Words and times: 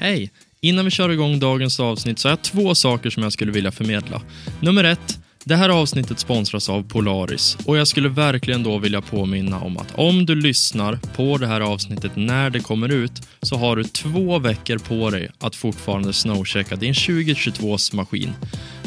Hej! 0.00 0.30
Innan 0.60 0.84
vi 0.84 0.90
kör 0.90 1.08
igång 1.08 1.38
dagens 1.38 1.80
avsnitt 1.80 2.18
så 2.18 2.28
har 2.28 2.30
jag 2.32 2.42
två 2.42 2.74
saker 2.74 3.10
som 3.10 3.22
jag 3.22 3.32
skulle 3.32 3.52
vilja 3.52 3.72
förmedla. 3.72 4.22
Nummer 4.60 4.84
ett, 4.84 5.18
det 5.44 5.56
här 5.56 5.68
avsnittet 5.68 6.18
sponsras 6.18 6.68
av 6.68 6.88
Polaris 6.88 7.58
och 7.66 7.76
jag 7.76 7.88
skulle 7.88 8.08
verkligen 8.08 8.62
då 8.62 8.78
vilja 8.78 9.00
påminna 9.00 9.60
om 9.60 9.76
att 9.76 9.94
om 9.94 10.26
du 10.26 10.34
lyssnar 10.34 10.98
på 11.16 11.38
det 11.38 11.46
här 11.46 11.60
avsnittet 11.60 12.12
när 12.16 12.50
det 12.50 12.60
kommer 12.60 12.88
ut 12.88 13.12
så 13.42 13.56
har 13.56 13.76
du 13.76 13.84
två 13.84 14.38
veckor 14.38 14.78
på 14.78 15.10
dig 15.10 15.30
att 15.38 15.56
fortfarande 15.56 16.12
snowchecka 16.12 16.76
din 16.76 16.92
2022s 16.92 17.94
maskin. 17.94 18.32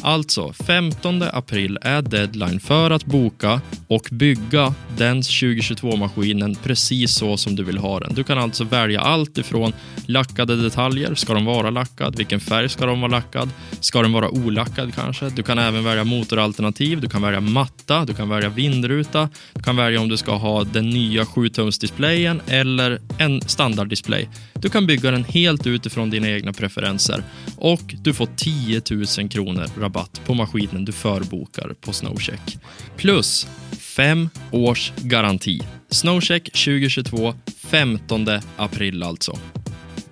Alltså, 0.03 0.53
15 0.53 1.23
april 1.33 1.77
är 1.81 2.01
deadline 2.01 2.59
för 2.59 2.91
att 2.91 3.05
boka 3.05 3.61
och 3.87 4.07
bygga 4.11 4.73
den 4.97 5.21
2022-maskinen 5.21 6.57
precis 6.63 7.13
så 7.13 7.37
som 7.37 7.55
du 7.55 7.63
vill 7.63 7.77
ha 7.77 7.99
den. 7.99 8.13
Du 8.13 8.23
kan 8.23 8.37
alltså 8.37 8.63
välja 8.63 9.01
allt 9.01 9.37
ifrån 9.37 9.73
lackade 10.05 10.55
detaljer, 10.55 11.15
ska 11.15 11.33
de 11.33 11.45
vara 11.45 11.69
lackad? 11.69 12.15
Vilken 12.15 12.39
färg 12.39 12.69
ska 12.69 12.85
de 12.85 13.01
vara 13.01 13.11
lackad? 13.11 13.49
Ska 13.79 14.01
den 14.01 14.11
vara 14.11 14.29
olackad 14.29 14.95
kanske? 14.95 15.29
Du 15.29 15.43
kan 15.43 15.59
även 15.59 15.83
välja 15.83 16.03
motoralternativ, 16.03 17.01
du 17.01 17.09
kan 17.09 17.21
välja 17.21 17.39
matta, 17.39 18.05
du 18.05 18.13
kan 18.13 18.29
välja 18.29 18.49
vindruta, 18.49 19.29
du 19.53 19.63
kan 19.63 19.75
välja 19.75 20.01
om 20.01 20.09
du 20.09 20.17
ska 20.17 20.35
ha 20.35 20.63
den 20.63 20.89
nya 20.89 21.23
7-tumsdisplayen 21.23 22.41
eller 22.47 23.01
en 23.17 23.41
standarddisplay. 23.41 24.29
Du 24.53 24.69
kan 24.69 24.87
bygga 24.87 25.11
den 25.11 25.23
helt 25.23 25.67
utifrån 25.67 26.09
dina 26.09 26.29
egna 26.29 26.53
preferenser 26.53 27.23
och 27.57 27.81
du 28.01 28.13
får 28.13 28.27
10 28.35 28.81
000 29.17 29.29
kronor 29.29 29.67
rabatt 29.91 30.21
på 30.25 30.33
maskinen 30.33 30.85
du 30.85 30.91
förbokar 30.91 31.73
på 31.81 31.93
Snowcheck. 31.93 32.57
Plus 32.97 33.47
5 33.79 34.29
års 34.51 34.93
garanti. 34.97 35.61
Snowcheck 35.89 36.43
2022, 36.43 37.33
15 37.57 38.27
april 38.57 39.03
alltså. 39.03 39.37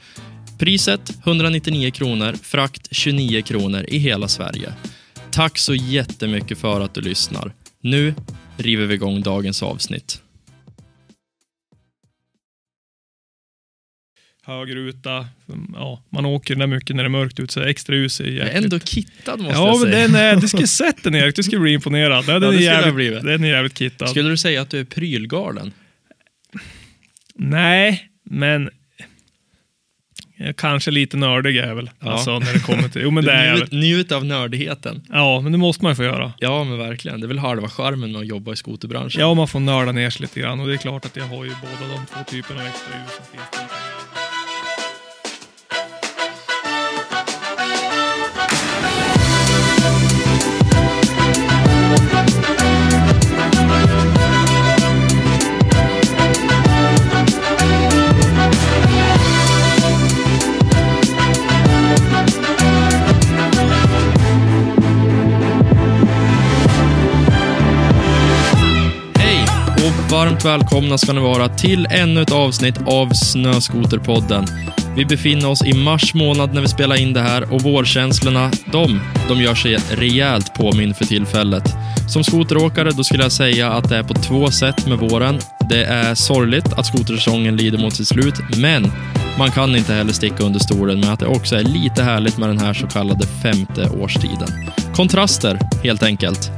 Priset 0.60 1.10
199 1.26 1.92
kronor, 1.92 2.34
frakt 2.44 2.88
29 2.92 3.42
kronor 3.42 3.86
i 3.88 3.98
hela 3.98 4.28
Sverige. 4.28 4.74
Tack 5.32 5.58
så 5.58 5.76
jättemycket 5.76 6.58
för 6.58 6.82
att 6.82 6.94
du 6.94 7.02
lyssnar. 7.02 7.54
Nu 7.82 8.14
river 8.58 8.86
vi 8.86 8.94
igång 8.94 9.22
dagens 9.22 9.64
avsnitt. 9.64 10.20
högruta. 14.46 15.28
Ja, 15.74 16.04
man 16.10 16.26
åker 16.26 16.56
där 16.56 16.68
mycket 16.68 16.96
när 16.96 17.04
det 17.04 17.08
är 17.08 17.10
mörkt 17.10 17.40
ute, 17.40 17.54
så 17.54 17.62
extra 17.62 17.96
ljus 17.96 18.20
är 18.20 18.26
jäkligt. 18.26 18.64
ändå 18.64 18.80
kittad 18.80 19.38
måste 19.40 19.54
Ja, 19.54 19.68
jag 19.68 19.80
men 19.82 19.92
säga. 19.92 20.08
den 20.08 20.16
är, 20.16 20.36
du 20.42 20.48
skulle 20.48 20.68
sett 20.68 21.04
den 21.04 21.16
Erik, 21.16 21.36
du 21.36 21.44
skulle 21.44 21.62
bli 21.62 21.74
imponerad. 21.74 22.26
Ja, 22.28 22.40
den, 22.40 22.52
det 22.52 22.58
är 22.58 22.62
jävligt, 22.62 23.24
den 23.24 23.44
är 23.44 23.48
jävligt 23.48 23.78
kittad. 23.78 24.10
Skulle 24.10 24.30
du 24.30 24.38
säga 24.38 24.62
att 24.62 24.70
du 24.70 24.80
är 24.80 24.84
prylgalen? 24.84 25.72
Nej, 27.36 28.10
men 28.24 28.70
kanske 30.58 30.92
lite 30.92 31.18
nördig 31.18 31.58
är 31.58 31.68
jag 31.68 31.76
väl. 31.76 31.90
Ja. 32.00 32.12
Alltså 32.12 32.40
när 32.40 32.54
det 32.54 32.60
kommer 32.60 32.90
till... 32.90 33.02
Jo, 33.02 33.12
men 33.12 33.26
det 33.26 33.32
är 33.32 33.48
jag 33.48 33.58
väl. 33.58 33.68
njut 33.72 34.12
av 34.12 34.26
nördigheten. 34.26 35.02
Ja, 35.10 35.42
men 35.42 35.52
det 35.52 35.58
måste 35.58 35.84
man 35.84 35.92
ju 35.92 35.96
få 35.96 36.04
göra. 36.04 36.34
Ja, 36.40 36.64
men 36.64 36.78
verkligen. 36.78 37.20
Det 37.20 37.26
är 37.26 37.28
väl 37.28 37.40
halva 37.40 37.70
charmen 37.70 38.12
med 38.12 38.22
att 38.22 38.28
jobba 38.28 38.54
i 38.54 38.56
skoterbranschen. 38.56 39.22
Ja, 39.22 39.34
man 39.34 39.48
får 39.48 39.60
nörda 39.60 39.92
ner 39.92 40.10
sig 40.10 40.22
lite 40.22 40.40
grann 40.40 40.60
och 40.60 40.68
det 40.68 40.74
är 40.74 40.78
klart 40.78 41.06
att 41.06 41.16
jag 41.16 41.26
har 41.26 41.46
ju 41.46 41.52
båda 41.62 41.94
de 41.94 42.06
två 42.06 42.24
typerna 42.28 42.62
av 42.62 42.68
extra 42.68 42.94
ljus 43.00 43.16
som 43.16 43.26
finns. 43.26 43.73
Varmt 70.26 70.46
välkomna 70.46 70.98
ska 70.98 71.14
ni 71.14 71.22
vara 71.22 71.50
till 71.50 71.88
ännu 71.92 72.22
ett 72.22 72.32
avsnitt 72.32 72.76
av 72.86 73.10
Snöskoterpodden. 73.10 74.46
Vi 74.96 75.06
befinner 75.06 75.50
oss 75.50 75.66
i 75.66 75.74
mars 75.74 76.14
månad 76.14 76.54
när 76.54 76.62
vi 76.62 76.68
spelar 76.68 76.96
in 77.02 77.14
det 77.14 77.20
här 77.20 77.54
och 77.54 77.62
vårkänslorna, 77.62 78.52
de, 78.72 79.02
de 79.28 79.42
gör 79.42 79.56
sig 79.56 79.78
rejält 79.92 80.54
påminn 80.54 80.94
för 80.94 81.06
tillfället. 81.06 81.64
Som 82.10 82.24
skoteråkare 82.24 82.92
då 82.92 83.04
skulle 83.04 83.24
jag 83.24 83.32
säga 83.32 83.72
att 83.72 83.90
det 83.90 83.98
är 83.98 84.04
på 84.04 84.14
två 84.14 84.52
sätt 84.52 84.88
med 84.88 84.98
våren. 84.98 85.40
Det 85.70 85.84
är 85.84 86.16
sorgligt 86.16 86.74
att 86.74 86.86
skotersäsongen 86.86 87.58
lider 87.58 87.78
mot 87.78 87.96
sitt 87.96 88.08
slut, 88.08 88.36
men 88.58 88.92
man 89.38 89.52
kan 89.52 89.76
inte 89.76 89.94
heller 89.94 90.14
sticka 90.14 90.44
under 90.44 90.60
stolen 90.60 91.00
med 91.00 91.14
att 91.14 91.20
det 91.20 91.28
också 91.28 91.56
är 91.56 91.64
lite 91.64 92.04
härligt 92.04 92.38
med 92.38 92.50
den 92.50 92.60
här 92.60 92.74
så 92.74 92.88
kallade 92.88 93.28
femte 93.28 93.90
årstiden. 93.90 94.70
Kontraster, 94.96 95.60
helt 95.84 96.04
enkelt. 96.04 96.52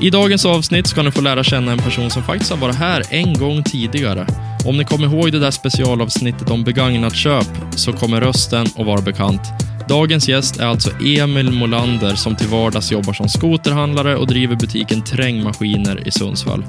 I 0.00 0.10
dagens 0.10 0.44
avsnitt 0.44 0.86
ska 0.86 1.02
ni 1.02 1.10
få 1.10 1.20
lära 1.20 1.44
känna 1.44 1.72
en 1.72 1.78
person 1.78 2.10
som 2.10 2.22
faktiskt 2.22 2.50
har 2.50 2.58
varit 2.58 2.76
här 2.76 3.02
en 3.10 3.34
gång 3.34 3.62
tidigare. 3.62 4.26
Om 4.64 4.76
ni 4.76 4.84
kommer 4.84 5.06
ihåg 5.06 5.32
det 5.32 5.38
där 5.38 5.50
specialavsnittet 5.50 6.50
om 6.50 6.64
begagnat 6.64 7.16
köp 7.16 7.46
så 7.76 7.92
kommer 7.92 8.20
rösten 8.20 8.66
att 8.76 8.86
vara 8.86 9.00
bekant. 9.00 9.40
Dagens 9.88 10.28
gäst 10.28 10.60
är 10.60 10.66
alltså 10.66 10.90
Emil 11.04 11.50
Molander 11.50 12.14
som 12.14 12.36
till 12.36 12.48
vardags 12.48 12.92
jobbar 12.92 13.12
som 13.12 13.28
skoterhandlare 13.28 14.16
och 14.16 14.26
driver 14.26 14.56
butiken 14.56 15.04
Trängmaskiner 15.04 16.08
i 16.08 16.10
Sundsvall. 16.10 16.64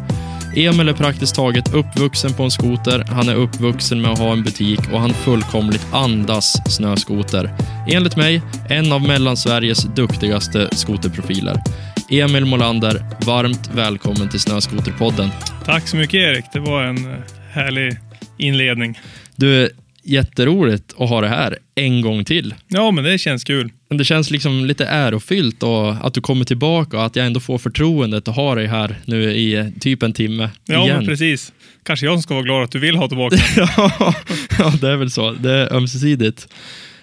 Emil 0.55 0.89
är 0.89 0.93
praktiskt 0.93 1.35
taget 1.35 1.73
uppvuxen 1.73 2.33
på 2.33 2.43
en 2.43 2.51
skoter, 2.51 3.05
han 3.09 3.29
är 3.29 3.35
uppvuxen 3.35 4.01
med 4.01 4.11
att 4.11 4.19
ha 4.19 4.31
en 4.31 4.43
butik 4.43 4.79
och 4.93 4.99
han 4.99 5.13
fullkomligt 5.13 5.87
andas 5.91 6.73
snöskoter. 6.75 7.55
Enligt 7.87 8.15
mig, 8.15 8.41
en 8.69 8.91
av 8.91 9.01
Mellansveriges 9.01 9.83
duktigaste 9.83 10.67
skoterprofiler. 10.71 11.61
Emil 12.09 12.45
Molander, 12.45 13.05
varmt 13.25 13.69
välkommen 13.73 14.29
till 14.29 14.39
Snöskoterpodden. 14.39 15.29
Tack 15.65 15.87
så 15.87 15.97
mycket 15.97 16.13
Erik, 16.13 16.45
det 16.53 16.59
var 16.59 16.83
en 16.83 16.97
eh, 17.11 17.17
härlig 17.51 17.97
inledning. 18.37 18.99
Du, 19.35 19.69
jätteroligt 20.03 20.93
att 20.97 21.09
ha 21.09 21.21
det 21.21 21.27
här 21.27 21.57
en 21.75 22.01
gång 22.01 22.25
till. 22.25 22.55
Ja, 22.67 22.91
men 22.91 23.03
det 23.03 23.17
känns 23.17 23.43
kul. 23.43 23.71
Men 23.89 23.97
det 23.97 24.03
känns 24.05 24.31
liksom 24.31 24.65
lite 24.65 24.85
ärofyllt 24.85 25.63
och 25.63 26.05
att 26.07 26.13
du 26.13 26.21
kommer 26.21 26.45
tillbaka 26.45 26.97
och 26.97 27.05
att 27.05 27.15
jag 27.15 27.25
ändå 27.25 27.39
får 27.39 27.57
förtroendet 27.57 28.27
att 28.27 28.35
ha 28.35 28.55
dig 28.55 28.67
här 28.67 28.95
nu 29.05 29.23
i 29.31 29.71
typ 29.79 30.03
en 30.03 30.13
timme 30.13 30.49
Ja, 30.65 30.83
igen. 30.83 30.97
men 30.97 31.05
precis. 31.05 31.53
Kanske 31.83 32.05
jag 32.05 32.15
som 32.15 32.21
ska 32.21 32.33
vara 32.33 32.43
glad 32.43 32.63
att 32.63 32.71
du 32.71 32.79
vill 32.79 32.95
ha 32.95 33.07
tillbaka. 33.07 33.35
ja, 33.57 34.13
ja, 34.59 34.73
det 34.81 34.89
är 34.89 34.95
väl 34.97 35.11
så. 35.11 35.31
Det 35.31 35.51
är 35.51 35.73
ömsesidigt. 35.73 36.47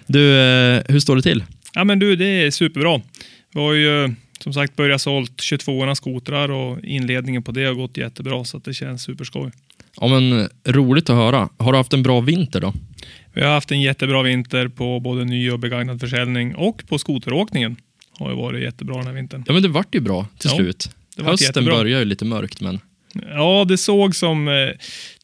Du, 0.07 0.39
eh, 0.39 0.81
hur 0.89 0.99
står 0.99 1.15
det 1.15 1.21
till? 1.21 1.43
Ja, 1.73 1.83
men 1.83 1.99
du, 1.99 2.15
det 2.15 2.25
är 2.25 2.51
superbra. 2.51 3.01
Vi 3.53 3.59
har 3.61 3.73
ju 3.73 4.15
som 4.45 4.53
sagt 4.53 4.75
börjat 4.75 5.01
sålt 5.01 5.41
22 5.41 5.95
skotrar 5.95 6.51
och 6.51 6.79
inledningen 6.83 7.43
på 7.43 7.51
det 7.51 7.65
har 7.65 7.73
gått 7.73 7.97
jättebra 7.97 8.43
så 8.45 8.57
det 8.57 8.73
känns 8.73 9.03
superskoj. 9.03 9.51
Ja, 10.01 10.07
men 10.07 10.49
roligt 10.67 11.09
att 11.09 11.15
höra. 11.15 11.49
Har 11.57 11.71
du 11.71 11.77
haft 11.77 11.93
en 11.93 12.03
bra 12.03 12.21
vinter 12.21 12.61
då? 12.61 12.73
Vi 13.33 13.41
har 13.41 13.49
haft 13.53 13.71
en 13.71 13.81
jättebra 13.81 14.21
vinter 14.23 14.67
på 14.67 14.99
både 14.99 15.25
ny 15.25 15.51
och 15.51 15.59
begagnad 15.59 15.99
försäljning 15.99 16.55
och 16.55 16.83
på 16.87 16.97
skoteråkningen. 16.97 17.75
Har 18.19 18.29
ju 18.29 18.35
varit 18.35 18.63
jättebra 18.63 18.97
den 18.97 19.07
här 19.07 19.13
vintern. 19.13 19.43
Ja, 19.47 19.53
men 19.53 19.61
det 19.61 19.69
vart 19.69 19.95
ju 19.95 19.99
bra 19.99 20.27
till 20.37 20.49
Ja, 20.51 20.57
slut. 20.57 20.89
Hösten 21.17 21.45
jättebra. 21.47 21.75
börjar 21.75 21.99
ju 21.99 22.05
lite 22.05 22.25
mörkt, 22.25 22.61
men 22.61 22.79
Ja, 23.29 23.65
det 23.67 23.77
såg 23.77 24.15
som 24.15 24.47
eh, 24.47 24.69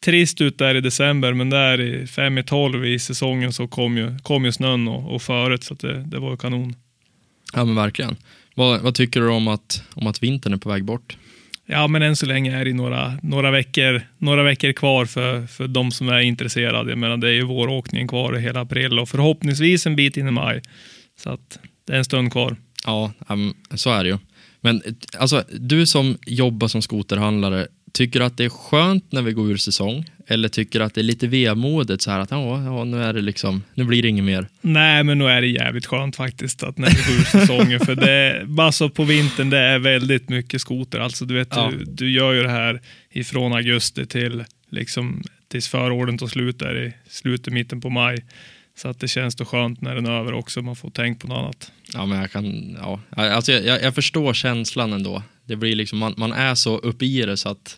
trist 0.05 0.41
ut 0.41 0.57
där 0.57 0.75
i 0.75 0.81
december, 0.81 1.33
men 1.33 1.49
där 1.49 1.81
i 1.81 2.07
fem 2.07 2.37
i 2.37 2.43
tolv 2.43 2.85
i 2.85 2.99
säsongen 2.99 3.53
så 3.53 3.67
kom 3.67 3.97
ju, 3.97 4.19
kom 4.19 4.45
ju 4.45 4.51
snön 4.51 4.87
och, 4.87 5.15
och 5.15 5.21
föret, 5.21 5.63
så 5.63 5.73
det, 5.73 6.03
det 6.03 6.19
var 6.19 6.31
ju 6.31 6.37
kanon. 6.37 6.75
ja, 7.53 7.65
men 7.65 7.75
verkligen. 7.75 8.15
Vad, 8.55 8.81
vad 8.81 8.95
tycker 8.95 9.21
du 9.21 9.29
om 9.29 9.47
att, 9.47 9.83
om 9.93 10.07
att 10.07 10.23
vintern 10.23 10.53
är 10.53 10.57
på 10.57 10.69
väg 10.69 10.85
bort? 10.85 11.17
Ja, 11.65 11.87
men 11.87 12.01
än 12.01 12.15
så 12.15 12.25
länge 12.25 12.59
är 12.59 12.65
det 12.65 12.73
några, 12.73 13.17
några, 13.23 13.51
veckor, 13.51 14.01
några 14.17 14.43
veckor 14.43 14.71
kvar 14.71 15.05
för, 15.05 15.47
för 15.47 15.67
de 15.67 15.91
som 15.91 16.09
är 16.09 16.19
intresserade. 16.19 16.89
Jag 16.89 16.99
menar, 16.99 17.17
det 17.17 17.27
är 17.27 17.33
ju 17.33 17.43
våråkningen 17.43 18.07
kvar 18.07 18.37
i 18.37 18.41
hela 18.41 18.61
april 18.61 18.99
och 18.99 19.09
förhoppningsvis 19.09 19.85
en 19.85 19.95
bit 19.95 20.17
in 20.17 20.27
i 20.27 20.31
maj. 20.31 20.61
Så 21.19 21.29
att 21.29 21.59
det 21.87 21.93
är 21.93 21.97
en 21.97 22.05
stund 22.05 22.31
kvar. 22.31 22.55
Ja, 22.85 23.11
um, 23.27 23.53
så 23.73 23.89
är 23.89 24.03
det 24.03 24.09
ju. 24.09 24.17
Men 24.61 24.81
alltså, 25.17 25.43
du 25.59 25.85
som 25.85 26.17
jobbar 26.25 26.67
som 26.67 26.81
skoterhandlare, 26.81 27.67
tycker 27.91 28.19
du 28.19 28.25
att 28.25 28.37
det 28.37 28.45
är 28.45 28.49
skönt 28.49 29.11
när 29.11 29.21
vi 29.21 29.31
går 29.31 29.51
ur 29.51 29.57
säsong? 29.57 30.05
Eller 30.27 30.49
tycker 30.49 30.79
du 30.79 30.85
att 30.85 30.93
det 30.93 31.01
är 31.01 31.03
lite 31.03 31.27
vemodigt 31.27 32.01
så 32.01 32.11
här 32.11 32.19
att 32.19 32.31
ja, 32.31 32.63
ja, 32.63 32.83
nu 32.83 33.03
är 33.03 33.13
det 33.13 33.21
liksom, 33.21 33.63
nu 33.73 33.83
blir 33.83 34.01
det 34.01 34.07
inget 34.07 34.23
mer? 34.25 34.47
Nej, 34.61 35.03
men 35.03 35.17
nu 35.19 35.25
är 35.25 35.41
det 35.41 35.47
jävligt 35.47 35.85
skönt 35.85 36.15
faktiskt 36.15 36.63
att 36.63 36.77
när 36.77 36.89
vi 36.89 36.95
går 37.13 37.19
ur 37.21 37.23
säsongen. 37.23 37.79
för 37.79 37.95
det, 37.95 38.45
alltså 38.63 38.89
på 38.97 39.03
vintern, 39.03 39.49
det 39.49 39.57
är 39.57 39.79
väldigt 39.79 40.29
mycket 40.29 40.61
skoter. 40.61 40.99
Alltså 40.99 41.25
du 41.25 41.33
vet, 41.33 41.47
Ja. 41.51 41.71
du, 41.71 41.83
du 41.85 42.11
gör 42.11 42.33
ju 42.33 42.43
det 42.43 42.49
här 42.49 42.81
ifrån 43.11 43.53
augusti 43.53 44.05
till 44.05 44.43
liksom 44.69 45.23
tills 45.47 45.67
förorden 45.67 46.17
tar 46.17 46.27
slut 46.27 46.59
där 46.59 46.83
i 46.87 46.93
slutet, 47.09 47.53
mitten 47.53 47.81
på 47.81 47.89
maj. 47.89 48.25
Så 48.77 48.87
att 48.87 48.99
det 48.99 49.07
känns 49.07 49.35
då 49.35 49.45
skönt 49.45 49.81
när 49.81 49.95
den 49.95 50.05
är 50.05 50.11
över 50.11 50.33
också. 50.33 50.61
Man 50.61 50.75
får 50.75 50.89
tänka 50.89 51.19
på 51.19 51.27
något 51.27 51.37
annat. 51.37 51.71
Ja, 51.93 52.05
men 52.05 52.19
jag 52.19 52.31
kan, 52.31 52.77
ja. 52.81 52.99
Alltså, 53.15 53.51
jag, 53.51 53.83
jag 53.83 53.95
förstår 53.95 54.33
känslan 54.33 54.93
ändå. 54.93 55.23
Det 55.45 55.55
blir 55.55 55.75
liksom, 55.75 55.99
man, 55.99 56.13
man 56.17 56.31
är 56.33 56.55
så 56.55 56.77
uppe 56.77 57.05
i 57.05 57.21
det 57.25 57.37
så 57.37 57.49
att 57.49 57.77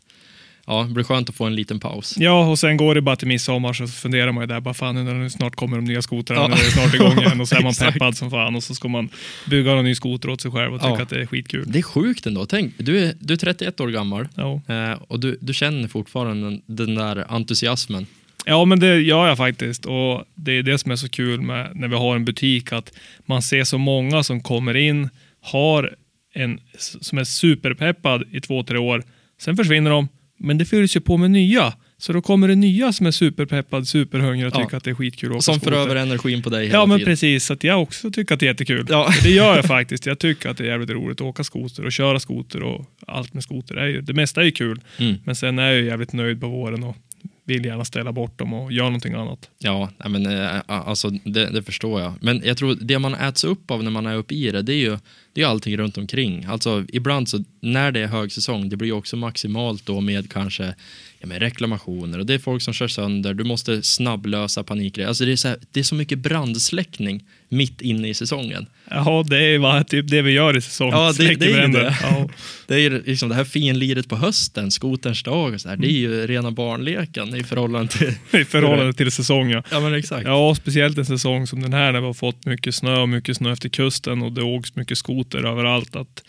ja, 0.68 0.84
det 0.88 0.94
blir 0.94 1.04
skönt 1.04 1.30
att 1.30 1.36
få 1.36 1.46
en 1.46 1.56
liten 1.56 1.80
paus. 1.80 2.16
Ja, 2.18 2.50
och 2.50 2.60
sen 2.60 2.78
går 2.78 2.96
det 2.96 3.02
bara 3.02 3.16
till 3.16 3.28
midsommar 3.28 3.74
så 3.74 3.88
funderar 3.88 4.32
man 4.32 4.44
ju 4.44 4.48
där, 4.48 4.60
bara 4.60 4.74
fan 4.74 5.22
nu 5.22 5.30
snart 5.30 5.56
kommer 5.56 5.78
de 5.78 5.86
nya 5.86 6.02
skotrarna, 6.02 6.42
ja. 6.42 6.48
nu 6.48 6.54
är 6.54 6.66
det 6.66 6.72
snart 6.72 6.94
igång 6.94 7.20
igen 7.20 7.42
och 7.42 7.48
så 7.48 7.56
är 7.56 7.64
man 7.64 7.74
peppad 7.80 8.18
som 8.18 8.32
fan 8.32 8.56
och 8.56 8.64
så 8.64 8.76
ska 8.76 8.88
man 8.88 9.10
bygga 9.50 9.72
en 9.72 9.84
ny 9.84 9.96
skoter 9.96 10.30
åt 10.30 10.42
sig 10.42 10.52
själv 10.52 10.74
och 10.74 10.82
tycka 10.82 10.94
ja. 10.94 11.02
att 11.02 11.10
det 11.10 11.22
är 11.22 11.26
skitkul. 11.26 11.64
Det 11.68 11.80
är 11.80 11.84
sjukt 11.84 12.26
ändå. 12.26 12.46
Tänk, 12.46 12.74
du 12.78 13.00
är, 13.00 13.14
du 13.20 13.34
är 13.34 13.38
31 13.38 13.80
år 13.80 13.88
gammal 13.88 14.28
ja. 14.36 14.62
eh, 14.68 15.02
och 15.08 15.20
du, 15.20 15.38
du 15.42 15.54
känner 15.54 15.88
fortfarande 15.88 16.50
den, 16.50 16.62
den 16.66 16.96
där 16.96 17.26
entusiasmen. 17.30 18.08
Ja, 18.46 18.66
men 18.66 18.80
det 18.80 19.00
gör 19.02 19.28
jag 19.28 19.38
faktiskt. 19.38 19.86
Och 19.86 20.24
Det 20.36 20.52
är 20.52 20.64
det 20.64 20.78
som 20.78 20.92
är 20.92 20.96
så 20.96 21.10
kul 21.10 21.42
med 21.42 21.72
när 21.76 21.88
vi 21.88 21.96
har 21.96 22.16
en 22.16 22.26
butik, 22.26 22.72
att 22.74 22.94
man 23.26 23.42
ser 23.42 23.64
så 23.64 23.78
många 23.78 24.24
som 24.24 24.42
kommer 24.42 24.76
in, 24.76 25.10
har 25.42 25.96
en 26.34 26.60
som 26.78 27.18
är 27.18 27.24
superpeppad 27.24 28.24
i 28.32 28.42
två, 28.42 28.64
tre 28.64 28.78
år. 28.78 29.04
Sen 29.42 29.58
försvinner 29.58 29.92
de, 29.92 30.08
men 30.44 30.58
det 30.58 30.66
fylls 30.66 30.96
ju 30.96 31.00
på 31.00 31.18
med 31.18 31.32
nya. 31.32 31.74
Så 31.98 32.14
då 32.14 32.22
kommer 32.22 32.48
det 32.48 32.56
nya 32.56 32.94
som 32.94 33.06
är 33.06 33.12
superpeppad, 33.12 33.88
superhungrig 33.88 34.48
och 34.48 34.54
tycker 34.54 34.68
ja. 34.72 34.78
att 34.78 34.84
det 34.84 34.90
är 34.90 34.96
skitkul 34.96 35.30
att 35.30 35.36
åka 35.36 35.42
Som 35.42 35.60
för 35.60 35.72
över 35.72 35.96
energin 35.96 36.44
på 36.44 36.50
dig 36.50 36.66
hela 36.66 36.78
Ja, 36.78 36.86
men 36.86 36.98
tiden. 36.98 37.12
precis. 37.12 37.46
Så 37.46 37.54
att 37.54 37.64
jag 37.64 37.82
också 37.82 38.12
tycker 38.12 38.34
att 38.34 38.40
det 38.40 38.46
är 38.46 38.48
jättekul. 38.48 38.86
Ja. 38.90 39.14
Det 39.24 39.30
gör 39.30 39.56
jag 39.56 39.66
faktiskt. 39.66 40.06
Jag 40.06 40.20
tycker 40.20 40.50
att 40.50 40.58
det 40.58 40.64
är 40.64 40.68
jävligt 40.68 40.90
roligt 40.90 41.22
att 41.22 41.28
åka 41.28 41.44
skoter 41.44 41.86
och 41.86 41.92
köra 41.92 42.20
skoter 42.20 42.64
och 42.64 42.86
allt 43.08 43.34
med 43.34 43.44
skoter. 43.44 43.76
Är 43.76 43.88
ju, 43.88 44.02
det 44.02 44.14
mesta 44.14 44.42
är 44.42 44.46
ju 44.46 44.52
kul. 44.52 44.82
Mm. 44.98 45.16
Men 45.26 45.36
sen 45.36 45.60
är 45.60 45.72
jag 45.72 45.82
jävligt 45.82 46.14
nöjd 46.14 46.42
på 46.42 46.48
våren 46.48 46.84
och 46.84 46.96
vill 47.46 47.66
gärna 47.66 47.86
ställa 47.86 48.12
bort 48.12 48.38
dem 48.38 48.54
och 48.54 48.72
göra 48.72 48.86
någonting 48.86 49.14
annat. 49.14 49.50
Ja, 49.60 49.90
men, 50.10 50.26
eh, 50.26 50.62
alltså, 50.68 51.10
det, 51.10 51.50
det, 51.50 51.64
förstår 51.64 52.02
jag. 52.02 52.14
Men 52.22 52.42
jag 52.46 52.58
tror 52.58 52.78
det 52.82 53.00
man 53.00 53.16
äts 53.16 53.44
upp 53.44 53.72
av 53.72 53.84
när 53.84 53.92
man 53.92 54.06
är 54.06 54.16
uppe 54.16 54.36
i 54.36 54.52
det, 54.52 54.62
det 54.62 54.74
är 54.74 54.78
ju 54.78 54.98
det 55.34 55.42
är 55.42 55.46
allting 55.46 55.78
runt 55.78 55.98
omkring. 55.98 56.46
Alltså, 56.46 56.86
ibland 56.90 57.30
så 57.30 57.44
när 57.60 57.92
det 57.92 58.00
är 58.00 58.08
högsäsong, 58.08 58.70
det 58.70 58.78
blir 58.78 58.88
ju 58.88 58.94
också 58.94 59.18
maximalt 59.18 59.86
då 59.86 60.02
med 60.02 60.32
kanske 60.32 60.76
ja, 61.20 61.28
med 61.28 61.40
reklamationer 61.40 62.20
och 62.20 62.26
det 62.26 62.34
är 62.34 62.40
folk 62.40 62.62
som 62.62 62.74
kör 62.74 62.88
sönder. 62.88 63.34
Du 63.34 63.44
måste 63.44 63.84
snabblösa 63.84 64.64
panikgrejer. 64.64 65.08
Alltså 65.08 65.26
det, 65.26 65.32
är 65.32 65.36
så 65.36 65.48
här, 65.48 65.58
det 65.72 65.80
är 65.80 65.84
så 65.84 65.96
mycket 65.96 66.20
brandsläckning 66.20 67.24
mitt 67.54 67.82
inne 67.82 68.08
i 68.08 68.14
säsongen. 68.14 68.66
Ja, 68.90 69.24
det 69.30 69.44
är 69.44 69.60
bara 69.60 69.84
typ 69.84 70.08
det 70.08 70.22
vi 70.22 70.32
gör 70.32 70.58
i 70.58 70.62
säsong. 70.62 70.92
Ja, 70.92 71.14
det, 71.18 71.36
det 71.36 71.52
är 71.52 71.68
det. 71.68 71.98
Ja. 72.02 72.30
Det 72.68 72.86
är 72.86 73.02
liksom 73.06 73.30
det 73.30 73.36
här 73.36 73.44
finliret 73.44 74.10
på 74.10 74.16
hösten, 74.16 74.72
skoterns 74.72 75.24
dag 75.24 75.54
och 75.54 75.62
så 75.62 75.70
här, 75.70 75.78
det 75.78 75.88
är 75.88 75.92
ju 75.92 76.28
rena 76.28 76.52
barnleken 76.52 77.36
i 77.36 77.44
förhållande 77.44 77.92
till... 77.92 78.08
I 78.42 78.46
förhållande 78.46 78.94
till 78.94 79.12
säsong, 79.12 79.50
ja. 79.50 79.64
Ja, 79.72 79.80
men 79.80 79.94
exakt. 79.94 80.28
Ja, 80.28 80.56
speciellt 80.56 80.98
en 80.98 81.06
säsong 81.06 81.48
som 81.48 81.62
den 81.62 81.74
här 81.74 81.92
när 81.92 82.00
vi 82.00 82.06
har 82.06 82.14
fått 82.14 82.46
mycket 82.46 82.76
snö 82.76 83.00
och 83.00 83.10
mycket 83.10 83.38
snö 83.38 83.54
efter 83.54 83.70
kusten 83.70 84.22
och 84.22 84.32
det 84.32 84.44
åks 84.44 84.76
mycket 84.76 84.98
skoter 84.98 85.46
överallt. 85.46 85.96
Att 85.96 86.24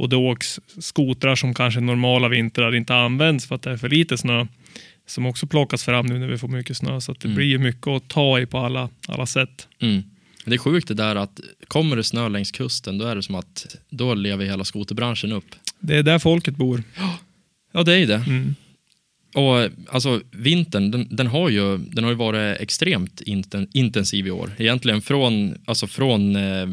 och 0.00 0.08
det 0.08 0.16
åks 0.16 0.60
skotrar 0.78 1.36
som 1.36 1.54
kanske 1.54 1.80
normala 1.80 2.28
vintrar 2.28 2.74
inte 2.74 2.94
används 2.94 3.46
för 3.46 3.54
att 3.54 3.62
det 3.62 3.70
är 3.70 3.76
för 3.76 3.88
lite 3.88 4.18
snö. 4.18 4.46
Som 5.06 5.26
också 5.26 5.46
plockas 5.46 5.84
fram 5.84 6.06
nu 6.06 6.18
när 6.18 6.26
vi 6.26 6.38
får 6.38 6.48
mycket 6.48 6.76
snö. 6.76 7.00
Så 7.00 7.12
det 7.12 7.24
mm. 7.24 7.36
blir 7.36 7.58
mycket 7.58 7.86
att 7.86 8.08
ta 8.08 8.40
i 8.40 8.46
på 8.46 8.58
alla, 8.58 8.88
alla 9.08 9.26
sätt. 9.26 9.68
Mm. 9.80 10.02
Det 10.44 10.54
är 10.54 10.58
sjukt 10.58 10.88
det 10.88 10.94
där 10.94 11.16
att 11.16 11.40
kommer 11.68 11.96
det 11.96 12.04
snö 12.04 12.28
längs 12.28 12.50
kusten 12.50 12.98
då 12.98 13.04
är 13.04 13.16
det 13.16 13.22
som 13.22 13.34
att 13.34 13.76
då 13.90 14.14
lever 14.14 14.44
hela 14.44 14.64
skoterbranschen 14.64 15.32
upp. 15.32 15.54
Det 15.80 15.96
är 15.96 16.02
där 16.02 16.18
folket 16.18 16.56
bor. 16.56 16.82
Ja, 17.72 17.82
det 17.82 17.94
är 17.94 18.06
det. 18.06 18.24
Mm. 18.26 18.54
Och 19.34 19.68
alltså 19.88 20.20
vintern, 20.30 20.90
den, 20.90 21.06
den, 21.10 21.26
har 21.26 21.48
ju, 21.48 21.78
den 21.78 22.04
har 22.04 22.10
ju 22.10 22.16
varit 22.16 22.60
extremt 22.60 23.20
inten, 23.20 23.68
intensiv 23.72 24.26
i 24.26 24.30
år. 24.30 24.50
Egentligen 24.58 25.02
från, 25.02 25.54
alltså 25.64 25.86
från 25.86 26.36
eh, 26.36 26.68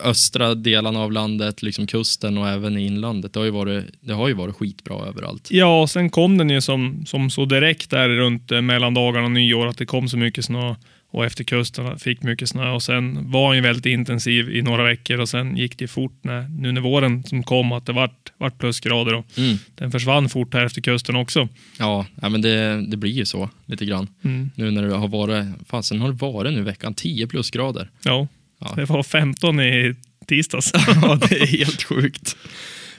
östra 0.00 0.54
delarna 0.54 1.00
av 1.00 1.12
landet, 1.12 1.62
liksom 1.62 1.86
kusten 1.86 2.38
och 2.38 2.48
även 2.48 2.78
i 2.78 2.86
inlandet. 2.86 3.32
Det 3.32 3.40
har 3.40 3.44
ju 3.44 3.50
varit, 3.50 3.84
det 4.00 4.12
har 4.12 4.28
ju 4.28 4.34
varit 4.34 4.54
skitbra 4.54 5.06
överallt. 5.06 5.48
Ja, 5.50 5.82
och 5.82 5.90
sen 5.90 6.10
kom 6.10 6.38
den 6.38 6.50
ju 6.50 6.60
som, 6.60 7.06
som 7.06 7.30
så 7.30 7.44
direkt 7.44 7.90
där 7.90 8.08
runt 8.08 8.52
eh, 8.52 8.60
mellandagarna 8.60 9.24
och 9.24 9.32
nyår 9.32 9.66
att 9.66 9.78
det 9.78 9.86
kom 9.86 10.08
så 10.08 10.16
mycket 10.16 10.44
snö 10.44 10.74
och 11.10 11.24
efter 11.24 11.44
kusten 11.44 11.98
fick 11.98 12.22
mycket 12.22 12.48
snö 12.48 12.70
och 12.70 12.82
sen 12.82 13.30
var 13.30 13.46
han 13.46 13.56
ju 13.56 13.62
väldigt 13.62 13.86
intensiv 13.86 14.56
i 14.56 14.62
några 14.62 14.84
veckor 14.84 15.20
och 15.20 15.28
sen 15.28 15.56
gick 15.56 15.78
det 15.78 15.88
fort 15.88 16.18
när, 16.22 16.48
nu 16.48 16.72
när 16.72 16.80
våren 16.80 17.24
som 17.24 17.42
kom 17.42 17.72
att 17.72 17.86
det 17.86 17.92
vart, 17.92 18.32
vart 18.38 18.58
plusgrader 18.58 19.14
och 19.14 19.26
mm. 19.38 19.56
den 19.74 19.90
försvann 19.90 20.28
fort 20.28 20.54
här 20.54 20.66
efter 20.66 20.80
kusten 20.80 21.16
också. 21.16 21.48
Ja, 21.78 22.06
ja 22.22 22.28
men 22.28 22.42
det, 22.42 22.86
det 22.88 22.96
blir 22.96 23.10
ju 23.10 23.24
så 23.24 23.50
lite 23.66 23.84
grann. 23.84 24.08
Mm. 24.24 24.50
Nu 24.54 24.70
när 24.70 24.82
det 24.82 24.94
har 24.94 25.08
varit, 25.08 25.46
fasen 25.68 26.00
har 26.00 26.08
det 26.08 26.18
varit 26.18 26.52
nu 26.52 26.62
veckan 26.62 26.94
10 26.94 27.26
plusgrader. 27.26 27.90
Ja, 28.02 28.28
ja. 28.58 28.72
det 28.76 28.84
var 28.84 29.02
15 29.02 29.60
i 29.60 29.94
tisdags. 30.26 30.72
ja, 31.02 31.18
det 31.28 31.40
är 31.40 31.46
helt 31.46 31.82
sjukt. 31.82 32.36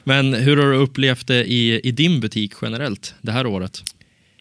Men 0.04 0.33
hur 0.33 0.57
har 0.57 0.71
du 0.71 0.77
upplevt 0.77 1.27
det 1.27 1.45
i, 1.45 1.80
i 1.83 1.92
din 1.92 2.19
butik 2.19 2.54
generellt 2.62 3.15
det 3.21 3.31
här 3.31 3.45
året? 3.45 3.83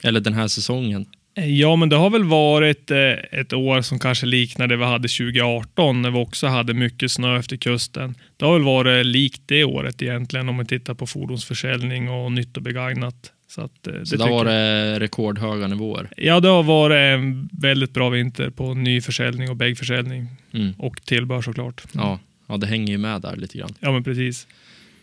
Eller 0.02 0.20
den 0.20 0.34
här 0.34 0.48
säsongen? 0.48 1.06
Ja, 1.44 1.76
men 1.76 1.88
det 1.88 1.96
har 1.96 2.10
väl 2.10 2.24
varit 2.24 2.90
eh, 2.90 2.98
ett 3.40 3.52
år 3.52 3.82
som 3.82 3.98
kanske 3.98 4.26
liknar 4.26 4.66
det 4.66 4.76
vi 4.76 4.84
hade 4.84 5.08
2018 5.08 6.02
när 6.02 6.10
vi 6.10 6.18
också 6.18 6.46
hade 6.46 6.74
mycket 6.74 7.12
snö 7.12 7.38
efter 7.38 7.56
kusten. 7.56 8.14
Det 8.36 8.44
har 8.44 8.52
väl 8.52 8.62
varit 8.62 9.06
likt 9.06 9.42
det 9.46 9.64
året 9.64 10.02
egentligen 10.02 10.48
om 10.48 10.56
man 10.56 10.66
tittar 10.66 10.94
på 10.94 11.06
fordonsförsäljning 11.06 12.10
och 12.10 12.32
nytt 12.32 12.56
och 12.56 12.62
begagnat. 12.62 13.32
Så, 13.48 13.60
att, 13.60 13.86
eh, 13.86 13.92
det, 13.92 14.06
Så 14.06 14.16
det 14.16 14.24
har 14.24 14.30
varit 14.30 15.00
rekordhöga 15.02 15.66
nivåer? 15.66 16.08
Ja, 16.16 16.40
det 16.40 16.48
har 16.48 16.62
varit 16.62 16.96
en 16.96 17.48
väldigt 17.52 17.94
bra 17.94 18.08
vinter 18.08 18.50
på 18.50 18.74
nyförsäljning 18.74 19.50
och 19.50 19.56
bäggförsäljning. 19.56 20.28
Mm. 20.52 20.72
Och 20.78 21.02
tillbehör 21.04 21.42
såklart. 21.42 21.82
Ja, 21.92 22.18
ja, 22.46 22.56
det 22.56 22.66
hänger 22.66 22.92
ju 22.92 22.98
med 22.98 23.22
där 23.22 23.36
lite 23.36 23.58
grann. 23.58 23.74
Ja, 23.80 23.92
men 23.92 24.04
precis. 24.04 24.46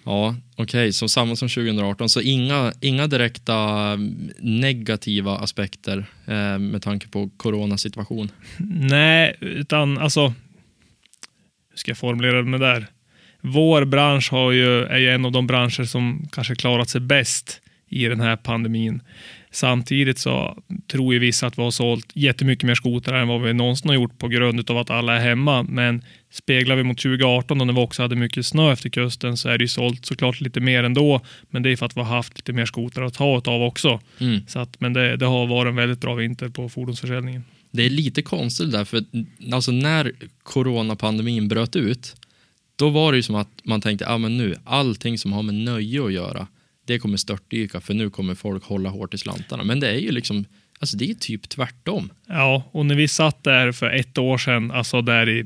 Ja, 0.05 0.35
okej, 0.51 0.63
okay. 0.63 0.91
så 0.91 1.09
samma 1.09 1.35
som 1.35 1.49
2018. 1.49 2.09
Så 2.09 2.21
inga, 2.21 2.73
inga 2.81 3.07
direkta 3.07 3.55
mm, 3.93 4.31
negativa 4.39 5.37
aspekter 5.37 6.05
eh, 6.25 6.59
med 6.59 6.81
tanke 6.81 7.07
på 7.07 7.29
coronasituation? 7.37 8.31
Nej, 8.69 9.35
utan 9.39 9.97
alltså, 9.97 10.27
hur 11.69 11.77
ska 11.77 11.91
jag 11.91 11.97
formulera 11.97 12.37
det 12.37 12.49
med 12.49 12.59
där? 12.59 12.87
Vår 13.41 13.85
bransch 13.85 14.31
har 14.31 14.51
ju, 14.51 14.83
är 14.83 14.97
ju 14.97 15.09
en 15.09 15.25
av 15.25 15.31
de 15.31 15.47
branscher 15.47 15.83
som 15.83 16.27
kanske 16.31 16.55
klarat 16.55 16.89
sig 16.89 17.01
bäst 17.01 17.61
i 17.89 18.05
den 18.05 18.19
här 18.19 18.35
pandemin. 18.35 19.01
Samtidigt 19.53 20.19
så 20.19 20.57
tror 20.87 21.13
ju 21.13 21.19
vissa 21.19 21.47
att 21.47 21.57
vi 21.57 21.61
har 21.61 21.71
sålt 21.71 22.11
jättemycket 22.13 22.67
mer 22.67 22.75
skotrar 22.75 23.21
än 23.21 23.27
vad 23.27 23.41
vi 23.41 23.53
någonsin 23.53 23.89
har 23.89 23.95
gjort 23.95 24.17
på 24.17 24.27
grund 24.27 24.69
av 24.69 24.77
att 24.77 24.89
alla 24.89 25.15
är 25.15 25.19
hemma. 25.19 25.63
Men 25.63 26.03
speglar 26.31 26.75
vi 26.75 26.83
mot 26.83 26.97
2018 26.97 27.57
då 27.57 27.65
när 27.65 27.73
vi 27.73 27.79
också 27.79 28.01
hade 28.01 28.15
mycket 28.15 28.45
snö 28.45 28.71
efter 28.71 28.89
kusten 28.89 29.37
så 29.37 29.49
är 29.49 29.57
det 29.57 29.63
ju 29.63 29.67
sålt 29.67 30.05
såklart 30.05 30.41
lite 30.41 30.59
mer 30.59 30.83
ändå. 30.83 31.21
Men 31.49 31.63
det 31.63 31.71
är 31.71 31.75
för 31.75 31.85
att 31.85 31.97
vi 31.97 32.01
har 32.01 32.15
haft 32.15 32.37
lite 32.37 32.53
mer 32.53 32.65
skotrar 32.65 33.05
att 33.05 33.13
ta 33.13 33.41
av 33.45 33.63
också. 33.63 33.99
Mm. 34.19 34.39
Så 34.47 34.59
att, 34.59 34.79
men 34.79 34.93
det, 34.93 35.17
det 35.17 35.25
har 35.25 35.47
varit 35.47 35.69
en 35.69 35.75
väldigt 35.75 36.01
bra 36.01 36.15
vinter 36.15 36.49
på 36.49 36.69
fordonsförsäljningen. 36.69 37.43
Det 37.71 37.85
är 37.85 37.89
lite 37.89 38.21
konstigt 38.21 38.71
där, 38.71 38.85
för 38.85 39.03
alltså 39.53 39.71
när 39.71 40.11
coronapandemin 40.43 41.47
bröt 41.47 41.75
ut, 41.75 42.15
då 42.75 42.89
var 42.89 43.11
det 43.11 43.15
ju 43.15 43.23
som 43.23 43.35
att 43.35 43.49
man 43.63 43.81
tänkte, 43.81 44.05
ja 44.05 44.13
ah, 44.13 44.17
men 44.17 44.37
nu, 44.37 44.55
allting 44.63 45.17
som 45.17 45.33
har 45.33 45.43
med 45.43 45.55
nöje 45.55 46.05
att 46.05 46.13
göra, 46.13 46.47
det 46.85 46.99
kommer 46.99 47.17
störtdyka 47.17 47.81
för 47.81 47.93
nu 47.93 48.09
kommer 48.09 48.35
folk 48.35 48.63
hålla 48.63 48.89
hårt 48.89 49.13
i 49.13 49.17
slantarna. 49.17 49.63
Men 49.63 49.79
det 49.79 49.89
är 49.89 49.99
ju 49.99 50.11
liksom, 50.11 50.45
alltså 50.79 50.97
det 50.97 51.09
är 51.09 51.13
typ 51.13 51.49
tvärtom. 51.49 52.09
Ja, 52.27 52.69
och 52.71 52.85
när 52.85 52.95
vi 52.95 53.07
satt 53.07 53.43
där 53.43 53.71
för 53.71 53.89
ett 53.89 54.17
år 54.17 54.37
sedan, 54.37 54.71
alltså 54.71 55.01
där 55.01 55.29
i 55.29 55.45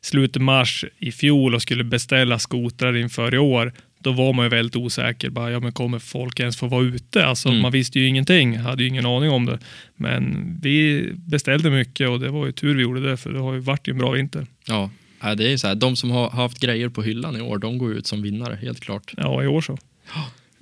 slutet 0.00 0.42
mars 0.42 0.84
i 0.98 1.12
fjol 1.12 1.54
och 1.54 1.62
skulle 1.62 1.84
beställa 1.84 2.38
skotrar 2.38 2.96
inför 2.96 3.34
i 3.34 3.38
år, 3.38 3.72
då 3.98 4.12
var 4.12 4.32
man 4.32 4.44
ju 4.44 4.48
väldigt 4.48 4.76
osäker. 4.76 5.30
Bara, 5.30 5.50
ja, 5.50 5.60
men 5.60 5.72
kommer 5.72 5.98
folk 5.98 6.40
ens 6.40 6.56
få 6.56 6.66
vara 6.66 6.84
ute? 6.84 7.26
Alltså, 7.26 7.48
mm. 7.48 7.62
Man 7.62 7.72
visste 7.72 7.98
ju 7.98 8.06
ingenting, 8.06 8.58
hade 8.58 8.82
ju 8.82 8.88
ingen 8.88 9.06
aning 9.06 9.30
om 9.30 9.46
det. 9.46 9.58
Men 9.96 10.54
vi 10.62 11.08
beställde 11.14 11.70
mycket 11.70 12.08
och 12.08 12.20
det 12.20 12.28
var 12.28 12.46
ju 12.46 12.52
tur 12.52 12.74
vi 12.74 12.82
gjorde 12.82 13.10
det, 13.10 13.16
för 13.16 13.32
det 13.32 13.38
har 13.38 13.54
ju 13.54 13.60
varit 13.60 13.88
en 13.88 13.98
bra 13.98 14.10
vinter. 14.10 14.46
Ja, 14.66 14.90
det 15.36 15.52
är 15.52 15.56
så 15.56 15.68
här, 15.68 15.74
de 15.74 15.96
som 15.96 16.10
har 16.10 16.30
haft 16.30 16.60
grejer 16.60 16.88
på 16.88 17.02
hyllan 17.02 17.36
i 17.36 17.40
år, 17.40 17.58
de 17.58 17.78
går 17.78 17.92
ut 17.92 18.06
som 18.06 18.22
vinnare, 18.22 18.58
helt 18.62 18.80
klart. 18.80 19.14
Ja, 19.16 19.42
i 19.42 19.46
år 19.46 19.60
så. 19.60 19.78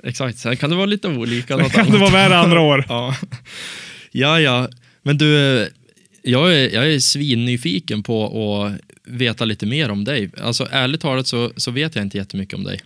Exakt, 0.04 0.38
sen 0.38 0.56
kan 0.56 0.70
det 0.70 0.76
vara 0.76 0.86
lite 0.86 1.08
olika. 1.08 1.56
Något 1.56 1.72
kan 1.72 1.90
det 1.90 1.98
vara 1.98 2.10
värre 2.10 2.36
andra 2.36 2.60
år. 2.60 2.84
ja. 2.88 3.16
ja, 4.10 4.40
ja. 4.40 4.68
Men 5.02 5.18
du, 5.18 5.28
jag 6.22 6.54
är, 6.54 6.74
jag 6.74 6.92
är 6.92 6.98
svinnyfiken 6.98 8.02
på 8.02 8.24
att 8.26 8.80
veta 9.04 9.44
lite 9.44 9.66
mer 9.66 9.90
om 9.90 10.04
dig. 10.04 10.30
Alltså 10.40 10.68
ärligt 10.70 11.00
talat 11.00 11.26
så, 11.26 11.52
så 11.56 11.70
vet 11.70 11.94
jag 11.94 12.04
inte 12.04 12.18
jättemycket 12.18 12.54
om 12.54 12.64
dig. 12.64 12.80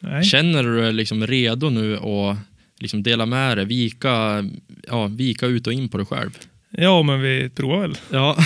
Nej. 0.00 0.24
Känner 0.24 0.62
du 0.62 0.80
dig 0.80 0.92
liksom 0.92 1.26
redo 1.26 1.70
nu 1.70 1.96
att 1.96 2.36
liksom 2.80 3.02
dela 3.02 3.26
med 3.26 3.58
dig, 3.58 3.64
vika, 3.64 4.44
ja, 4.88 5.06
vika 5.06 5.46
ut 5.46 5.66
och 5.66 5.72
in 5.72 5.88
på 5.88 5.96
dig 5.96 6.06
själv? 6.06 6.30
Ja, 6.70 7.02
men 7.02 7.20
vi 7.20 7.50
provar 7.50 7.80
väl. 7.80 7.98
Ja. 8.12 8.36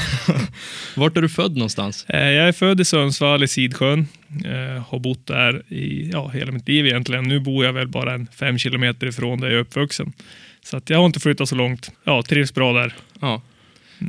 Vart 0.97 1.17
är 1.17 1.23
du 1.23 1.29
född 1.29 1.57
någonstans? 1.57 2.05
Eh, 2.09 2.31
jag 2.31 2.49
är 2.49 2.53
född 2.53 2.81
i 2.81 2.85
Sundsvall 2.85 3.43
i 3.43 3.49
Sidsjön. 3.49 4.09
Jag 4.45 4.77
eh, 4.77 4.83
har 4.89 4.99
bott 4.99 5.27
där 5.27 5.73
i 5.73 6.11
ja, 6.13 6.29
hela 6.29 6.53
mitt 6.53 6.69
liv 6.69 6.87
egentligen. 6.87 7.25
Nu 7.25 7.41
bor 7.41 7.65
jag 7.65 7.73
väl 7.73 7.89
bara 7.89 8.15
en 8.15 8.27
fem 8.39 8.59
kilometer 8.59 9.07
ifrån 9.07 9.41
där 9.41 9.49
jag 9.49 9.57
är 9.57 9.61
uppvuxen. 9.61 10.13
Så 10.65 10.77
att 10.77 10.91
jag 10.91 10.99
har 10.99 11.07
inte 11.07 11.21
flyttat 11.21 11.49
så 11.49 11.55
långt. 11.55 11.91
Ja, 12.05 12.23
trivs 12.23 12.55
bra 12.55 12.73
där. 12.73 12.95
Ja. 13.21 13.43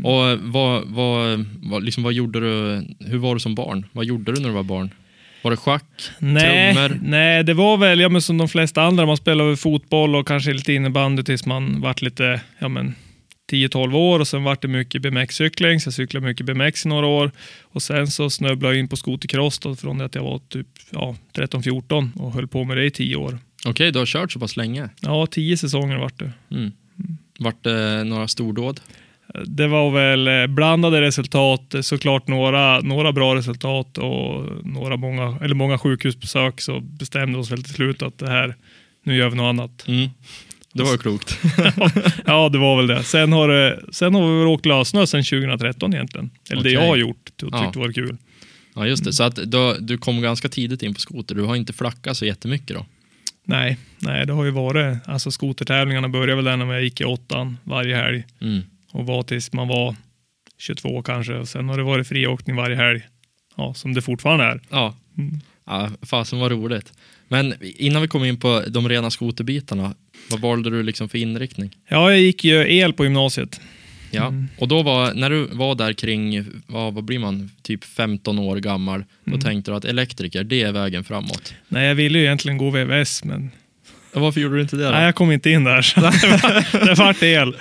Och 0.04 0.40
vad, 0.40 0.84
vad, 0.86 1.46
vad, 1.62 1.84
liksom, 1.84 2.04
vad 2.04 2.14
gjorde 2.14 2.40
du, 2.40 2.84
hur 3.00 3.18
var 3.18 3.34
du 3.34 3.40
som 3.40 3.56
barn? 3.56 3.86
Vad 3.92 4.06
gjorde 4.06 4.32
du 4.32 4.42
när 4.42 4.50
du 4.50 4.56
var 4.56 4.64
barn? 4.64 4.90
Var 5.42 5.52
det 5.52 5.58
schack? 5.58 5.84
Nej, 6.20 6.74
Trummor? 6.74 7.00
nej, 7.02 7.44
det 7.44 7.54
var 7.54 7.78
väl 7.78 8.00
ja, 8.00 8.10
men 8.10 8.22
som 8.22 8.38
de 8.38 8.50
flesta 8.50 8.82
andra. 8.82 9.06
Man 9.06 9.18
spelade 9.18 9.58
fotboll 9.58 10.16
och 10.16 10.28
kanske 10.28 10.54
lite 10.54 10.74
innebandy 10.74 11.24
tills 11.24 11.46
man 11.46 11.82
vart 11.82 12.02
lite 12.02 12.42
ja, 12.60 12.68
men 12.68 12.96
10-12 13.52 13.96
år 13.96 14.20
och 14.20 14.28
sen 14.28 14.44
vart 14.44 14.62
det 14.62 14.68
mycket 14.68 15.02
BMX-cykling. 15.02 15.80
Så 15.80 15.88
jag 15.88 15.94
cyklade 15.94 16.26
mycket 16.26 16.46
BMX 16.46 16.86
i 16.86 16.90
några 16.90 17.08
år 17.08 17.32
och 17.62 17.82
sen 17.82 18.08
så 18.08 18.30
snubblade 18.30 18.76
jag 18.76 18.80
in 18.80 18.88
på 18.88 18.96
skotercross 18.96 19.60
då, 19.60 19.76
från 19.76 19.98
det 19.98 20.06
att 20.06 20.16
jag 20.16 20.24
var 20.24 20.40
typ 20.50 20.68
ja, 20.90 21.16
13-14 21.34 22.20
och 22.20 22.34
höll 22.34 22.48
på 22.48 22.64
med 22.64 22.78
det 22.78 22.86
i 22.86 22.92
10 22.92 23.16
år. 23.16 23.40
Okej, 23.66 23.92
du 23.92 24.00
har 24.00 24.06
kört 24.06 24.32
så 24.32 24.40
pass 24.40 24.58
länge. 24.58 24.90
Ja, 25.02 25.28
10 25.32 25.58
säsonger 25.58 25.98
vart 25.98 26.20
det. 26.20 26.32
Mm. 26.52 26.72
Vart 27.40 27.64
det 27.64 28.04
några 28.04 28.28
stordåd? 28.28 28.80
Det 29.46 29.68
var 29.68 29.92
väl 29.92 30.28
eh, 30.28 30.48
blandade 30.48 31.02
resultat, 31.02 31.76
såklart 31.82 32.28
några, 32.28 32.80
några 32.80 33.12
bra 33.12 33.36
resultat 33.36 33.98
och 33.98 34.46
några 34.66 34.98
många, 34.98 35.38
eller 35.42 35.56
många 35.56 35.78
sjukhusbesök 35.78 36.62
så 36.62 36.80
bestämde 36.80 37.40
oss 37.40 37.52
väl 37.52 37.64
till 37.64 37.74
slut 37.74 38.02
att 38.02 38.18
det 38.18 38.30
här, 38.30 38.56
nu 39.04 39.16
gör 39.16 39.30
vi 39.30 39.36
något 39.36 39.50
annat. 39.50 39.88
Mm. 39.88 40.10
Det 40.74 40.84
var 40.84 40.92
ju 40.92 40.98
klokt. 40.98 41.40
ja, 42.26 42.50
det 42.50 42.58
var 42.58 42.78
väl 42.78 42.88
det. 42.88 43.04
Sen 43.04 43.34
har, 43.34 43.48
det, 43.48 43.80
sen 43.92 44.16
har 44.16 44.32
vi 44.32 44.38
väl 44.40 44.48
åkt 44.48 44.66
lössnö 44.66 45.08
sen 45.08 45.24
2013 45.24 45.94
egentligen. 45.94 46.30
Eller 46.50 46.64
det 46.64 46.70
Okej. 46.70 46.74
jag 46.74 46.88
har 46.88 46.96
gjort 46.96 47.30
och 47.30 47.38
tyckte 47.38 47.58
Ja. 47.58 47.72
det 47.74 47.80
var 47.80 47.92
kul. 47.92 48.18
Ja, 48.76 48.88
just 48.88 49.04
det. 49.04 49.14
Så 49.14 49.24
att 49.24 49.36
då, 49.36 49.76
du 49.80 49.98
kom 49.98 50.22
ganska 50.22 50.50
tidigt 50.50 50.84
in 50.84 50.94
på 50.94 51.00
skoter. 51.00 51.36
Du 51.36 51.42
har 51.44 51.56
inte 51.56 51.74
flackat 51.74 52.18
så 52.18 52.26
jättemycket 52.26 52.78
då? 52.78 52.86
Nej, 53.46 53.78
nej, 54.00 54.26
det 54.26 54.34
har 54.34 54.44
ju 54.46 54.52
varit, 54.52 54.98
alltså 55.06 55.32
skotertävlingarna 55.32 56.10
började 56.10 56.36
väl 56.36 56.46
där 56.46 56.58
när 56.58 56.74
jag 56.74 56.84
gick 56.84 57.02
i 57.02 57.06
åttan 57.06 57.58
varje 57.64 57.96
helg 57.96 58.24
Mm. 58.42 58.62
och 58.92 59.06
var 59.06 59.24
tills 59.24 59.54
man 59.54 59.68
var 59.68 59.96
22 60.58 61.02
kanske. 61.02 61.34
Och 61.34 61.48
sen 61.48 61.70
har 61.70 61.78
det 61.78 61.84
varit 61.84 62.08
friåkning 62.08 62.56
varje 62.56 62.76
helg. 62.76 63.02
Ja, 63.58 63.74
som 63.74 63.94
det 63.94 64.02
fortfarande 64.02 64.46
är. 64.46 64.62
Ja. 64.70 64.96
Mm. 65.18 65.40
ja, 65.66 65.90
fasen 66.02 66.40
vad 66.40 66.52
roligt. 66.52 66.94
Men 67.28 67.54
innan 67.62 68.02
vi 68.02 68.08
kommer 68.08 68.26
in 68.26 68.40
på 68.40 68.64
de 68.68 68.90
rena 68.90 69.12
skoterbitarna, 69.12 69.94
vad 70.32 70.40
valde 70.42 70.70
du 70.70 70.84
liksom 70.84 71.10
för 71.10 71.18
inriktning? 71.18 71.76
Ja, 71.88 72.12
jag 72.12 72.20
gick 72.20 72.44
ju 72.44 72.74
el 72.78 72.94
på 72.94 73.04
gymnasiet. 73.04 73.62
Ja, 74.12 74.28
Mm. 74.28 74.48
och 74.58 74.68
då 74.68 74.84
var, 74.84 75.14
när 75.14 75.30
du 75.30 75.46
var 75.52 75.76
där 75.76 75.94
kring, 75.94 76.46
vad, 76.68 76.94
vad 76.94 77.04
blir 77.04 77.20
man, 77.20 77.52
typ 77.62 77.84
15 77.84 78.40
år 78.40 78.58
gammal, 78.58 79.04
då 79.24 79.30
Mm. 79.32 79.42
tänkte 79.42 79.72
du 79.72 79.76
att 79.78 79.86
elektriker, 79.86 80.44
det 80.44 80.62
är 80.62 80.72
vägen 80.72 81.04
framåt. 81.04 81.54
Nej, 81.68 81.88
jag 81.88 81.96
ville 81.96 82.18
ju 82.20 82.24
egentligen 82.26 82.58
gå 82.58 82.70
VVS, 82.70 83.24
men 83.24 83.52
varför 84.22 84.42
gjorde 84.42 84.56
du 84.56 84.62
inte 84.62 84.76
det 84.76 84.84
då? 84.86 84.90
nej, 84.92 85.06
jag 85.06 85.16
kom 85.16 85.32
inte 85.32 85.50
in 85.50 85.64
där. 85.64 85.82
Så 85.82 86.00
det, 86.02 86.08
var, 86.08 86.86
det 86.86 86.94
vart 86.94 87.24
el. 87.24 87.56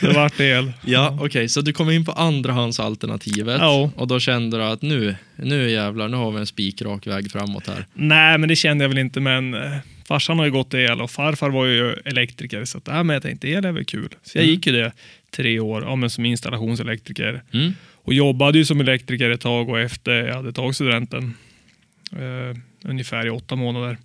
Det 0.00 0.12
vart 0.12 0.40
el. 0.40 0.72
Ja, 0.86 1.18
okej, 1.20 1.48
så 1.48 1.60
du 1.60 1.72
kom 1.72 1.90
in 1.90 2.04
på 2.04 2.12
andrahandsalternativet 2.12 3.56
Ja. 3.60 3.90
och 3.96 4.06
då 4.08 4.20
kände 4.20 4.56
du 4.56 4.62
att 4.64 4.82
nu, 4.82 5.16
nu 5.36 5.70
jävlar, 5.70 6.08
nu 6.08 6.16
har 6.16 6.30
vi 6.30 6.38
en 6.38 6.46
spikrak 6.46 7.06
väg 7.06 7.30
framåt 7.32 7.66
här. 7.66 7.86
Nej, 7.94 8.38
men 8.38 8.48
det 8.48 8.56
kände 8.56 8.84
jag 8.84 8.88
väl 8.88 8.98
inte. 8.98 9.20
Men 9.20 9.54
eh, 9.54 9.60
farsan 10.08 10.38
har 10.38 10.44
ju 10.46 10.50
gått 10.52 10.74
el 10.74 11.00
och 11.00 11.10
farfar 11.10 11.50
var 11.50 11.66
ju 11.66 11.92
elektriker. 12.04 12.64
Så 12.64 12.78
att, 12.78 12.88
äh, 12.88 12.94
men 13.04 13.14
jag 13.14 13.22
tänkte 13.22 13.48
el 13.48 13.64
är 13.64 13.72
väl 13.72 13.84
kul. 13.84 14.08
Så 14.22 14.38
jag 14.38 14.42
Mm. 14.42 14.54
gick 14.54 14.66
ju 14.66 14.72
det 14.72 14.92
tre 15.36 15.60
år 15.60 15.82
ja, 15.82 15.96
men 15.96 16.10
som 16.10 16.24
installationselektriker. 16.26 17.42
Mm. 17.52 17.72
Och 18.04 18.14
jobbade 18.14 18.58
ju 18.58 18.64
som 18.64 18.80
elektriker 18.80 19.30
ett 19.30 19.40
tag 19.40 19.68
och 19.68 19.80
efter 19.80 20.12
jag 20.12 20.34
hade 20.34 20.52
tagit 20.52 20.74
studenten. 20.74 21.34
Eh, 22.12 22.56
ungefär 22.84 23.26
i 23.26 23.30
åtta 23.30 23.56
månader. 23.56 23.98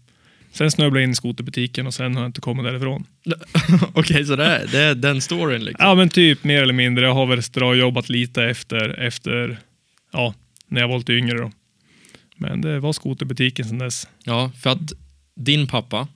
Sen 0.52 0.72
snubblade 0.72 1.00
jag 1.00 1.04
in 1.08 1.12
i 1.12 1.16
skoterbutiken 1.16 1.88
och 1.88 1.94
sen 1.94 2.16
har 2.16 2.24
jag 2.24 2.30
inte 2.30 2.42
kommit 2.42 2.66
därifrån. 2.66 3.04
Okej, 3.94 4.26
så 4.26 4.36
det 4.36 4.46
är, 4.46 4.68
det 4.72 4.80
är 4.80 4.96
den 4.96 5.22
storyn 5.22 5.64
liksom? 5.66 5.88
Ja, 5.88 5.96
men 5.96 6.10
typ 6.10 6.44
mer 6.44 6.62
eller 6.62 6.74
mindre. 6.74 7.06
Jag 7.06 7.14
har 7.14 7.26
väl 7.26 7.44
strajobbat 7.44 8.10
lite 8.10 8.44
efter, 8.44 9.00
efter 9.00 9.58
ja, 10.14 10.34
när 10.68 10.82
jag 10.82 10.88
var 10.88 10.98
lite 10.98 11.14
yngre. 11.14 11.38
Då. 11.38 11.52
Men 12.36 12.62
det 12.62 12.80
var 12.80 12.94
skoterbutiken 12.94 13.66
sen 13.66 13.78
dess. 13.78 14.08
Ja, 14.24 14.52
för 14.62 14.70
att 14.70 14.94
din 15.36 15.68
pappa 15.68 16.08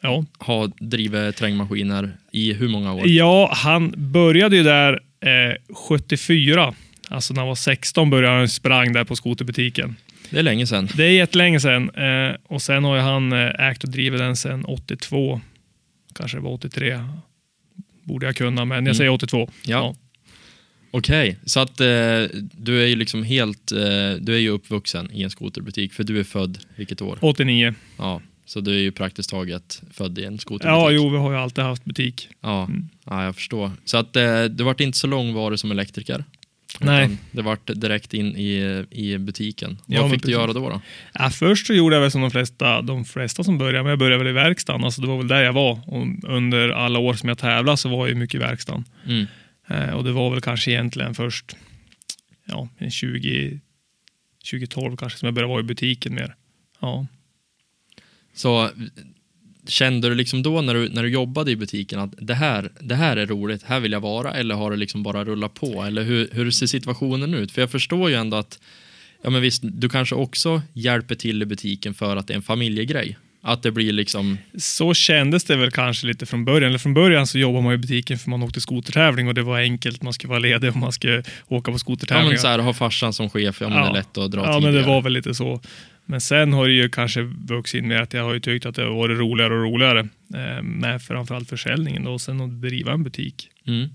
Ja. 0.00 0.24
har 0.38 0.72
drivit 0.80 1.36
terrängmaskiner 1.36 2.16
i 2.32 2.52
hur 2.52 2.68
många 2.68 2.92
år? 2.92 3.08
Ja, 3.08 3.50
han 3.54 3.94
började 3.96 4.56
ju 4.56 4.62
där 4.62 4.92
eh, 5.20 5.74
74. 5.88 6.74
Alltså 7.08 7.34
när 7.34 7.40
han 7.40 7.48
var 7.48 7.54
16 7.54 8.10
började 8.10 8.36
han 8.36 8.48
sprang 8.48 8.92
där 8.92 9.04
på 9.04 9.16
skoterbutiken. 9.16 9.96
Det 10.30 10.38
är 10.38 10.42
länge 10.42 10.66
sedan. 10.66 10.88
Det 10.96 11.04
är 11.04 11.10
jättelänge 11.10 11.60
sedan. 11.60 11.90
Eh, 11.90 12.36
och 12.44 12.62
sen 12.62 12.84
har 12.84 12.98
han 12.98 13.32
eh, 13.32 13.68
ägt 13.68 13.84
och 13.84 13.90
drivit 13.90 14.18
den 14.20 14.36
sedan 14.36 14.64
82. 14.64 15.40
Kanske 16.14 16.36
det 16.36 16.40
var 16.42 16.50
83. 16.50 16.98
Borde 18.04 18.26
jag 18.26 18.36
kunna, 18.36 18.64
men 18.64 18.74
jag 18.76 18.82
Mm. 18.82 18.94
säger 18.94 19.10
82. 19.10 19.50
Ja. 19.66 19.94
Okej, 20.90 21.36
så 21.44 21.60
att 21.60 21.80
eh, 21.80 21.86
du 22.52 22.82
är 22.82 22.86
ju 22.86 22.96
liksom 22.96 23.22
helt, 23.22 23.72
eh, 23.72 23.78
du 24.20 24.34
är 24.34 24.38
ju 24.38 24.48
uppvuxen 24.48 25.10
i 25.12 25.22
en 25.22 25.30
skoterbutik, 25.30 25.92
för 25.92 26.04
du 26.04 26.20
är 26.20 26.24
född 26.24 26.58
vilket 26.76 27.02
år? 27.02 27.18
89. 27.20 27.74
Ja, 27.98 28.20
så 28.46 28.60
du 28.60 28.70
är 28.74 28.78
ju 28.80 28.92
praktiskt 28.92 29.30
taget 29.30 29.82
född 29.92 30.18
i 30.18 30.24
en 30.24 30.38
skoterbutik. 30.38 30.70
Ja, 30.70 30.90
jo, 30.90 31.08
vi 31.10 31.16
har 31.16 31.30
ju 31.32 31.38
alltid 31.38 31.64
haft 31.64 31.84
butik. 31.84 32.28
Ja, 32.40 32.64
Mm. 32.64 32.88
ja 33.04 33.24
jag 33.24 33.34
förstår. 33.34 33.70
Så 33.84 33.96
att 33.96 34.16
eh, 34.16 34.44
du 34.44 34.64
vart 34.64 34.80
inte 34.80 34.98
så 34.98 35.06
långvarig 35.06 35.58
som 35.58 35.70
elektriker? 35.70 36.24
Nej. 36.80 37.10
Det 37.32 37.42
vart 37.42 37.66
direkt 37.66 38.14
in 38.14 38.36
i, 38.36 38.84
i 38.90 39.18
butiken. 39.18 39.78
Ja, 39.86 40.02
Vad 40.02 40.10
fick 40.10 40.22
du 40.22 40.32
göra 40.32 40.52
då? 40.52 40.68
då? 40.68 40.80
Ja, 41.14 41.30
först 41.30 41.66
så 41.66 41.74
gjorde 41.74 41.96
jag 41.96 42.00
väl 42.00 42.10
som 42.10 42.20
de 42.20 42.30
flesta, 42.30 42.82
de 42.82 43.04
flesta 43.04 43.44
som 43.44 43.58
började, 43.58 43.82
men 43.82 43.90
jag 43.90 43.98
började 43.98 44.18
väl 44.24 44.26
i 44.28 44.32
verkstaden. 44.32 44.84
Alltså 44.84 45.00
det 45.00 45.06
var 45.06 45.16
väl 45.16 45.28
där 45.28 45.42
jag 45.42 45.52
var. 45.52 45.80
Och 45.86 46.06
under 46.24 46.68
alla 46.68 46.98
år 46.98 47.14
som 47.14 47.28
jag 47.28 47.38
tävlade 47.38 47.76
så 47.76 47.88
var 47.88 48.08
jag 48.08 48.16
mycket 48.16 48.34
i 48.34 48.38
verkstaden. 48.38 48.84
Mm. 49.06 49.26
Eh, 49.68 49.90
och 49.90 50.04
det 50.04 50.12
var 50.12 50.30
väl 50.30 50.40
kanske 50.40 50.70
egentligen 50.70 51.14
först 51.14 51.56
ja, 52.44 52.68
en 52.78 52.90
20, 52.90 53.60
2012 54.50 54.96
kanske 54.96 55.18
som 55.18 55.26
jag 55.26 55.34
började 55.34 55.50
vara 55.50 55.60
i 55.60 55.64
butiken 55.64 56.14
mer. 56.14 56.34
Ja. 56.80 57.06
Så 58.34 58.70
kände 59.68 60.08
du 60.08 60.14
liksom 60.14 60.42
då 60.42 60.60
när 60.62 60.74
du, 60.74 60.88
när 60.88 61.02
du 61.02 61.08
jobbade 61.08 61.50
i 61.50 61.56
butiken 61.56 61.98
att 61.98 62.10
det 62.18 62.34
här, 62.34 62.70
det 62.80 62.94
här 62.94 63.16
är 63.16 63.26
roligt, 63.26 63.62
här 63.62 63.80
vill 63.80 63.92
jag 63.92 64.00
vara 64.00 64.34
eller 64.34 64.54
har 64.54 64.70
det 64.70 64.76
liksom 64.76 65.02
bara 65.02 65.24
rullat 65.24 65.54
på? 65.54 65.82
Eller 65.82 66.02
hur, 66.02 66.28
hur 66.32 66.50
ser 66.50 66.66
situationen 66.66 67.34
ut? 67.34 67.52
För 67.52 67.62
jag 67.62 67.70
förstår 67.70 68.10
ju 68.10 68.16
ändå 68.16 68.36
att 68.36 68.58
ja 69.22 69.30
men 69.30 69.42
visst, 69.42 69.62
du 69.64 69.88
kanske 69.88 70.14
också 70.14 70.62
hjälper 70.72 71.14
till 71.14 71.42
i 71.42 71.46
butiken 71.46 71.94
för 71.94 72.16
att 72.16 72.26
det 72.26 72.32
är 72.32 72.36
en 72.36 72.42
familjegrej. 72.42 73.18
Att 73.42 73.62
det 73.62 73.70
blir 73.70 73.92
liksom, 73.92 74.38
Så 74.58 74.94
kändes 74.94 75.44
det 75.44 75.56
väl 75.56 75.70
kanske 75.70 76.06
lite 76.06 76.26
från 76.26 76.44
början. 76.44 76.68
Eller 76.68 76.78
från 76.78 76.94
början 76.94 77.26
så 77.26 77.38
jobbade 77.38 77.64
man 77.64 77.74
i 77.74 77.78
butiken 77.78 78.18
för 78.18 78.30
man 78.30 78.42
åkte 78.42 78.60
skotertävling 78.60 79.28
och 79.28 79.34
det 79.34 79.42
var 79.42 79.58
enkelt. 79.58 80.02
Man 80.02 80.12
skulle 80.12 80.28
vara 80.28 80.38
ledig 80.38 80.70
och 80.70 80.76
man 80.76 80.92
skulle 80.92 81.22
åka 81.48 81.70
på 81.70 81.74
ja 81.74 81.78
skotertävlingar. 81.78 82.30
men 82.30 82.38
så 82.38 82.48
här, 82.48 82.58
ha 82.58 82.72
farsan 82.74 83.12
som 83.12 83.30
chef, 83.30 83.60
ja 83.60 83.68
men 83.68 83.82
det 83.82 83.88
är 83.88 83.92
lätt 83.92 84.18
att 84.18 84.30
dra 84.30 84.40
Ja, 84.40 84.54
tidigare. 84.54 84.60
men 84.72 84.82
det 84.82 84.88
var 84.88 85.02
väl 85.02 85.12
lite 85.12 85.34
så. 85.34 85.60
Men 86.10 86.20
sen 86.20 86.52
har 86.52 86.66
det 86.66 86.72
ju 86.72 86.88
kanske 86.88 87.22
vuxit 87.22 87.78
in 87.78 87.88
med 87.88 88.02
att 88.02 88.12
jag 88.12 88.24
har 88.24 88.34
ju 88.34 88.40
tyckt 88.40 88.66
att 88.66 88.74
det 88.74 88.82
har 88.82 88.94
varit 88.94 89.18
roligare 89.18 89.54
och 89.54 89.62
roligare 89.62 90.08
eh, 90.34 90.62
med 90.62 91.02
framförallt 91.02 91.48
försäljningen 91.48 92.04
då, 92.04 92.12
och 92.12 92.20
sen 92.20 92.40
att 92.40 92.60
driva 92.60 92.92
en 92.92 93.02
butik. 93.02 93.50
Mm. 93.66 93.88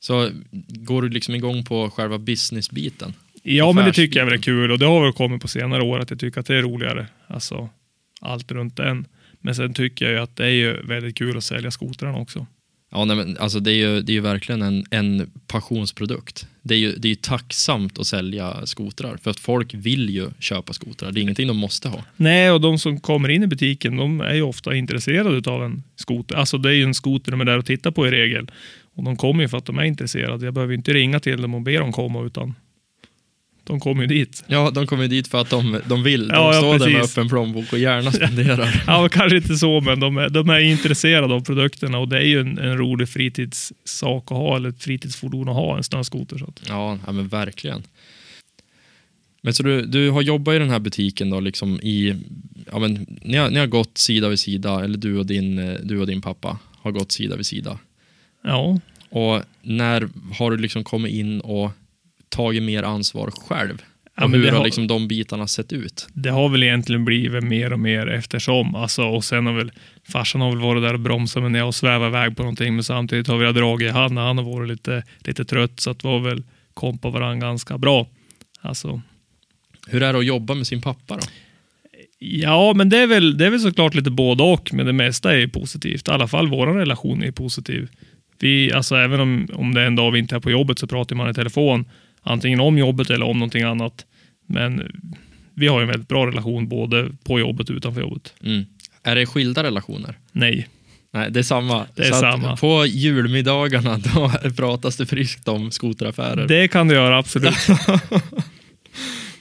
Så 0.00 0.30
går 0.68 1.02
du 1.02 1.08
liksom 1.08 1.34
igång 1.34 1.64
på 1.64 1.90
själva 1.90 2.18
businessbiten? 2.18 3.14
Ja, 3.42 3.72
men 3.72 3.84
det 3.84 3.92
tycker 3.92 4.20
jag 4.20 4.32
är 4.32 4.38
kul 4.38 4.70
och 4.70 4.78
det 4.78 4.86
har 4.86 5.04
väl 5.04 5.12
kommit 5.12 5.42
på 5.42 5.48
senare 5.48 5.82
år 5.82 5.98
att 5.98 6.10
jag 6.10 6.20
tycker 6.20 6.40
att 6.40 6.46
det 6.46 6.56
är 6.56 6.62
roligare. 6.62 7.06
Alltså 7.26 7.68
allt 8.20 8.52
runt 8.52 8.76
den. 8.76 9.06
Men 9.40 9.54
sen 9.54 9.74
tycker 9.74 10.04
jag 10.04 10.14
ju 10.14 10.20
att 10.20 10.36
det 10.36 10.44
är 10.44 10.50
ju 10.50 10.82
väldigt 10.82 11.16
kul 11.16 11.36
att 11.36 11.44
sälja 11.44 11.70
skotrarna 11.70 12.18
också. 12.18 12.46
Ja, 12.92 13.04
nej, 13.04 13.16
men 13.16 13.38
alltså 13.38 13.60
det 13.60 13.72
är 13.72 13.76
ju, 13.76 14.02
det 14.02 14.12
är 14.12 14.14
ju 14.14 14.20
verkligen 14.20 14.62
en, 14.62 14.84
en 14.90 15.30
passionsprodukt. 15.46 16.46
Det 16.62 16.74
är 16.74 16.78
ju 16.78 16.96
det 16.96 17.08
är 17.08 17.10
ju 17.10 17.14
tacksamt 17.14 17.98
att 17.98 18.06
sälja 18.06 18.66
skotrar 18.66 19.16
för 19.16 19.30
att 19.30 19.40
folk 19.40 19.74
vill 19.74 20.10
ju 20.10 20.28
köpa 20.38 20.72
skotrar. 20.72 21.12
Det 21.12 21.20
är 21.20 21.22
ingenting 21.22 21.48
de 21.48 21.56
måste 21.56 21.88
ha. 21.88 22.04
Nej, 22.16 22.50
och 22.50 22.60
de 22.60 22.78
som 22.78 23.00
kommer 23.00 23.28
in 23.28 23.42
i 23.42 23.46
butiken, 23.46 23.96
de 23.96 24.20
är 24.20 24.34
ju 24.34 24.42
ofta 24.42 24.74
intresserade 24.74 25.50
av 25.50 25.64
en 25.64 25.82
skoter. 25.96 26.34
Alltså 26.34 26.58
det 26.58 26.68
är 26.68 26.74
ju 26.74 26.84
en 26.84 26.94
skoter 26.94 27.30
de 27.30 27.40
är 27.40 27.44
där 27.44 27.58
och 27.58 27.66
tittar 27.66 27.90
på 27.90 28.06
i 28.06 28.10
regel. 28.10 28.50
Och 28.94 29.04
de 29.04 29.16
kommer 29.16 29.42
ju 29.42 29.48
för 29.48 29.58
att 29.58 29.66
de 29.66 29.78
är 29.78 29.84
intresserade. 29.84 30.44
Jag 30.44 30.54
behöver 30.54 30.74
inte 30.74 30.92
ringa 30.92 31.20
till 31.20 31.42
dem 31.42 31.54
och 31.54 31.62
be 31.62 31.78
dem 31.78 31.92
komma, 31.92 32.22
utan 32.22 32.54
de 33.64 33.80
kommer 33.80 34.02
ju 34.02 34.08
dit. 34.08 34.44
Ja, 34.46 34.70
de 34.70 34.86
kommer 34.86 35.02
ju 35.02 35.08
dit 35.08 35.28
för 35.28 35.40
att 35.40 35.50
de, 35.50 35.80
de 35.86 36.02
vill. 36.02 36.28
De 36.28 36.34
Ja, 36.34 36.54
ja, 36.54 36.58
står 36.58 36.78
där 36.78 36.92
med 36.92 37.02
öppen 37.02 37.28
plånbok 37.28 37.72
och 37.72 37.78
gärna 37.78 38.12
spenderar. 38.12 38.82
Ja, 38.86 39.08
kanske 39.08 39.36
inte 39.36 39.56
så, 39.56 39.80
men 39.80 40.00
de 40.00 40.16
är, 40.16 40.28
de 40.28 40.50
är 40.50 40.58
intresserade 40.58 41.34
av 41.34 41.40
produkterna 41.44 41.98
och 41.98 42.08
det 42.08 42.16
är 42.18 42.26
ju 42.26 42.40
en, 42.40 42.58
en 42.58 42.78
rolig 42.78 43.08
fritidssak 43.08 44.22
att 44.32 44.36
ha, 44.36 44.56
eller 44.56 44.68
ett 44.68 44.82
fritidsfordon 44.82 45.48
att 45.48 45.54
ha, 45.54 45.76
en 45.76 45.82
snöskoter. 45.84 46.38
Så 46.38 46.44
att. 46.44 46.62
Ja, 46.68 46.98
ja 47.06 47.12
men 47.12 47.28
verkligen. 47.28 47.82
Men 49.42 49.54
så 49.54 49.62
du, 49.62 49.86
du 49.86 50.10
har 50.10 50.22
jobbat 50.22 50.54
i 50.54 50.58
den 50.58 50.70
här 50.70 50.78
butiken 50.78 51.30
då, 51.30 51.40
liksom 51.40 51.80
i, 51.82 52.16
ja 52.72 52.78
men, 52.78 53.06
ni, 53.22 53.36
har, 53.36 53.50
ni 53.50 53.58
har 53.58 53.66
gått 53.66 53.98
sida 53.98 54.28
vid 54.28 54.38
sida, 54.38 54.84
eller 54.84 54.98
du 54.98 55.18
och, 55.18 55.26
din, 55.26 55.58
eh, 55.58 55.74
du 55.82 55.98
och 56.00 56.06
din 56.06 56.22
pappa 56.22 56.58
har 56.76 56.90
gått 56.90 57.12
sida 57.12 57.36
vid 57.36 57.46
sida. 57.46 57.78
Ja, 58.44 58.78
Och 59.08 59.42
när 59.62 60.08
har 60.38 60.50
du 60.50 60.56
liksom 60.56 60.84
kommit 60.84 61.12
in 61.12 61.40
och 61.40 61.70
tagit 62.32 62.62
mer 62.62 62.82
ansvar 62.82 63.30
själv? 63.30 63.82
Ja, 64.16 64.26
men 64.26 64.40
hur 64.40 64.50
har 64.50 64.56
har- 64.58 64.64
liksom 64.64 64.86
de 64.86 65.08
bitarna 65.08 65.46
sett 65.46 65.72
ut? 65.72 66.08
Det 66.12 66.30
har 66.30 66.48
väl 66.48 66.62
egentligen 66.62 67.04
blivit 67.04 67.44
mer 67.44 67.72
och 67.72 67.80
mer 67.80 68.06
eftersom. 68.06 68.74
Alltså, 68.74 69.02
och 69.02 69.24
sen 69.24 69.46
har 69.46 69.52
väl 69.52 69.72
farsan 70.12 70.40
har 70.40 70.50
väl 70.50 70.60
varit 70.60 70.82
där 70.82 70.94
och 70.94 71.00
bromsat 71.00 71.50
när 71.50 71.58
jag 71.58 71.74
svävar 71.74 72.06
iväg 72.08 72.36
på 72.36 72.42
någonting. 72.42 72.74
Men 72.74 72.84
samtidigt 72.84 73.26
har 73.28 73.38
vi 73.38 73.52
dragit 73.52 73.88
i 73.88 73.90
han 73.92 74.14
när 74.14 74.22
han 74.22 74.38
har 74.38 74.44
varit 74.44 74.68
lite, 74.68 75.02
lite 75.18 75.44
trött. 75.44 75.80
Så 75.80 75.90
att 75.90 76.04
vi 76.04 76.08
har 76.08 76.20
väl 76.20 76.42
kompa 76.74 77.10
varandra 77.10 77.46
ganska 77.46 77.78
bra. 77.78 78.06
Alltså, 78.60 79.00
Hur 79.88 80.02
är 80.02 80.12
det 80.12 80.18
att 80.18 80.24
jobba 80.26 80.54
med 80.54 80.66
sin 80.66 80.82
pappa 80.82 81.14
då? 81.16 81.22
ja, 82.18 82.72
men 82.76 82.88
det 82.88 82.98
är, 82.98 83.06
väl, 83.06 83.38
det 83.38 83.46
är 83.46 83.50
väl 83.50 83.60
såklart 83.60 83.94
lite 83.94 84.10
både 84.10 84.42
och. 84.42 84.70
Men 84.74 84.86
det 84.86 84.92
mesta 84.92 85.36
är 85.38 85.46
positivt. 85.46 86.08
I 86.08 86.10
alla 86.10 86.28
fall 86.28 86.48
vår 86.48 86.66
relation 86.66 87.22
är 87.22 87.30
positiv. 87.30 87.88
Vi, 88.38 88.72
alltså, 88.72 88.96
även 88.96 89.20
om, 89.20 89.48
om 89.54 89.74
det 89.74 89.80
är 89.80 89.86
en 89.86 89.96
dag 89.96 90.10
vi 90.10 90.18
inte 90.18 90.36
är 90.36 90.40
på 90.40 90.50
jobbet 90.50 90.78
så 90.78 90.86
pratar 90.86 91.16
man 91.16 91.30
i 91.30 91.34
telefon. 91.34 91.84
Antingen 92.22 92.60
om 92.60 92.78
jobbet 92.78 93.10
eller 93.10 93.26
om 93.26 93.38
någonting 93.38 93.62
annat. 93.62 94.06
Men 94.46 94.92
vi 95.54 95.66
har 95.66 95.80
ju 95.80 95.82
en 95.82 95.88
väldigt 95.88 96.08
bra 96.08 96.26
relation 96.26 96.68
både 96.68 97.10
på 97.24 97.40
jobbet 97.40 97.70
och 97.70 97.76
utanför 97.76 98.00
jobbet. 98.00 98.34
Mm. 98.44 98.64
Är 99.02 99.14
det 99.14 99.26
skilda 99.26 99.62
relationer? 99.62 100.18
Nej. 100.32 100.68
Nej, 101.14 101.30
det 101.30 101.38
är 101.38 101.42
samma. 101.44 101.86
Det 101.94 102.02
är 102.02 102.12
samma. 102.12 102.56
På 102.56 102.86
julmiddagarna 102.86 103.98
då 104.14 104.32
pratas 104.56 104.96
det 104.96 105.06
friskt 105.06 105.48
om 105.48 105.70
skoteraffärer. 105.70 106.48
Det 106.48 106.68
kan 106.68 106.88
du 106.88 106.94
göra, 106.94 107.18
absolut. 107.18 107.54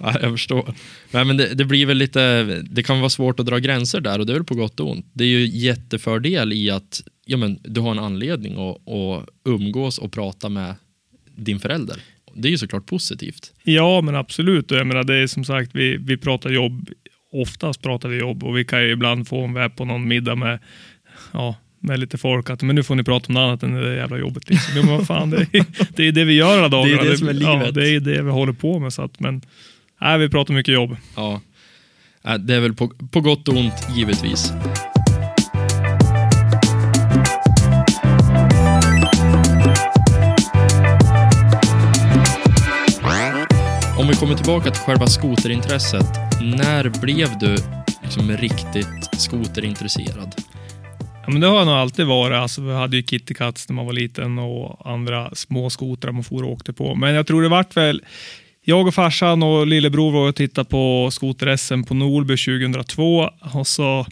Ja, 0.03 0.15
jag 0.21 0.31
förstår. 0.31 0.73
Nej, 1.11 1.25
men 1.25 1.37
det, 1.37 1.53
det 1.53 1.65
blir 1.65 1.85
väl 1.85 1.97
lite, 1.97 2.43
det 2.63 2.83
kan 2.83 2.99
vara 2.99 3.09
svårt 3.09 3.39
att 3.39 3.45
dra 3.45 3.57
gränser 3.57 4.01
där 4.01 4.19
och 4.19 4.25
det 4.25 4.33
är 4.33 4.35
väl 4.35 4.43
på 4.43 4.55
gott 4.55 4.79
och 4.79 4.91
ont. 4.91 5.05
Det 5.13 5.23
är 5.23 5.27
ju 5.27 5.47
jättefördel 5.47 6.53
i 6.53 6.69
att 6.69 7.03
ja, 7.25 7.37
men, 7.37 7.59
du 7.63 7.81
har 7.81 7.91
en 7.91 7.99
anledning 7.99 8.53
att, 8.53 8.89
att 8.89 9.29
umgås 9.45 9.97
och 9.97 10.11
prata 10.11 10.49
med 10.49 10.75
din 11.35 11.59
förälder. 11.59 11.97
Det 12.35 12.47
är 12.47 12.49
ju 12.49 12.57
såklart 12.57 12.85
positivt. 12.85 13.51
ja, 13.63 14.01
men 14.01 14.15
absolut. 14.15 14.71
Och 14.71 14.77
Jag 14.77 14.87
menar, 14.87 15.03
det 15.03 15.15
är 15.15 15.27
som 15.27 15.43
sagt, 15.45 15.71
vi, 15.73 15.97
vi 15.97 16.17
pratar 16.17 16.49
jobb. 16.49 16.89
Oftast 17.33 17.81
pratar 17.81 18.09
vi 18.09 18.17
jobb 18.19 18.43
och 18.43 18.57
vi 18.57 18.65
kan 18.65 18.81
ju 18.83 18.91
ibland 18.91 19.27
få 19.27 19.43
en 19.43 19.53
väp 19.53 19.75
på 19.75 19.85
någon 19.85 20.07
middag 20.07 20.35
med, 20.35 20.59
ja, 21.33 21.55
med 21.79 21.99
lite 21.99 22.17
folk. 22.17 22.49
Att, 22.49 22.61
men 22.61 22.75
nu 22.75 22.83
får 22.83 22.95
ni 22.95 23.03
prata 23.03 23.27
om 23.27 23.33
något 23.33 23.41
annat 23.41 23.63
än 23.63 23.73
det 23.73 23.81
där 23.89 23.95
jävla 23.95 24.17
jobbet. 24.17 24.49
Liksom. 24.49 24.75
Men 24.75 24.87
vad 24.97 25.07
fan, 25.07 25.29
det, 25.29 25.37
är, 25.37 25.65
det 25.95 26.07
är 26.07 26.11
det 26.11 26.23
vi 26.23 26.33
gör 26.33 26.57
alla 26.57 26.69
dagar. 26.69 27.03
det 27.03 27.17
som 27.17 27.27
är 27.27 27.33
Ja, 27.33 27.53
livet. 27.59 27.75
det 27.75 27.89
är 27.89 27.99
det 27.99 28.21
vi 28.21 28.29
håller 28.31 28.53
på 28.53 28.79
med. 28.79 28.93
Så 28.93 29.01
att, 29.01 29.19
men, 29.19 29.41
nej, 30.01 30.19
vi 30.19 30.29
pratar 30.29 30.53
mycket 30.53 30.73
jobb. 30.73 30.95
Ja. 31.15 31.41
Äh, 32.25 32.33
Det 32.35 32.55
är 32.55 32.59
väl 32.59 32.73
på, 32.73 32.87
på 33.11 33.21
gott 33.21 33.47
och 33.47 33.55
ont 33.57 33.87
givetvis. 33.95 34.53
Om 43.99 44.07
vi 44.07 44.13
kommer 44.13 44.35
tillbaka 44.35 44.71
till 44.71 44.81
själva 44.81 45.07
skoterintresset. 45.07 46.05
När 46.41 47.01
blev 47.01 47.39
du 47.39 47.57
liksom 48.03 48.31
riktigt 48.37 49.09
skoterintresserad? 49.21 50.35
Ja, 50.99 51.31
men 51.31 51.41
det 51.41 51.47
har 51.47 51.57
jag 51.57 51.65
nog 51.65 51.75
alltid 51.75 52.05
varit. 52.05 52.35
Alltså, 52.35 52.61
vi 52.61 52.73
hade 52.73 52.97
ju 52.97 53.03
Kitty 53.03 53.33
Cats 53.33 53.69
när 53.69 53.75
man 53.75 53.85
var 53.85 53.93
liten 53.93 54.39
och 54.39 54.91
andra 54.91 55.35
små 55.35 55.69
skotrar 55.69 56.11
man 56.11 56.23
for 56.23 56.43
och 56.43 56.51
åkte 56.51 56.73
på. 56.73 56.95
Men 56.95 57.13
jag 57.13 57.27
tror 57.27 57.41
det 57.41 57.49
vart 57.49 57.77
väl 57.77 58.01
jag 58.63 58.87
och 58.87 58.93
farsan 58.93 59.43
och 59.43 59.67
lillebror 59.67 60.11
var 60.11 60.29
och 60.29 60.35
tittade 60.35 60.69
på 60.69 61.09
skoter-SM 61.11 61.83
på 61.83 61.93
Norby 61.93 62.37
2002 62.37 63.29
och 63.53 63.67
så 63.67 64.05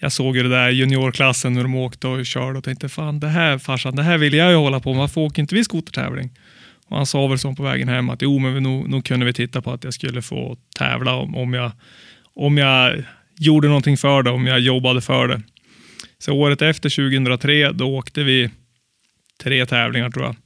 jag 0.00 0.12
såg 0.12 0.36
ju 0.36 0.42
det 0.42 0.48
där 0.48 0.70
juniorklassen 0.70 1.52
när 1.52 1.62
de 1.62 1.74
åkte 1.74 2.08
och 2.08 2.26
körde 2.26 2.58
och 2.58 2.64
tänkte 2.64 2.88
fan 2.88 3.20
det 3.20 3.28
här 3.28 3.58
farsan, 3.58 3.96
det 3.96 4.02
här 4.02 4.18
vill 4.18 4.34
jag 4.34 4.50
ju 4.50 4.56
hålla 4.56 4.80
på 4.80 4.90
med. 4.90 5.00
Varför 5.00 5.20
åker 5.20 5.42
inte 5.42 5.54
vi 5.54 5.64
skotertävling? 5.64 6.30
Och 6.88 6.96
han 6.96 7.06
sa 7.06 7.26
väl 7.26 7.38
så 7.38 7.54
på 7.54 7.62
vägen 7.62 7.88
hem 7.88 8.10
att 8.10 8.22
jo, 8.22 8.38
men 8.38 8.54
vi, 8.54 8.60
nog, 8.60 8.88
nog 8.88 9.04
kunde 9.04 9.26
vi 9.26 9.32
titta 9.32 9.62
på 9.62 9.72
att 9.72 9.84
jag 9.84 9.94
skulle 9.94 10.22
få 10.22 10.56
tävla 10.78 11.14
om, 11.14 11.36
om, 11.36 11.54
jag, 11.54 11.72
om 12.34 12.58
jag 12.58 13.04
gjorde 13.38 13.68
någonting 13.68 13.96
för 13.96 14.22
det, 14.22 14.30
om 14.30 14.46
jag 14.46 14.60
jobbade 14.60 15.00
för 15.00 15.28
det. 15.28 15.42
Så 16.18 16.32
året 16.32 16.62
efter 16.62 17.10
2003, 17.10 17.72
då 17.72 17.96
åkte 17.96 18.22
vi 18.22 18.50
tre 19.42 19.66
tävlingar 19.66 20.10
tror 20.10 20.24
jag. 20.24 20.36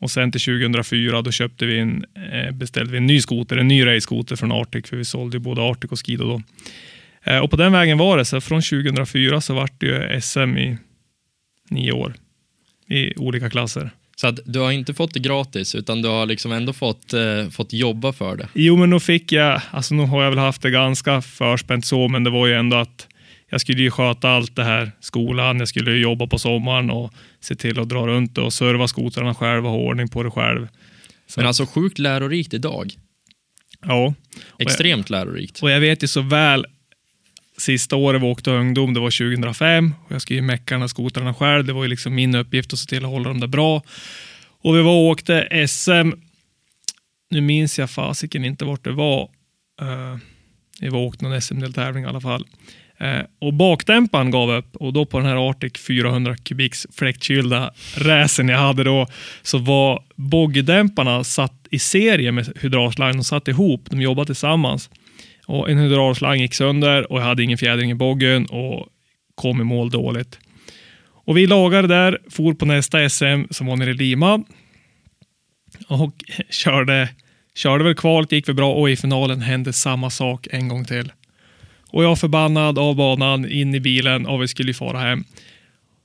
Och 0.00 0.10
sen 0.10 0.32
till 0.32 0.40
2004, 0.40 1.22
då 1.22 1.30
köpte 1.30 1.66
vi 1.66 1.78
en, 1.78 2.04
eh, 2.32 2.50
beställde 2.50 2.92
vi 2.92 2.98
en 2.98 3.06
ny 3.06 3.20
skoter, 3.20 3.56
en 3.56 3.68
ny 3.68 3.86
raceskoter 3.86 4.36
från 4.36 4.52
Arctic, 4.52 4.88
för 4.88 4.96
vi 4.96 5.04
sålde 5.04 5.36
ju 5.36 5.40
både 5.40 5.62
Arctic 5.62 5.92
och 5.92 6.06
Skido 6.06 6.24
då. 6.24 6.42
Eh, 7.24 7.38
och 7.38 7.50
på 7.50 7.56
den 7.56 7.72
vägen 7.72 7.98
var 7.98 8.18
det, 8.18 8.24
så 8.24 8.40
från 8.40 8.62
2004 8.62 9.40
så 9.40 9.54
vart 9.54 9.80
det 9.80 9.86
ju 9.86 10.20
SM 10.20 10.58
i 10.58 10.78
nio 11.70 11.92
år 11.92 12.14
i 12.88 13.16
olika 13.16 13.50
klasser. 13.50 13.90
Så 14.20 14.26
att 14.26 14.40
du 14.44 14.58
har 14.58 14.72
inte 14.72 14.94
fått 14.94 15.14
det 15.14 15.20
gratis, 15.20 15.74
utan 15.74 16.02
du 16.02 16.08
har 16.08 16.26
liksom 16.26 16.52
ändå 16.52 16.72
fått, 16.72 17.12
eh, 17.12 17.48
fått 17.50 17.72
jobba 17.72 18.12
för 18.12 18.36
det. 18.36 18.48
Jo, 18.54 18.76
men 18.76 18.90
då 18.90 19.00
fick 19.00 19.32
jag, 19.32 19.60
alltså 19.70 19.94
nu 19.94 20.02
har 20.02 20.22
jag 20.22 20.30
väl 20.30 20.38
haft 20.38 20.62
det 20.62 20.70
ganska 20.70 21.22
förspänt 21.22 21.86
så, 21.86 22.08
men 22.08 22.24
det 22.24 22.30
var 22.30 22.46
ju 22.46 22.54
ändå 22.54 22.76
att 22.76 23.06
jag 23.50 23.60
skulle 23.60 23.82
ju 23.82 23.90
sköta 23.90 24.30
allt 24.30 24.56
det 24.56 24.64
här, 24.64 24.92
skolan, 25.00 25.58
jag 25.58 25.68
skulle 25.68 25.90
ju 25.90 26.00
jobba 26.00 26.26
på 26.26 26.38
sommaren 26.38 26.90
och 26.90 27.12
se 27.40 27.54
till 27.54 27.80
att 27.80 27.88
dra 27.88 28.06
runt 28.06 28.34
det 28.34 28.40
och 28.40 28.52
serva 28.52 28.88
skotrarna 28.88 29.34
själv 29.34 29.66
och 29.66 29.72
ha 29.72 29.78
ordning 29.78 30.08
på 30.08 30.22
det 30.22 30.30
själv. 30.30 30.68
Så, 31.26 31.40
Men 31.40 31.46
alltså 31.46 31.66
sjukt 31.66 31.98
lärorikt 31.98 32.54
idag. 32.54 32.92
ja, 33.86 34.14
Extremt 34.58 35.10
lärorikt. 35.10 35.62
och 35.62 35.70
jag 35.70 35.80
vet 35.80 36.02
ju 36.02 36.06
så 36.06 36.20
väl 36.20 36.66
Sista 37.58 37.96
året 37.96 38.22
vi 38.22 38.26
åkte 38.26 38.50
ungdom, 38.50 38.94
det 38.94 39.00
var 39.00 39.34
2005 39.34 39.94
och 40.06 40.12
jag 40.12 40.22
skulle 40.22 40.38
ju 40.38 40.46
mecka 40.46 40.78
de 40.78 40.88
skotrarna 40.88 41.34
själv. 41.34 41.64
Det 41.64 41.72
var 41.72 41.82
ju 41.82 41.88
liksom 41.88 42.14
min 42.14 42.34
uppgift 42.34 42.72
att 42.72 42.78
se 42.78 42.86
till 42.86 43.04
att 43.04 43.10
hålla 43.10 43.28
dem 43.28 43.40
där 43.40 43.46
bra. 43.46 43.82
Och 44.60 44.76
vi 44.76 44.82
var 44.82 44.92
och 44.92 45.06
åkte 45.06 45.66
SM. 45.68 46.10
Nu 47.30 47.40
minns 47.40 47.78
jag 47.78 47.90
fasiken 47.90 48.44
inte 48.44 48.64
vart 48.64 48.84
det 48.84 48.92
var. 48.92 49.22
Uh, 49.82 50.16
vi 50.80 50.88
var 50.88 50.98
och 50.98 51.06
åkte 51.06 51.24
någon 51.24 51.40
SM-deltävling 51.40 52.04
i 52.04 52.06
alla 52.06 52.20
fall. 52.20 52.44
Uh, 53.02 53.22
och 53.38 53.54
bakdämparen 53.54 54.30
gav 54.30 54.50
upp 54.50 54.76
och 54.76 54.92
då 54.92 55.06
på 55.06 55.18
den 55.18 55.26
här 55.26 55.48
Arctic 55.50 55.72
400 55.86 56.36
kubiks 56.36 56.86
fläktkylda 56.92 57.72
räsen 57.94 58.48
jag 58.48 58.58
hade 58.58 58.84
då 58.84 59.06
så 59.42 59.58
var 59.58 60.02
boggydämparna 60.14 61.24
satt 61.24 61.66
i 61.70 61.78
serie 61.78 62.32
med 62.32 62.52
hydraulslang. 62.60 63.12
De 63.12 63.24
satt 63.24 63.48
ihop, 63.48 63.90
de 63.90 64.00
jobbade 64.00 64.26
tillsammans. 64.26 64.90
Och 65.48 65.70
en 65.70 65.78
hydraulslang 65.78 66.40
gick 66.40 66.54
sönder 66.54 67.12
och 67.12 67.20
jag 67.20 67.24
hade 67.24 67.42
ingen 67.42 67.58
fjädring 67.58 67.90
i 67.90 67.94
boggen 67.94 68.46
och 68.46 68.86
kom 69.34 69.60
i 69.60 69.64
mål 69.64 69.90
dåligt. 69.90 70.38
Och 71.10 71.36
vi 71.36 71.46
lagade 71.46 71.88
där, 71.88 72.18
for 72.30 72.54
på 72.54 72.66
nästa 72.66 73.08
SM 73.08 73.44
som 73.50 73.66
var 73.66 73.76
nere 73.76 73.90
i 73.90 73.94
Lima 73.94 74.44
och 75.88 76.14
körde, 76.50 77.08
körde 77.54 77.84
väl 77.84 77.94
kvalet, 77.94 78.32
gick 78.32 78.48
väl 78.48 78.54
bra 78.54 78.74
och 78.74 78.90
i 78.90 78.96
finalen 78.96 79.40
hände 79.40 79.72
samma 79.72 80.10
sak 80.10 80.46
en 80.50 80.68
gång 80.68 80.84
till. 80.84 81.12
Och 81.90 82.04
jag 82.04 82.18
förbannad 82.18 82.78
av 82.78 82.96
banan 82.96 83.50
in 83.50 83.74
i 83.74 83.80
bilen 83.80 84.26
och 84.26 84.42
vi 84.42 84.48
skulle 84.48 84.70
ju 84.70 84.74
fara 84.74 84.98
hem. 84.98 85.24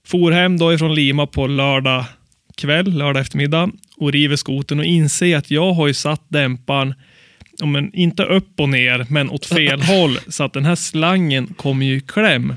For 0.07 0.31
hem 0.31 0.57
då 0.57 0.73
ifrån 0.73 0.95
Lima 0.95 1.27
på 1.27 1.47
lördag 1.47 2.05
kväll, 2.57 2.93
lördag 2.93 3.21
eftermiddag 3.21 3.71
och 3.97 4.11
river 4.11 4.35
skoten 4.35 4.79
och 4.79 4.85
inser 4.85 5.37
att 5.37 5.51
jag 5.51 5.73
har 5.73 5.87
ju 5.87 5.93
satt 5.93 6.25
dämparen 6.27 6.93
men 7.65 7.93
inte 7.93 8.23
upp 8.23 8.59
och 8.59 8.69
ner, 8.69 9.05
men 9.09 9.29
åt 9.29 9.45
fel 9.45 9.81
håll. 9.83 10.19
Så 10.27 10.43
att 10.43 10.53
den 10.53 10.65
här 10.65 10.75
slangen 10.75 11.47
kommer 11.47 11.85
ju 11.85 11.97
i 11.97 12.01
kläm. 12.01 12.53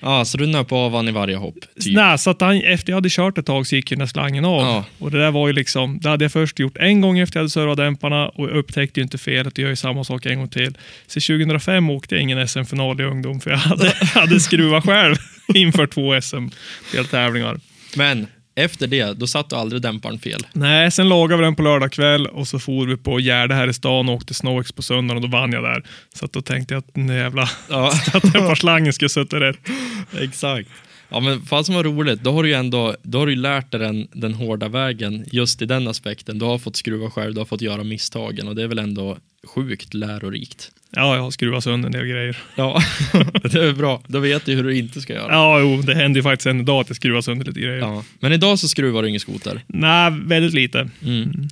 Ja, 0.00 0.24
så 0.24 0.38
du 0.38 0.46
nöp 0.46 0.72
av 0.72 0.94
han 0.94 1.08
i 1.08 1.10
varje 1.10 1.36
hopp? 1.36 1.54
Typ. 1.80 1.94
Nej, 1.94 2.18
så 2.18 2.30
att 2.30 2.40
han, 2.40 2.56
efter 2.56 2.90
jag 2.90 2.96
hade 2.96 3.08
kört 3.10 3.38
ett 3.38 3.46
tag 3.46 3.66
så 3.66 3.76
gick 3.76 3.90
ju 3.90 3.94
den 3.94 4.00
här 4.00 4.06
slangen 4.06 4.44
av. 4.44 4.60
Ja. 4.60 4.84
Och 4.98 5.10
det 5.10 5.18
där 5.18 5.30
var 5.30 5.46
ju 5.46 5.52
liksom, 5.52 6.00
det 6.00 6.08
hade 6.08 6.24
jag 6.24 6.32
först 6.32 6.58
gjort 6.58 6.76
en 6.76 7.00
gång 7.00 7.18
efter 7.18 7.36
jag 7.36 7.42
hade 7.42 7.50
servat 7.50 7.76
dämparna 7.76 8.28
och 8.28 8.48
jag 8.48 8.56
upptäckte 8.56 9.00
ju 9.00 9.04
inte 9.04 9.18
felet 9.18 9.52
och 9.52 9.58
gör 9.58 9.68
ju 9.68 9.76
samma 9.76 10.04
sak 10.04 10.26
en 10.26 10.38
gång 10.38 10.48
till. 10.48 10.76
Så 11.06 11.20
2005 11.20 11.90
åkte 11.90 12.14
jag 12.14 12.22
ingen 12.22 12.48
SM-final 12.48 13.00
i 13.00 13.04
ungdom 13.04 13.40
för 13.40 13.50
jag 13.50 13.58
hade, 13.58 13.92
hade 14.14 14.40
skruvat 14.40 14.84
själv 14.84 15.16
inför 15.54 15.86
två 15.86 16.20
SM-deltävlingar. 16.20 17.60
Men 17.96 18.26
efter 18.64 18.86
det, 18.86 19.18
då 19.18 19.26
satt 19.26 19.50
du 19.50 19.56
aldrig 19.56 19.82
dämparen 19.82 20.18
fel. 20.18 20.46
Nej, 20.52 20.90
sen 20.90 21.08
lagade 21.08 21.36
vi 21.36 21.44
den 21.44 21.56
på 21.56 21.62
lördag 21.62 21.92
kväll 21.92 22.26
och 22.26 22.48
så 22.48 22.58
for 22.58 22.86
vi 22.86 22.96
på 22.96 23.20
Gärde 23.20 23.54
här 23.54 23.68
i 23.68 23.74
stan 23.74 24.08
och 24.08 24.14
åkte 24.14 24.34
Snowex 24.34 24.72
på 24.72 24.82
söndagen 24.82 25.24
och 25.24 25.30
då 25.30 25.38
vann 25.38 25.52
jag 25.52 25.62
där. 25.62 25.82
Så 26.14 26.24
att 26.24 26.32
då 26.32 26.42
tänkte 26.42 26.74
jag 26.74 26.78
att 26.78 26.94
den 26.94 27.08
jävla 27.08 27.48
Ja, 27.70 27.92
dämparslangen 28.12 28.92
skulle 28.92 29.08
sätta 29.08 29.40
rätt. 29.40 29.58
exakt. 30.20 30.68
Ja, 31.08 31.20
men 31.20 31.42
fan 31.42 31.64
som 31.64 31.74
var 31.74 31.84
roligt. 31.84 32.22
Då 32.22 32.32
har 32.32 32.42
du 32.42 32.48
ju 32.48 32.54
ändå 32.54 32.96
då 33.02 33.18
har 33.18 33.26
du 33.26 33.36
lärt 33.36 33.70
dig 33.70 33.80
den, 33.80 34.08
den 34.12 34.34
hårda 34.34 34.68
vägen 34.68 35.24
just 35.32 35.62
i 35.62 35.66
den 35.66 35.88
aspekten. 35.88 36.38
Du 36.38 36.44
har 36.44 36.58
fått 36.58 36.76
skruva 36.76 37.10
själv, 37.10 37.34
du 37.34 37.40
har 37.40 37.46
fått 37.46 37.60
göra 37.60 37.84
misstagen 37.84 38.48
och 38.48 38.54
det 38.54 38.62
är 38.62 38.66
väl 38.66 38.78
ändå 38.78 39.18
sjukt 39.46 39.94
lärorikt. 39.94 40.70
Ja, 40.90 41.14
jag 41.14 41.22
har 41.22 41.30
skruvat 41.30 41.64
sönder 41.64 41.86
en 41.86 41.92
del 41.92 42.06
grejer. 42.06 42.38
Ja, 42.54 42.82
det 43.52 43.54
är 43.54 43.72
bra. 43.72 44.02
Då 44.06 44.18
vet 44.18 44.44
du 44.44 44.54
hur 44.54 44.64
du 44.64 44.76
inte 44.78 45.00
ska 45.00 45.12
göra. 45.12 45.32
Ja, 45.32 45.60
jo, 45.60 45.82
det 45.82 45.94
hände 45.94 46.18
ju 46.18 46.22
faktiskt 46.22 46.46
en 46.46 46.64
dag 46.64 46.80
att 46.80 46.88
jag 46.88 46.96
skruvade 46.96 47.22
sönder 47.22 47.44
lite 47.46 47.60
grejer. 47.60 47.78
Ja. 47.78 48.04
Men 48.20 48.32
idag 48.32 48.58
så 48.58 48.68
skruvar 48.68 49.02
du 49.02 49.08
ingen 49.08 49.20
skoter. 49.20 49.60
Nej, 49.66 50.12
väldigt 50.24 50.54
lite. 50.54 50.88
Mm. 51.04 51.48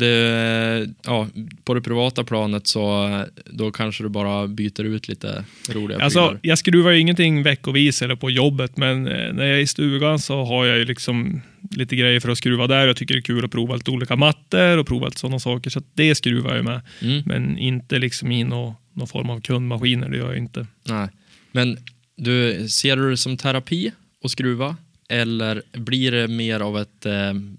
Det, 0.00 0.88
ja, 1.04 1.28
på 1.64 1.74
det 1.74 1.80
privata 1.80 2.24
planet 2.24 2.66
så 2.66 3.08
då 3.46 3.70
kanske 3.70 4.02
du 4.02 4.08
bara 4.08 4.46
byter 4.46 4.80
ut 4.84 5.08
lite 5.08 5.44
roliga 5.68 5.98
Alltså, 5.98 6.18
prylar. 6.26 6.40
jag 6.42 6.58
skruvar 6.58 6.90
ju 6.90 6.98
ingenting 6.98 7.42
veckovis 7.42 8.02
eller 8.02 8.16
på 8.16 8.30
jobbet, 8.30 8.76
men 8.76 9.06
eh, 9.06 9.32
när 9.32 9.44
jag 9.44 9.56
är 9.56 9.62
i 9.62 9.66
stugan 9.66 10.18
så 10.18 10.44
har 10.44 10.66
jag 10.66 10.78
ju 10.78 10.84
liksom 10.84 11.42
lite 11.70 11.96
grejer 11.96 12.20
för 12.20 12.28
att 12.28 12.38
skruva 12.38 12.66
där. 12.66 12.86
Jag 12.86 12.96
tycker 12.96 13.14
det 13.14 13.18
är 13.20 13.22
kul 13.22 13.44
att 13.44 13.50
prova 13.50 13.74
lite 13.74 13.90
olika 13.90 14.16
mattor 14.16 14.78
och 14.78 14.86
prova 14.86 15.06
lite 15.06 15.20
sådana 15.20 15.38
saker. 15.38 15.70
Så 15.70 15.78
att 15.78 15.86
det 15.94 16.14
skruvar 16.14 16.56
jag 16.56 16.64
med. 16.64 16.80
Mm. 17.02 17.22
Men 17.26 17.58
inte 17.58 17.98
liksom 17.98 18.32
i 18.32 18.44
någon, 18.44 18.74
någon 18.94 19.08
form 19.08 19.30
av 19.30 19.40
kundmaskiner, 19.40 20.08
det 20.08 20.16
gör 20.16 20.28
jag 20.28 20.38
inte. 20.38 20.66
Nej. 20.88 21.08
Men 21.52 21.78
du, 22.16 22.68
ser 22.68 22.96
du 22.96 23.10
det 23.10 23.16
som 23.16 23.36
terapi 23.36 23.92
att 24.24 24.30
skruva? 24.30 24.76
Eller 25.12 25.62
blir 25.72 26.12
det 26.12 26.28
mer 26.28 26.60
av 26.60 26.78
ett, 26.78 27.06
eh, 27.06 27.12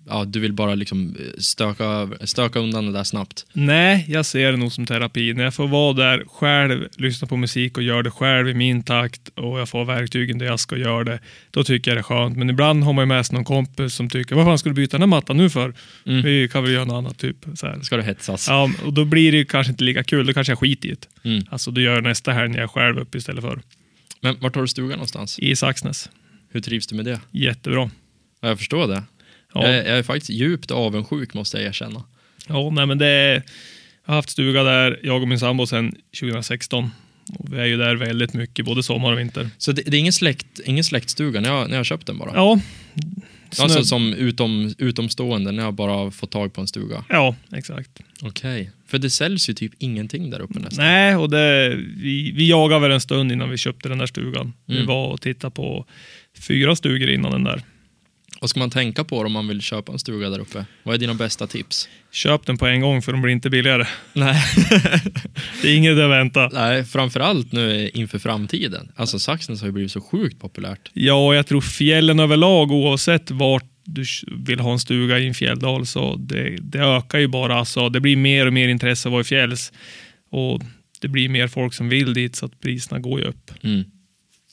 ja, 0.08 0.26
du 0.26 0.40
vill 0.40 0.54
bara 0.54 0.76
liksom 0.76 1.18
stöka, 1.38 2.10
stöka 2.24 2.60
undan 2.60 2.86
det 2.86 2.92
där 2.92 3.04
snabbt? 3.04 3.46
Nej, 3.54 4.06
jag 4.08 4.26
ser 4.26 4.52
det 4.52 4.58
nog 4.58 4.72
som 4.72 4.86
terapi. 4.86 5.34
När 5.34 5.44
jag 5.44 5.54
får 5.54 5.68
vara 5.68 5.94
där 5.94 6.24
själv, 6.28 6.88
lyssna 6.98 7.28
på 7.28 7.38
musik 7.38 7.78
och 7.78 7.84
göra 7.84 8.04
det 8.04 8.12
själv 8.12 8.50
i 8.50 8.54
min 8.54 8.84
takt 8.84 9.30
och 9.36 9.60
jag 9.60 9.70
får 9.70 9.86
verktygen 9.86 10.38
där 10.38 10.46
jag 10.46 10.60
ska 10.60 10.78
göra 10.78 11.04
det, 11.04 11.20
då 11.52 11.64
tycker 11.64 11.92
jag 11.92 11.98
det 11.98 12.00
är 12.00 12.04
skönt. 12.04 12.38
Men 12.38 12.50
ibland 12.50 12.84
har 12.84 12.94
man 12.94 13.02
ju 13.02 13.08
med 13.08 13.26
sig 13.26 13.36
någon 13.36 13.46
kompis 13.46 13.94
som 13.94 14.10
tycker, 14.10 14.36
vad 14.36 14.46
fan 14.46 14.58
ska 14.58 14.70
du 14.70 14.76
byta 14.76 14.98
den 14.98 15.02
här 15.02 15.08
mattan 15.08 15.38
nu 15.38 15.50
för? 15.50 15.74
Mm. 16.06 16.22
Vi 16.22 16.50
kan 16.52 16.64
väl 16.64 16.74
göra 16.74 16.86
något 16.86 16.94
annat, 16.96 17.18
typ. 17.18 17.38
Så 17.56 17.68
här. 17.68 17.80
Ska 17.82 17.98
det 17.98 18.04
hetsas? 18.04 18.48
Ja, 18.48 18.72
och 18.86 18.94
då 18.94 19.06
blir 19.06 19.32
det 19.32 19.46
kanske 19.46 19.72
inte 19.72 19.84
lika 19.84 20.04
kul. 20.04 20.26
Då 20.26 20.34
kanske 20.34 20.52
jag 20.52 20.60
skiter 20.60 20.90
i 20.90 20.92
det. 20.92 21.30
Mm. 21.30 21.44
Alltså, 21.50 21.72
då 21.72 21.82
gör 21.82 21.94
jag 21.94 22.04
nästa 22.04 22.32
helg 22.32 22.50
när 22.50 22.58
jag 22.58 22.64
är 22.64 22.68
själv 22.68 23.00
uppe 23.00 23.18
istället 23.18 23.42
för 23.44 23.62
Men 24.22 24.36
vart 24.40 24.56
har 24.56 24.62
du 24.62 24.68
stugan 24.68 24.92
någonstans? 24.92 25.40
i 25.40 25.56
Saxnäs. 25.56 26.10
Hur 26.52 26.62
trivs 26.62 26.88
du 26.88 26.96
med 26.96 27.06
det? 27.06 27.20
Jättebra. 27.32 27.90
Ja, 28.42 28.48
jag 28.48 28.58
förstår 28.58 28.88
det. 28.88 29.04
Ja, 29.54 29.64
Jag, 29.68 29.76
är- 29.76 29.86
jag 29.90 29.98
är 29.98 30.04
faktiskt 30.04 30.30
djupt 30.30 30.72
avundsjuk 30.72 31.34
måste 31.34 31.58
jag 31.58 31.66
erkänna. 31.68 32.04
ja 32.48 32.70
nej, 32.70 32.86
men 32.86 32.98
det 32.98 33.08
är, 33.08 33.34
jag 34.06 34.12
har 34.12 34.16
haft 34.16 34.30
stuga 34.30 34.64
där, 34.64 35.00
jag 35.04 35.22
och 35.22 35.28
min 35.28 35.40
sambo, 35.40 35.66
sedan 35.68 35.96
2016. 36.20 36.90
Och 37.40 37.54
vi 37.54 37.60
är 37.60 37.66
ju 37.66 37.78
där 37.78 37.96
väldigt 37.96 38.34
mycket, 38.34 38.66
både 38.66 38.84
sommar 38.84 39.12
och 39.12 39.20
vinter. 39.20 39.50
Så 39.58 39.72
det, 39.72 39.82
det 39.82 39.98
är 39.98 40.00
ingen, 40.00 40.14
släkt, 40.14 40.60
ingen 40.66 40.84
släktstuga, 40.84 41.42
ni 41.42 41.48
har, 41.48 41.68
ni 41.68 41.76
har 41.76 41.84
köpt 41.84 42.08
den 42.08 42.18
bara? 42.18 42.32
Ja, 42.36 42.60
snö- 43.52 43.62
Alltså 43.64 43.84
som 43.84 44.14
utom, 44.14 44.74
utomstående, 44.78 45.52
ni 45.52 45.62
har 45.62 45.72
bara 45.72 46.12
fått 46.12 46.32
tag 46.32 46.54
på 46.54 46.62
en 46.62 46.68
stuga? 46.68 47.06
ja 47.10 47.36
exakt. 47.52 47.90
Okej. 48.22 48.72
För 48.92 48.98
det 48.98 49.10
säljs 49.10 49.50
ju 49.50 49.54
typ 49.54 49.72
ingenting 49.80 50.30
där 50.30 50.40
uppe 50.42 50.60
nästan. 50.60 50.86
Nej, 50.86 51.16
och 51.16 51.30
det, 51.30 51.76
vi, 51.98 52.32
vi 52.32 52.50
jagade 52.50 52.82
väl 52.82 52.92
en 52.92 53.02
stund 53.02 53.32
innan 53.32 53.50
vi 53.50 53.58
köpte 53.58 53.90
den 53.90 53.98
där 53.98 54.06
stugan. 54.06 54.54
Vi 54.66 54.76
Mm. 54.76 54.88
var 54.88 55.08
och 55.08 55.22
tittade 55.22 55.52
på 55.52 55.86
fyra 56.40 56.76
stugor 56.76 57.10
innan 57.10 57.32
den 57.32 57.44
där. 57.44 57.62
Vad 58.42 58.50
ska 58.50 58.60
man 58.60 58.70
tänka 58.70 59.04
på 59.04 59.20
om 59.20 59.32
man 59.32 59.48
vill 59.48 59.62
köpa 59.62 59.92
en 59.92 60.00
stuga 60.00 60.30
där 60.30 60.40
uppe? 60.40 60.66
Vad 60.84 60.96
är 60.96 61.00
dina 61.00 61.14
bästa 61.14 61.48
tips? 61.48 61.90
Köp 62.12 62.46
den 62.46 62.58
på 62.58 62.66
en 62.68 62.82
gång 62.82 63.02
för 63.02 63.12
de 63.12 63.22
blir 63.22 63.34
inte 63.34 63.50
billigare. 63.50 63.86
Nej, 64.14 64.44
Det 65.62 65.68
är 65.70 65.76
inget 65.76 65.98
att 65.98 66.10
vänta. 66.10 66.50
Nej 66.54 66.84
framförallt 66.86 67.52
nu 67.52 67.90
inför 67.94 68.20
framtiden. 68.20 68.92
Alltså 68.96 69.20
Saxnäs 69.20 69.60
har 69.62 69.68
ju 69.68 69.72
blivit 69.72 69.92
så 69.92 70.02
sjukt 70.02 70.40
populärt. 70.40 70.90
Ja, 70.94 71.28
och 71.28 71.36
jag 71.36 71.48
tror 71.48 71.62
fjällen 71.62 72.20
överlag, 72.20 72.72
oavsett 72.72 73.32
vart 73.32 73.64
du 73.94 74.06
vill 74.32 74.60
ha 74.60 74.72
en 74.72 74.80
stuga 74.80 75.20
i 75.20 75.28
en 75.28 75.34
fjälldal, 75.34 75.86
så 75.86 76.16
det, 76.16 76.58
det 76.62 76.80
ökar 76.80 77.20
ju 77.20 77.28
bara. 77.28 77.56
Alltså, 77.56 77.90
det 77.90 78.00
blir 78.00 78.16
mer 78.16 78.48
och 78.48 78.54
mer 78.54 78.68
intresse 78.68 79.08
att 79.08 79.12
vara 79.12 79.22
i 79.22 79.24
fjälls. 79.24 79.74
Och 80.30 80.62
det 81.02 81.08
blir 81.08 81.30
mer 81.30 81.48
folk 81.48 81.74
som 81.74 81.90
vill 81.90 82.14
dit, 82.14 82.36
så 82.36 82.46
att 82.46 82.60
priserna 82.60 83.00
går 83.00 83.20
ju 83.20 83.26
upp. 83.26 83.52
Mm. 83.64 83.84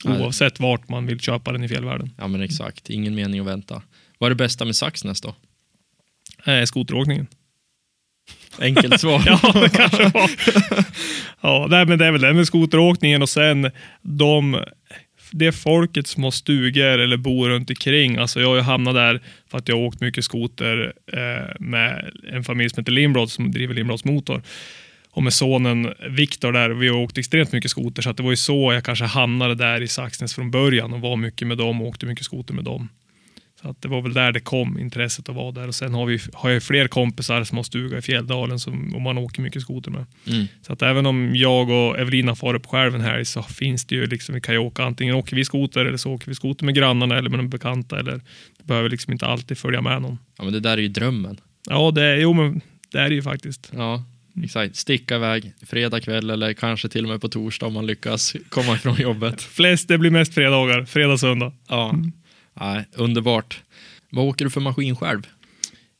Oavsett 0.05 0.59
vart 0.59 0.89
man 0.89 1.05
vill 1.05 1.19
köpa 1.19 1.51
den 1.51 1.63
i 1.63 1.67
fjällvärlden. 1.67 2.11
Ja 2.17 2.27
men 2.27 2.41
exakt, 2.41 2.89
ingen 2.89 3.15
mening 3.15 3.39
att 3.39 3.47
vänta. 3.47 3.81
Vad 4.17 4.27
är 4.27 4.29
det 4.29 4.43
bästa 4.43 4.65
med 4.65 4.75
Saxnäs 4.75 5.21
då? 5.21 5.35
Eh, 6.45 6.63
skoteråkningen. 6.63 7.27
Enkelt 8.59 8.99
svar. 9.01 9.23
Ja, 9.25 9.51
det 9.61 9.69
kanske 9.69 10.03
var. 10.03 10.31
ja, 11.41 11.67
nej, 11.69 11.85
men 11.85 11.99
det 11.99 12.05
är 12.05 12.11
väl 12.11 12.21
det 12.21 12.33
med 12.33 12.47
skoteråkningen 12.47 13.21
och 13.21 13.29
sen 13.29 13.71
de, 14.01 14.63
det 15.31 15.51
folket 15.51 16.07
som 16.07 16.23
har 16.23 16.31
stugor 16.31 16.99
eller 16.99 17.17
bor 17.17 17.49
runt 17.49 17.69
omkring. 17.69 18.17
Alltså 18.17 18.41
jag 18.41 18.47
har 18.47 18.55
ju 18.55 18.61
hamnat 18.61 18.95
där 18.95 19.21
för 19.51 19.57
att 19.57 19.67
jag 19.67 19.75
har 19.75 19.83
åkt 19.83 20.01
mycket 20.01 20.23
skoter 20.23 20.93
eh, 21.13 21.55
med 21.59 22.11
en 22.31 22.43
familj 22.43 22.69
som 22.69 22.81
heter 22.81 22.91
Lindblad 22.91 23.29
som 23.29 23.51
driver 23.51 23.73
Lindblads 23.73 24.05
motor. 24.05 24.41
Och 25.11 25.23
med 25.23 25.33
sonen 25.33 25.93
Viktor 26.09 26.51
där, 26.51 26.69
vi 26.69 26.87
har 26.87 26.97
åkt 26.97 27.17
extremt 27.17 27.51
mycket 27.51 27.71
skoter 27.71 28.01
så 28.01 28.09
att 28.09 28.17
det 28.17 28.23
var 28.23 28.29
ju 28.29 28.37
så 28.37 28.73
jag 28.73 28.83
kanske 28.83 29.05
hamnade 29.05 29.55
där 29.55 29.81
i 29.81 29.87
Saxnäs 29.87 30.35
från 30.35 30.51
början 30.51 30.93
och 30.93 31.01
var 31.01 31.15
mycket 31.15 31.47
med 31.47 31.57
dem 31.57 31.81
och 31.81 31.87
åkte 31.87 32.05
mycket 32.05 32.25
skoter 32.25 32.53
med 32.53 32.63
dem. 32.63 32.89
Så 33.61 33.69
att 33.69 33.81
det 33.81 33.87
var 33.87 34.01
väl 34.01 34.13
där 34.13 34.31
det 34.31 34.39
kom, 34.39 34.79
intresset 34.79 35.29
att 35.29 35.35
vara 35.35 35.51
där. 35.51 35.67
Och 35.67 35.75
sen 35.75 35.93
har, 35.93 36.05
vi, 36.05 36.19
har 36.33 36.49
jag 36.49 36.63
fler 36.63 36.87
kompisar 36.87 37.43
som 37.43 37.57
har 37.57 37.63
stuga 37.63 37.97
i 37.97 38.01
Fjälldalen 38.01 38.59
som 38.59 38.95
och 38.95 39.01
man 39.01 39.17
åker 39.17 39.41
mycket 39.41 39.61
skoter 39.61 39.91
med. 39.91 40.05
Mm. 40.27 40.47
Så 40.61 40.73
att 40.73 40.81
även 40.81 41.05
om 41.05 41.35
jag 41.35 41.69
och 41.69 41.99
Evelina 41.99 42.35
far 42.35 42.53
upp 42.53 42.65
själv 42.65 42.95
en 42.95 43.01
helg 43.01 43.25
så 43.25 43.43
finns 43.43 43.85
det 43.85 43.95
ju 43.95 44.05
liksom, 44.05 44.35
vi 44.35 44.41
kan 44.41 44.55
ju 44.55 44.59
åka 44.59 44.83
antingen 44.83 45.15
åker 45.15 45.35
vi 45.35 45.45
skoter 45.45 45.85
eller 45.85 45.97
så 45.97 46.11
åker 46.11 46.27
vi 46.27 46.35
skoter 46.35 46.65
med 46.65 46.75
grannarna 46.75 47.17
eller 47.17 47.29
med 47.29 47.39
de 47.39 47.49
bekanta 47.49 47.99
eller 47.99 48.21
det 48.57 48.63
behöver 48.63 48.89
liksom 48.89 49.13
inte 49.13 49.25
alltid 49.25 49.57
följa 49.57 49.81
med 49.81 50.01
någon. 50.01 50.17
Ja 50.37 50.43
men 50.43 50.53
det 50.53 50.59
där 50.59 50.77
är 50.77 50.81
ju 50.81 50.87
drömmen. 50.87 51.37
Ja, 51.69 51.91
det 51.91 52.19
jo 52.19 52.33
men 52.33 52.61
det 52.91 52.97
är 52.97 53.09
det 53.09 53.15
ju 53.15 53.21
faktiskt. 53.21 53.71
Ja, 53.75 54.03
exakt. 54.43 54.75
Sticka 54.75 55.15
iväg 55.15 55.53
fredag 55.65 55.99
kväll 55.99 56.29
eller 56.29 56.53
kanske 56.53 56.89
till 56.89 57.03
och 57.05 57.09
med 57.09 57.21
på 57.21 57.29
torsdag 57.29 57.65
om 57.65 57.73
man 57.73 57.85
lyckas 57.85 58.35
komma 58.49 58.75
ifrån 58.75 58.95
jobbet. 58.95 59.41
Flest, 59.41 59.87
det 59.87 59.97
blir 59.97 60.11
mest 60.11 60.33
fredagar, 60.33 60.85
fredag, 60.85 61.17
söndag. 61.17 61.53
Ja, 61.67 61.95
Nej, 62.59 62.85
underbart. 62.95 63.63
Vad 64.09 64.25
åker 64.25 64.45
du 64.45 64.51
för 64.51 64.61
maskin 64.61 64.95
själv? 64.95 65.21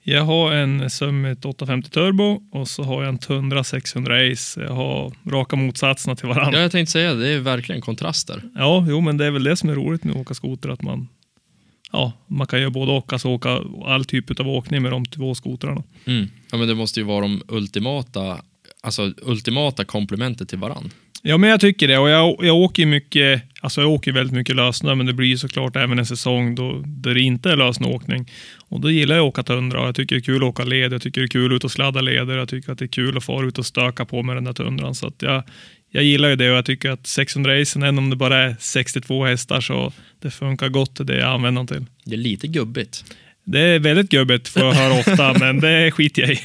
Jag 0.03 0.23
har 0.23 0.51
en 0.51 0.89
Summit 0.89 1.45
850 1.45 1.89
Turbo 1.89 2.41
och 2.51 2.67
så 2.67 2.83
har 2.83 3.03
jag 3.03 3.09
en 3.09 3.17
Tundra 3.17 3.63
600 3.63 4.15
Ace. 4.31 4.61
Jag 4.61 4.73
har 4.73 5.13
raka 5.25 5.55
motsatserna 5.55 6.15
till 6.15 6.27
varandra. 6.27 6.57
Ja, 6.57 6.61
jag 6.61 6.71
tänkte 6.71 6.91
säga 6.91 7.13
det 7.13 7.27
är 7.27 7.39
verkligen 7.39 7.81
kontraster. 7.81 8.43
Ja, 8.55 8.85
jo, 8.89 9.01
men 9.01 9.17
det 9.17 9.25
är 9.25 9.31
väl 9.31 9.43
det 9.43 9.55
som 9.55 9.69
är 9.69 9.75
roligt 9.75 10.03
med 10.03 10.15
att 10.15 10.21
åka 10.21 10.33
skoter, 10.33 10.69
att 10.69 10.81
man, 10.81 11.07
ja, 11.91 12.11
man 12.27 12.47
kan 12.47 12.61
göra 12.61 12.69
både 12.69 12.91
och, 12.91 13.13
alltså 13.13 13.27
åka 13.27 13.59
all 13.85 14.05
typ 14.05 14.39
av 14.39 14.47
åkning 14.47 14.81
med 14.81 14.91
de 14.91 15.05
två 15.05 15.35
skotrarna. 15.35 15.83
Mm. 16.05 16.29
Ja, 16.51 16.57
men 16.57 16.67
det 16.67 16.75
måste 16.75 16.99
ju 16.99 17.05
vara 17.05 17.21
de 17.21 17.41
ultimata, 17.47 18.41
alltså 18.81 19.13
ultimata 19.21 19.85
komplementet 19.85 20.49
till 20.49 20.57
varann. 20.59 20.91
Ja, 21.21 21.37
men 21.37 21.49
jag 21.49 21.61
tycker 21.61 21.87
det. 21.87 21.97
Och 21.97 22.09
jag, 22.09 22.35
jag 22.41 22.55
åker 22.55 22.85
mycket, 22.85 23.43
alltså 23.61 23.81
jag 23.81 23.89
åker 23.89 24.11
väldigt 24.11 24.35
mycket 24.35 24.55
lössnö, 24.55 24.95
men 24.95 25.05
det 25.05 25.13
blir 25.13 25.37
såklart 25.37 25.75
även 25.75 25.99
en 25.99 26.05
säsong 26.05 26.55
då, 26.55 26.83
där 26.85 27.13
det 27.13 27.21
inte 27.21 27.51
är 27.51 27.55
lösnåkning. 27.55 28.31
Och 28.69 28.79
då 28.81 28.91
gillar 28.91 29.15
jag 29.15 29.23
att 29.23 29.29
åka 29.29 29.43
tundra. 29.43 29.85
Jag 29.85 29.95
tycker 29.95 30.15
det 30.15 30.19
är 30.19 30.23
kul 30.23 30.43
att 30.43 30.49
åka 30.49 30.63
led. 30.63 30.93
Jag 30.93 31.01
tycker 31.01 31.21
det 31.21 31.25
är 31.25 31.27
kul 31.27 31.51
att 31.51 31.55
ut 31.55 31.63
och 31.63 31.71
sladda 31.71 32.01
leder. 32.01 32.37
Jag 32.37 32.49
tycker 32.49 32.71
att 32.71 32.79
det 32.79 32.85
är 32.85 32.87
kul 32.87 33.17
att 33.17 33.23
fara 33.23 33.47
ut 33.47 33.57
och 33.57 33.65
stöka 33.65 34.05
på 34.05 34.23
med 34.23 34.37
den 34.37 34.43
där 34.43 34.53
tundran. 34.53 34.95
Så 34.95 35.07
att 35.07 35.21
jag, 35.21 35.43
jag 35.91 36.03
gillar 36.03 36.29
ju 36.29 36.35
det 36.35 36.51
och 36.51 36.57
jag 36.57 36.65
tycker 36.65 36.89
att 36.89 37.07
600 37.07 37.61
Acen, 37.61 37.83
även 37.83 37.97
om 37.97 38.09
det 38.09 38.15
bara 38.15 38.37
är 38.37 38.55
62 38.59 39.25
hästar, 39.25 39.61
så 39.61 39.93
det 40.21 40.31
funkar 40.31 40.69
gott 40.69 40.95
till 40.95 41.05
det 41.05 41.17
jag 41.17 41.29
använder 41.29 41.59
den 41.59 41.67
till. 41.67 41.85
Det 42.05 42.15
är 42.15 42.17
lite 42.17 42.47
gubbigt. 42.47 43.03
Det 43.43 43.59
är 43.59 43.79
väldigt 43.79 44.09
gubbigt 44.09 44.47
får 44.47 44.61
jag 44.61 44.73
höra 44.73 44.99
ofta, 44.99 45.39
men 45.39 45.59
det 45.59 45.91
skiter 45.91 46.21
jag 46.21 46.31
i. 46.31 46.39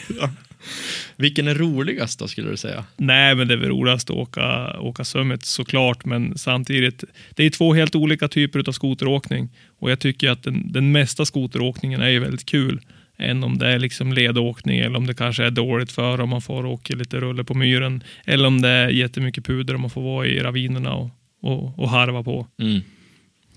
Vilken 1.16 1.48
är 1.48 1.54
roligast 1.54 2.18
då 2.18 2.28
skulle 2.28 2.50
du 2.50 2.56
säga? 2.56 2.84
Nej, 2.96 3.34
men 3.34 3.48
det 3.48 3.54
är 3.54 3.58
väl 3.58 3.68
roligast 3.68 4.10
att 4.10 4.16
åka, 4.16 4.78
åka 4.80 5.04
Summit 5.04 5.44
såklart, 5.44 6.04
men 6.04 6.38
samtidigt, 6.38 7.04
det 7.34 7.44
är 7.44 7.50
två 7.50 7.74
helt 7.74 7.94
olika 7.94 8.28
typer 8.28 8.68
av 8.68 8.72
skoteråkning 8.72 9.48
och 9.78 9.90
jag 9.90 9.98
tycker 9.98 10.30
att 10.30 10.42
den, 10.42 10.72
den 10.72 10.92
mesta 10.92 11.24
skoteråkningen 11.24 12.00
är 12.00 12.08
ju 12.08 12.18
väldigt 12.18 12.46
kul 12.46 12.80
än 13.16 13.44
om 13.44 13.58
det 13.58 13.66
är 13.66 13.78
liksom 13.78 14.12
ledåkning 14.12 14.78
eller 14.78 14.96
om 14.96 15.06
det 15.06 15.14
kanske 15.14 15.44
är 15.44 15.50
dåligt 15.50 15.92
för 15.92 16.20
om 16.20 16.28
man 16.28 16.42
får 16.42 16.66
åka 16.66 16.94
lite 16.94 17.20
rulle 17.20 17.44
på 17.44 17.54
myren 17.54 18.02
eller 18.24 18.46
om 18.46 18.62
det 18.62 18.68
är 18.68 18.88
jättemycket 18.88 19.44
puder 19.44 19.74
om 19.74 19.80
man 19.80 19.90
får 19.90 20.02
vara 20.02 20.26
i 20.26 20.38
ravinerna 20.38 20.94
och, 20.94 21.10
och, 21.42 21.78
och 21.78 21.90
harva 21.90 22.22
på. 22.22 22.46
Mm. 22.58 22.80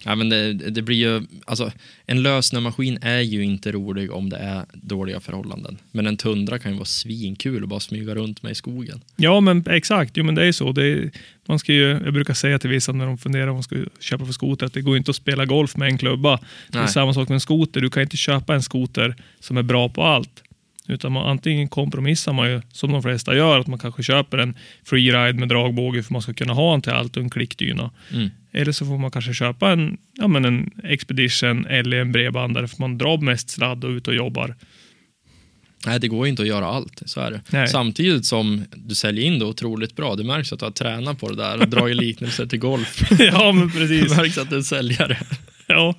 Ja, 0.04 0.16
men 0.16 0.30
det, 0.30 0.54
det 0.54 0.82
blir 0.82 0.96
ju, 0.96 1.26
alltså, 1.46 1.72
en 2.06 2.24
lösnömaskin 2.24 2.98
är 3.02 3.20
ju 3.20 3.44
inte 3.44 3.72
rolig 3.72 4.12
om 4.12 4.30
det 4.30 4.38
är 4.38 4.66
dåliga 4.74 5.20
förhållanden. 5.20 5.78
Men 5.92 6.08
en 6.08 6.18
tundra 6.18 6.60
kan 6.60 6.72
ju 6.72 6.78
vara 6.78 6.86
svinkul 6.86 7.64
att 7.64 7.70
bara 7.70 7.80
smyga 7.80 8.16
runt 8.16 8.44
med 8.44 8.52
i 8.52 8.56
skogen. 8.56 9.02
Ja, 9.16 9.40
men 9.40 9.64
exakt. 9.70 10.18
Jo, 10.18 10.24
men 10.24 10.36
det 10.36 10.46
är 10.46 10.52
så. 10.52 10.72
Det 10.72 10.86
är, 10.86 11.12
man 11.46 11.60
ska 11.60 11.74
ju, 11.74 11.88
jag 11.90 12.14
brukar 12.14 12.34
säga 12.34 12.60
till 12.60 12.70
vissa 12.70 12.92
när 12.92 13.06
de 13.06 13.18
funderar 13.18 13.48
om 13.48 13.56
de 13.56 13.64
ska 13.64 13.76
köpa 14.00 14.26
för 14.26 14.34
skoter 14.34 14.66
att 14.66 14.74
det 14.74 14.82
går 14.82 14.98
inte 14.98 15.12
att 15.12 15.16
spela 15.16 15.46
golf 15.46 15.78
med 15.78 15.88
en 15.88 15.98
klubba. 15.98 16.40
Det 16.72 16.78
är 16.78 16.82
Nej. 16.82 16.92
samma 16.92 17.14
sak 17.14 17.30
med 17.30 17.36
en 17.36 17.40
skoter. 17.40 17.82
Du 17.82 17.90
kan 17.90 18.04
inte 18.04 18.18
köpa 18.18 18.56
en 18.56 18.64
skoter 18.64 19.16
som 19.40 19.58
är 19.58 19.64
bra 19.64 19.90
på 19.90 20.04
allt. 20.04 20.44
Utan 20.88 21.12
man, 21.12 21.26
antingen 21.28 21.68
kompromissar 21.68 22.34
man 22.34 22.50
ju, 22.50 22.62
som 22.72 22.92
de 22.92 23.02
flesta 23.02 23.36
gör, 23.36 23.60
att 23.60 23.68
man 23.68 23.80
kanske 23.80 24.04
köper 24.04 24.38
en 24.38 24.56
freeride 24.86 25.40
med 25.40 25.50
dragbåge 25.50 26.04
för 26.04 26.14
man 26.14 26.22
ska 26.22 26.34
kunna 26.34 26.54
ha 26.54 26.74
en 26.74 26.82
till 26.82 26.92
allt 26.92 27.18
och 27.18 27.24
en 27.24 27.30
klickdyna. 27.30 27.92
Mm. 28.14 28.30
Eller 28.58 28.72
så 28.72 28.86
får 28.86 28.98
man 28.98 29.12
kanske 29.12 29.34
köpa 29.34 29.72
en, 29.72 29.98
ja, 30.14 30.28
men 30.28 30.46
en 30.46 30.72
Expedition 30.84 31.66
eller 31.66 31.98
en 31.98 32.12
bredbandare 32.12 32.68
för 32.68 32.78
man 32.80 32.98
drar 32.98 33.18
mest 33.18 33.50
sladd 33.50 33.84
och 33.84 33.90
ut 33.90 34.08
och 34.08 34.16
jobbar. 34.16 34.56
Nej, 35.86 36.00
det 36.00 36.08
går 36.08 36.28
inte 36.28 36.42
att 36.42 36.48
göra 36.48 36.66
allt, 36.66 37.02
så 37.06 37.20
är 37.22 37.32
det. 37.32 37.42
Nej. 37.50 37.68
Samtidigt 37.68 38.26
som 38.26 38.66
du 38.76 38.96
säljer 38.96 39.26
in 39.26 39.40
det 39.40 39.46
otroligt 39.46 39.96
bra. 39.96 40.16
Det 40.16 40.24
märks 40.24 40.54
att 40.54 40.60
du 40.60 40.66
har 40.66 40.72
tränat 40.72 41.20
på 41.20 41.30
det 41.30 41.36
där 41.36 41.62
och 41.62 41.68
dragit 41.68 41.96
liknelser 42.02 42.46
till 42.46 42.60
golf. 42.60 43.12
ja, 43.20 43.52
men 43.52 43.68
Det 43.68 43.74
precis. 43.74 44.18
märks 44.18 44.38
att 44.38 44.50
du 44.50 44.58
är 44.58 44.62
säljare. 44.62 45.18
Ja. 45.68 45.96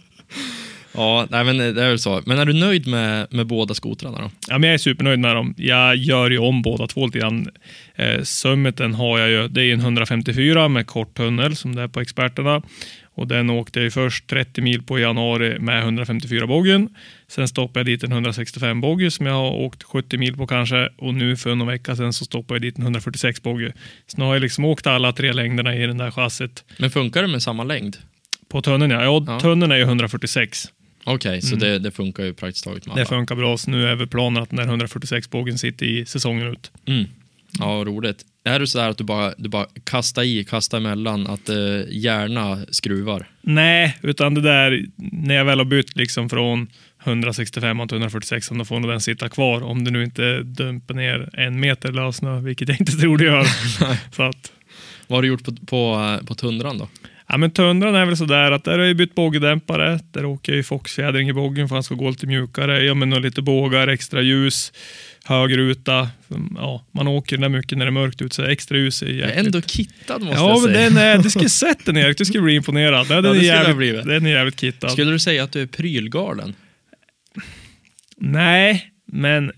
Ja, 0.99 1.27
nej, 1.31 1.45
men 1.45 1.57
det 1.59 1.65
är 1.85 1.89
väl 1.89 1.99
så. 1.99 2.23
Men 2.27 2.39
är 2.39 2.45
du 2.45 2.53
nöjd 2.53 2.87
med, 2.87 3.27
med 3.31 3.47
båda 3.47 3.75
skotrarna 3.75 4.19
då? 4.19 4.31
Ja, 4.49 4.59
men 4.59 4.69
jag 4.69 4.75
är 4.75 4.79
supernöjd 4.79 5.19
med 5.19 5.37
dem. 5.37 5.55
Jag 5.57 5.97
gör 5.97 6.31
ju 6.31 6.39
om 6.39 6.63
båda 6.63 6.87
två 6.87 7.07
lite 7.07 7.19
grann. 7.19 7.49
Eh, 7.95 8.23
Summiten 8.23 8.95
har 8.95 9.19
jag 9.19 9.31
ju, 9.31 9.49
det 9.49 9.63
är 9.65 9.73
en 9.75 9.81
154 9.81 10.69
med 10.69 10.87
kort 10.87 11.17
tunnel 11.17 11.57
som 11.57 11.75
det 11.75 11.83
är 11.83 11.89
på 11.89 12.01
experterna. 12.01 12.63
Och 13.15 13.27
den 13.27 13.51
åkte 13.51 13.79
jag 13.79 13.85
ju 13.85 13.91
först 13.91 14.27
30 14.27 14.61
mil 14.61 14.83
på 14.83 14.99
i 14.99 15.03
januari 15.03 15.59
med 15.59 15.83
154 15.83 16.47
boggen. 16.47 16.89
Sen 17.29 17.49
stoppade 17.49 17.79
jag 17.81 17.87
dit 17.87 18.05
en 18.05 18.13
165 18.13 18.81
bogge 18.81 19.11
som 19.11 19.27
jag 19.27 19.35
har 19.35 19.51
åkt 19.51 19.83
70 19.83 20.19
mil 20.19 20.37
på 20.37 20.47
kanske. 20.47 20.89
Och 20.99 21.15
nu 21.15 21.37
för 21.37 21.55
någon 21.55 21.67
vecka 21.67 21.97
sedan 21.97 22.13
så 22.13 22.25
stoppade 22.25 22.55
jag 22.55 22.63
dit 22.63 22.77
en 22.79 22.83
146 22.83 23.43
bogge. 23.43 23.73
Så 24.07 24.19
nu 24.19 24.25
har 24.25 24.35
jag 24.35 24.41
liksom 24.41 24.65
åkt 24.65 24.87
alla 24.87 25.13
tre 25.13 25.33
längderna 25.33 25.77
i 25.77 25.87
den 25.87 25.99
där 25.99 26.11
chassit. 26.11 26.65
Men 26.79 26.91
funkar 26.91 27.23
det 27.23 27.29
med 27.29 27.43
samma 27.43 27.65
längd? 27.65 27.97
På 28.49 28.63
tunneln 28.63 28.91
ja. 28.91 29.03
ja, 29.03 29.25
Ja. 29.27 29.41
tunneln 29.41 29.73
är 29.73 29.77
ju 29.77 29.83
146. 29.83 30.65
Okej, 31.15 31.43
så 31.43 31.55
Mm. 31.57 31.59
det, 31.59 31.79
det 31.79 31.91
funkar 31.91 32.25
ju 32.25 32.35
praktiskt 32.35 32.65
taget 32.65 32.87
med 32.87 32.93
alla. 32.93 33.01
Det 33.03 33.09
funkar 33.09 33.35
bra. 33.35 33.57
Så 33.59 33.71
nu 33.71 33.87
är 33.89 33.95
väl 33.95 34.07
planen 34.07 34.43
att 34.43 34.51
den 34.51 34.57
där 34.57 34.65
146 34.65 35.31
boggen 35.31 35.59
sitter 35.59 35.87
i 35.87 36.07
säsongen 36.07 36.47
ut. 36.47 36.71
Mm. 36.87 37.05
Ja, 37.59 37.67
roligt. 37.87 38.25
Är 38.45 38.59
det 38.61 38.67
så 38.67 38.79
att 38.81 38.99
du 38.99 39.05
bara, 39.05 39.35
du 39.39 39.49
bara 39.49 39.67
kastar 39.85 40.23
i, 40.23 40.45
kastar 40.45 40.79
emellan, 40.79 41.27
att 41.27 41.49
eh, 41.49 41.57
gärna 41.91 42.59
skruvar? 42.71 43.27
Nej, 43.43 43.99
utan 44.03 44.35
det 44.35 44.41
där 44.41 44.87
när 44.97 45.35
jag 45.35 45.45
väl 45.45 45.59
har 45.59 45.65
bytt 45.65 45.97
liksom 45.97 46.29
från 46.29 46.67
165 47.05 47.89
till 47.89 47.95
146 47.97 48.49
då 48.49 48.65
får 48.65 48.81
nog 48.81 48.91
den 48.91 49.01
sitta 49.01 49.29
kvar 49.29 49.63
om 49.63 49.85
det 49.85 49.91
nu 49.91 50.05
inte 50.05 50.41
dumpar 50.43 50.95
ner 50.95 51.31
en 51.33 51.61
meter 51.61 51.93
lössnö, 51.93 52.41
vilket 52.41 52.69
jag 52.69 52.81
inte 52.81 52.93
tror 52.93 53.19
det 53.19 53.25
gör. 53.25 53.45
så 54.17 54.23
att, 54.23 54.53
Vad 55.07 55.17
har 55.17 55.23
du 55.23 55.29
gjort 55.29 55.45
på, 55.45 55.53
på, 55.67 56.17
eh, 56.21 56.27
på 56.27 56.35
tundran 56.35 56.79
då? 56.79 56.89
Ja, 57.29 57.37
men 57.37 57.51
tundran 57.51 57.95
är 57.95 58.05
väl 58.07 58.17
sådär 58.17 58.53
att 58.53 58.65
där 58.65 58.79
har 58.79 58.85
jag 58.87 58.97
bytt 58.97 59.15
bågdämpare. 59.15 60.01
Där 60.13 60.25
åker 60.25 60.53
jag 60.53 60.57
ju 60.57 60.63
foxfjädring 60.63 61.29
i 61.29 61.33
bågen 61.33 61.69
för 61.69 61.75
att 61.75 61.77
han 61.77 61.83
ska 61.83 61.95
gå 61.95 62.11
lite 62.11 62.27
mjukare. 62.27 62.85
Ja, 62.85 62.95
men 62.95 63.11
lite 63.11 63.43
bågar, 63.43 63.89
extra 63.89 64.23
ljus, 64.23 64.73
hög 65.25 65.57
ruta. 65.59 66.09
Ja, 66.57 66.85
man 66.93 67.09
åker 67.09 67.37
den 67.37 67.41
där 67.53 67.59
mycket 67.59 67.79
när 67.79 67.85
det 67.85 67.89
är 67.89 67.93
mörkt 67.93 68.23
ut 68.23 68.33
så 68.33 68.45
extra 68.45 68.79
ljus 68.79 69.03
är 69.03 69.07
jäkligt. 69.07 69.47
ändå 69.47 69.61
kittad 69.61 70.19
måste 70.23 70.37
Ja, 70.41 70.49
jag 70.51 70.63
men 70.63 70.75
säga. 70.75 70.89
den 70.91 70.97
är, 70.99 71.19
du 71.23 71.31
skulle 71.31 71.49
sett 71.49 71.85
den 71.87 71.97
Erik, 71.97 72.19
du 72.19 72.25
skulle 72.25 72.43
bli 72.43 72.55
imponerad. 72.55 73.09
Den, 73.09 73.25
Ja, 73.25 73.33
det 73.33 73.39
är 73.39 73.43
jävligt, 73.43 74.05
den 74.05 74.27
är 74.27 74.31
jävligt 74.31 74.61
kittad. 74.61 74.91
Skulle 74.93 75.11
du 75.13 75.19
säga 75.19 75.45
att 75.45 75.53
du 75.53 75.63
är 75.63 75.67
prylgalen? 75.67 76.55
Nej, 78.17 78.91
men 79.07 79.53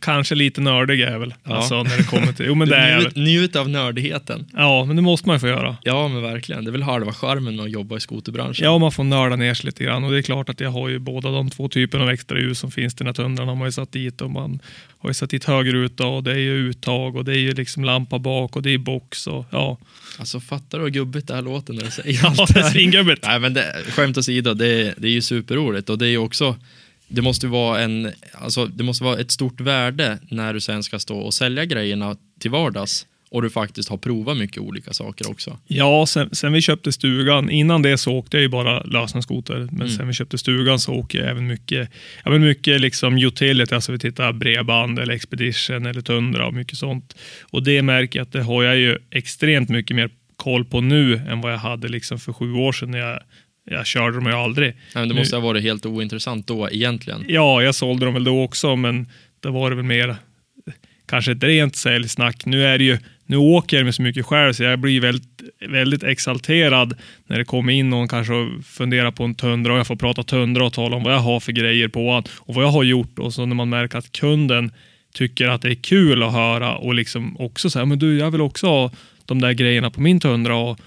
kanske 0.00 0.34
lite 0.34 0.60
nördig 0.60 1.00
är 1.00 1.12
jag 1.12 1.18
väl. 1.18 1.34
Ja. 1.44 1.56
Alltså 1.56 1.82
när 1.82 1.96
det 1.96 2.02
kommer 2.02 2.32
till... 2.32 2.46
Jo, 2.46 2.54
men 2.54 2.68
det 2.68 2.76
är 2.76 2.90
jag 2.90 3.00
njut, 3.02 3.16
väl. 3.16 3.22
njut 3.22 3.56
av 3.56 3.68
nördigheten. 3.68 4.46
Ja, 4.56 4.84
men 4.84 4.96
det 4.96 5.02
måste 5.02 5.28
man 5.28 5.36
ju 5.36 5.40
få 5.40 5.46
göra. 5.46 5.76
Ja, 5.82 6.08
men 6.08 6.22
verkligen. 6.22 6.64
Det 6.64 6.70
är 6.70 6.72
väl 6.72 6.82
halva 6.82 7.12
charmen 7.12 7.56
med 7.56 7.64
att 7.64 7.70
jobba 7.70 7.96
i 7.96 8.00
skoterbranschen. 8.00 8.64
Ja, 8.64 8.78
man 8.78 8.92
får 8.92 9.04
nörda 9.04 9.36
ner 9.36 9.54
sig 9.54 9.66
lite 9.66 9.84
grann. 9.84 10.04
Och 10.04 10.10
det 10.10 10.18
är 10.18 10.22
klart 10.22 10.48
att 10.48 10.60
jag 10.60 10.70
har 10.70 10.88
ju 10.88 10.98
båda 10.98 11.30
de 11.30 11.50
två 11.50 11.68
typerna 11.68 12.04
av 12.04 12.10
extra 12.10 12.38
ljus 12.38 12.58
som 12.58 12.70
finns 12.70 12.94
i 12.94 12.96
den 12.96 13.06
här 13.06 13.14
tundran 13.14 13.48
har 13.48 13.54
man 13.54 13.68
ju 13.68 13.72
satt 13.72 13.92
dit. 13.92 14.20
Och 14.20 14.30
man 14.30 14.60
har 14.98 15.10
ju 15.10 15.14
satt 15.14 15.30
dit 15.30 15.44
högeruta 15.44 16.06
och 16.06 16.22
det 16.22 16.32
är 16.32 16.36
ju 16.36 16.68
uttag 16.68 17.16
och 17.16 17.24
det 17.24 17.32
är 17.32 17.38
ju 17.38 17.52
liksom 17.54 17.84
lampa 17.84 18.18
bak 18.18 18.56
och 18.56 18.62
det 18.62 18.70
är 18.74 18.78
box 18.78 19.26
och 19.26 19.46
ja. 19.50 19.78
Alltså 20.18 20.40
fattar 20.40 20.78
du 20.78 20.84
hur 20.84 20.90
gubbigt 20.90 21.28
det 21.28 21.34
här 21.34 21.42
låter 21.42 21.72
när 21.72 21.84
du 21.84 21.90
säger 21.90 22.12
Ja, 22.22 22.34
allt 22.38 22.54
det 22.54 22.60
är 22.60 22.62
här? 22.64 22.70
svingubbigt. 22.70 23.24
Nej, 23.26 23.40
men 23.40 23.54
det, 23.54 23.84
skämt 23.88 24.18
åsido, 24.18 24.54
det, 24.54 24.94
det 24.98 25.08
är 25.08 25.12
ju 25.12 25.22
superroligt 25.22 25.90
och 25.90 25.98
det 25.98 26.06
är 26.06 26.10
ju 26.10 26.18
också 26.18 26.56
det 27.10 27.22
måste 27.22 27.46
vara 27.46 27.80
en, 27.80 28.10
alltså 28.34 28.66
det 28.66 28.84
måste 28.84 29.04
vara 29.04 29.18
ett 29.20 29.30
stort 29.30 29.60
värde 29.60 30.18
när 30.30 30.54
du 30.54 30.60
sen 30.60 30.82
ska 30.82 30.98
stå 30.98 31.18
och 31.18 31.34
sälja 31.34 31.64
grejerna 31.64 32.16
till 32.40 32.50
vardags 32.50 33.06
och 33.30 33.42
du 33.42 33.50
faktiskt 33.50 33.88
har 33.88 33.96
provat 33.96 34.36
mycket 34.36 34.58
olika 34.58 34.92
saker 34.92 35.30
också. 35.30 35.58
Ja, 35.66 36.06
sen, 36.06 36.28
sen 36.34 36.52
vi 36.52 36.60
köpte 36.60 36.92
stugan, 36.92 37.50
innan 37.50 37.82
det 37.82 37.98
så 37.98 38.12
åkte 38.12 38.36
jag 38.36 38.42
ju 38.42 38.48
bara 38.48 38.82
lösenskoter. 38.82 39.54
Men 39.58 39.80
Mm. 39.80 39.88
sen 39.88 40.06
vi 40.06 40.12
köpte 40.12 40.38
stugan 40.38 40.78
så 40.80 40.92
åker 40.94 41.18
jag 41.18 41.28
även 41.30 41.46
mycket, 41.46 41.90
ja, 42.24 42.30
men 42.30 42.40
mycket 42.44 42.80
liksom 42.80 43.18
utility, 43.18 43.74
alltså 43.74 43.92
vi 43.92 43.98
tittar 43.98 44.32
bredband 44.32 44.98
eller 44.98 45.14
expedition 45.14 45.86
eller 45.86 46.00
tundra 46.00 46.46
och 46.46 46.54
mycket 46.54 46.78
sånt. 46.78 47.16
Och 47.42 47.62
det 47.62 47.82
märker 47.82 48.18
jag 48.18 48.24
att 48.26 48.32
det 48.32 48.42
har 48.42 48.62
jag 48.62 48.76
ju 48.76 48.98
extremt 49.10 49.68
mycket 49.68 49.96
mer 49.96 50.10
koll 50.36 50.64
på 50.64 50.80
nu 50.80 51.14
än 51.28 51.40
vad 51.40 51.52
jag 51.52 51.58
hade 51.58 51.88
liksom 51.88 52.18
för 52.18 52.32
sju 52.32 52.52
år 52.52 52.72
sedan 52.72 52.90
när 52.90 52.98
jag, 52.98 53.20
jag 53.70 53.86
körde 53.86 54.16
dem 54.16 54.26
ju 54.26 54.32
aldrig. 54.32 54.66
Nej, 54.68 54.76
men 54.94 55.08
det 55.08 55.14
Nu- 55.14 55.20
måste 55.20 55.36
ha 55.36 55.40
varit 55.42 55.62
helt 55.62 55.86
ointressant 55.86 56.46
då 56.46 56.68
egentligen. 56.70 57.24
Ja, 57.28 57.62
jag 57.62 57.74
sålde 57.74 58.04
dem 58.04 58.14
väl 58.14 58.24
då 58.24 58.42
också, 58.42 58.76
men 58.76 59.06
det 59.40 59.48
var 59.48 59.70
det 59.70 59.76
väl 59.76 59.84
mer 59.84 60.16
kanske 61.06 61.32
ett 61.32 61.42
rent 61.42 61.76
säljsnack. 61.76 62.46
Nu 62.46 62.64
är 62.66 62.78
det 62.78 62.84
ju, 62.84 62.98
nu 63.26 63.36
åker 63.36 63.76
jag 63.76 63.84
med 63.84 63.94
så 63.94 64.02
mycket 64.02 64.26
själv 64.26 64.52
så 64.52 64.62
jag 64.62 64.78
blir 64.78 65.00
väldigt, 65.00 65.42
väldigt 65.68 66.02
exalterad 66.02 66.94
när 67.26 67.38
det 67.38 67.44
kommer 67.44 67.72
in 67.72 67.90
någon 67.90 68.08
kanske 68.08 68.32
och 68.34 68.64
funderar 68.64 69.10
på 69.10 69.24
en 69.24 69.34
tundra 69.34 69.72
och 69.72 69.78
jag 69.78 69.86
får 69.86 69.96
prata 69.96 70.22
tundra 70.22 70.64
och 70.66 70.72
tala 70.72 70.96
om 70.96 71.02
vad 71.02 71.12
jag 71.14 71.18
har 71.18 71.40
för 71.40 71.52
grejer 71.52 71.88
på 71.88 72.12
han 72.12 72.24
och 72.38 72.54
vad 72.54 72.64
jag 72.64 72.70
har 72.70 72.82
gjort 72.84 73.18
och 73.18 73.34
så 73.34 73.46
när 73.46 73.54
man 73.54 73.68
märker 73.68 73.98
att 73.98 74.12
kunden 74.12 74.72
tycker 75.14 75.48
att 75.48 75.62
det 75.62 75.70
är 75.70 75.74
kul 75.74 76.22
att 76.22 76.32
höra 76.32 76.76
och 76.76 76.94
liksom 76.94 77.36
också 77.40 77.70
säga, 77.70 77.84
men 77.84 77.98
du, 77.98 78.18
jag 78.18 78.30
vill 78.30 78.40
också 78.40 78.66
ha 78.66 78.90
de 79.30 79.40
där 79.40 79.52
grejerna 79.52 79.90
på 79.90 80.00
min 80.00 80.20
tundra 80.20 80.56
och 80.56 80.78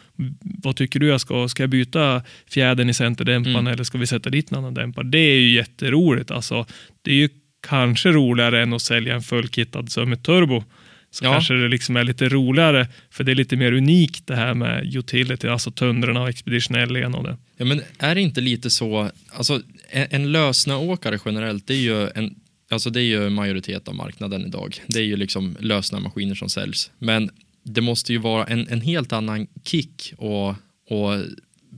vad 0.42 0.76
tycker 0.76 1.00
du 1.00 1.08
jag 1.08 1.22
ska, 1.22 1.48
ska 1.48 1.64
jag 1.64 1.70
byta 1.70 2.22
fjädern 2.50 2.90
i 2.90 2.94
centerdämparen 2.94 3.56
Mm. 3.56 3.74
eller 3.74 3.84
ska 3.84 3.98
vi 3.98 4.08
sätta 4.08 4.30
dit 4.30 4.52
en 4.52 4.58
annan 4.58 4.74
dämpare? 4.74 5.06
Det 5.08 5.18
är 5.18 5.40
ju 5.40 5.54
jätteroligt. 5.56 6.32
Alltså, 6.32 6.66
det 7.02 7.12
är 7.12 7.16
ju 7.16 7.30
kanske 7.68 8.10
roligare 8.12 8.62
än 8.64 8.74
att 8.74 8.82
sälja 8.82 9.16
en 9.16 9.22
fullkittad 9.22 9.92
Summit 9.92 10.24
Turbo. 10.24 10.64
Så 11.12 11.26
Ja. 11.26 11.32
kanske 11.34 11.54
det 11.54 11.68
liksom 11.68 11.96
är 11.98 12.04
lite 12.04 12.30
roligare, 12.30 12.88
för 13.12 13.24
det 13.24 13.32
är 13.32 13.36
lite 13.36 13.56
mer 13.56 13.72
unikt 13.74 14.28
det 14.28 14.36
här 14.36 14.54
med 14.54 14.96
utility, 14.96 15.48
alltså 15.48 15.72
tundrorna 15.72 16.22
och 16.22 16.30
Expedition 16.30 16.78
LE 16.94 17.06
och 17.06 17.24
det. 17.24 17.38
Ja, 17.58 17.66
men 17.66 17.82
är 18.00 18.16
det 18.16 18.22
inte 18.22 18.42
lite 18.42 18.70
så, 18.70 19.10
alltså 19.34 19.62
en, 19.90 20.08
en 20.12 20.32
lösnöåkare 20.32 21.20
generellt, 21.26 21.68
det 21.68 21.74
är 21.74 21.78
ju 21.78 22.10
en 22.16 22.36
Alltså 22.72 22.90
det 22.90 23.00
är 23.02 23.04
ju 23.04 23.30
majoritet 23.30 23.88
av 23.88 23.96
marknaden 23.96 24.46
idag. 24.46 24.76
Det 24.88 25.00
är 25.00 25.04
ju 25.04 25.16
liksom 25.18 25.58
lösna 25.60 26.00
maskiner 26.00 26.36
som 26.36 26.50
säljs. 26.50 26.92
Men 27.00 27.30
det 27.64 27.82
måste 27.82 28.14
ju 28.14 28.20
vara 28.20 28.46
en, 28.46 28.68
en 28.68 28.82
helt 28.82 29.14
annan 29.14 29.48
kick 29.64 30.14
och, 30.18 30.50
och 30.90 31.22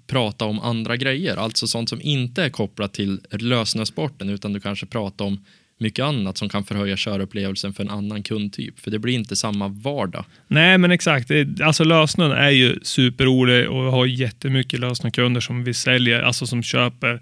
prata 0.08 0.46
om 0.46 0.60
andra 0.60 0.98
grejer. 0.98 1.38
Alltså 1.38 1.68
sånt 1.68 1.90
som 1.90 2.02
inte 2.02 2.44
är 2.44 2.50
kopplat 2.50 2.94
till 2.94 3.20
lösnösporten 3.32 4.30
utan 4.30 4.54
du 4.54 4.60
kanske 4.60 4.86
pratar 4.86 5.26
om 5.26 5.46
mycket 5.78 6.06
annat 6.06 6.38
som 6.38 6.50
kan 6.50 6.64
förhöja 6.64 6.98
körupplevelsen 6.98 7.74
för 7.74 7.84
en 7.84 7.90
annan 7.90 8.24
kundtyp. 8.24 8.80
För 8.80 8.92
det 8.92 9.00
blir 9.00 9.14
inte 9.14 9.36
samma 9.36 9.68
vardag. 9.68 10.26
Nej, 10.48 10.78
men 10.78 10.92
exakt. 10.92 11.32
Alltså 11.64 11.84
lösnön 11.84 12.32
är 12.32 12.50
ju 12.50 12.80
superrolig 12.84 13.70
och 13.70 13.86
vi 13.86 13.90
har 13.90 14.06
jättemycket 14.06 14.80
lösnökunder 14.80 15.42
som 15.42 15.64
vi 15.64 15.74
säljer, 15.74 16.22
alltså 16.22 16.48
som 16.48 16.64
köper 16.64 17.22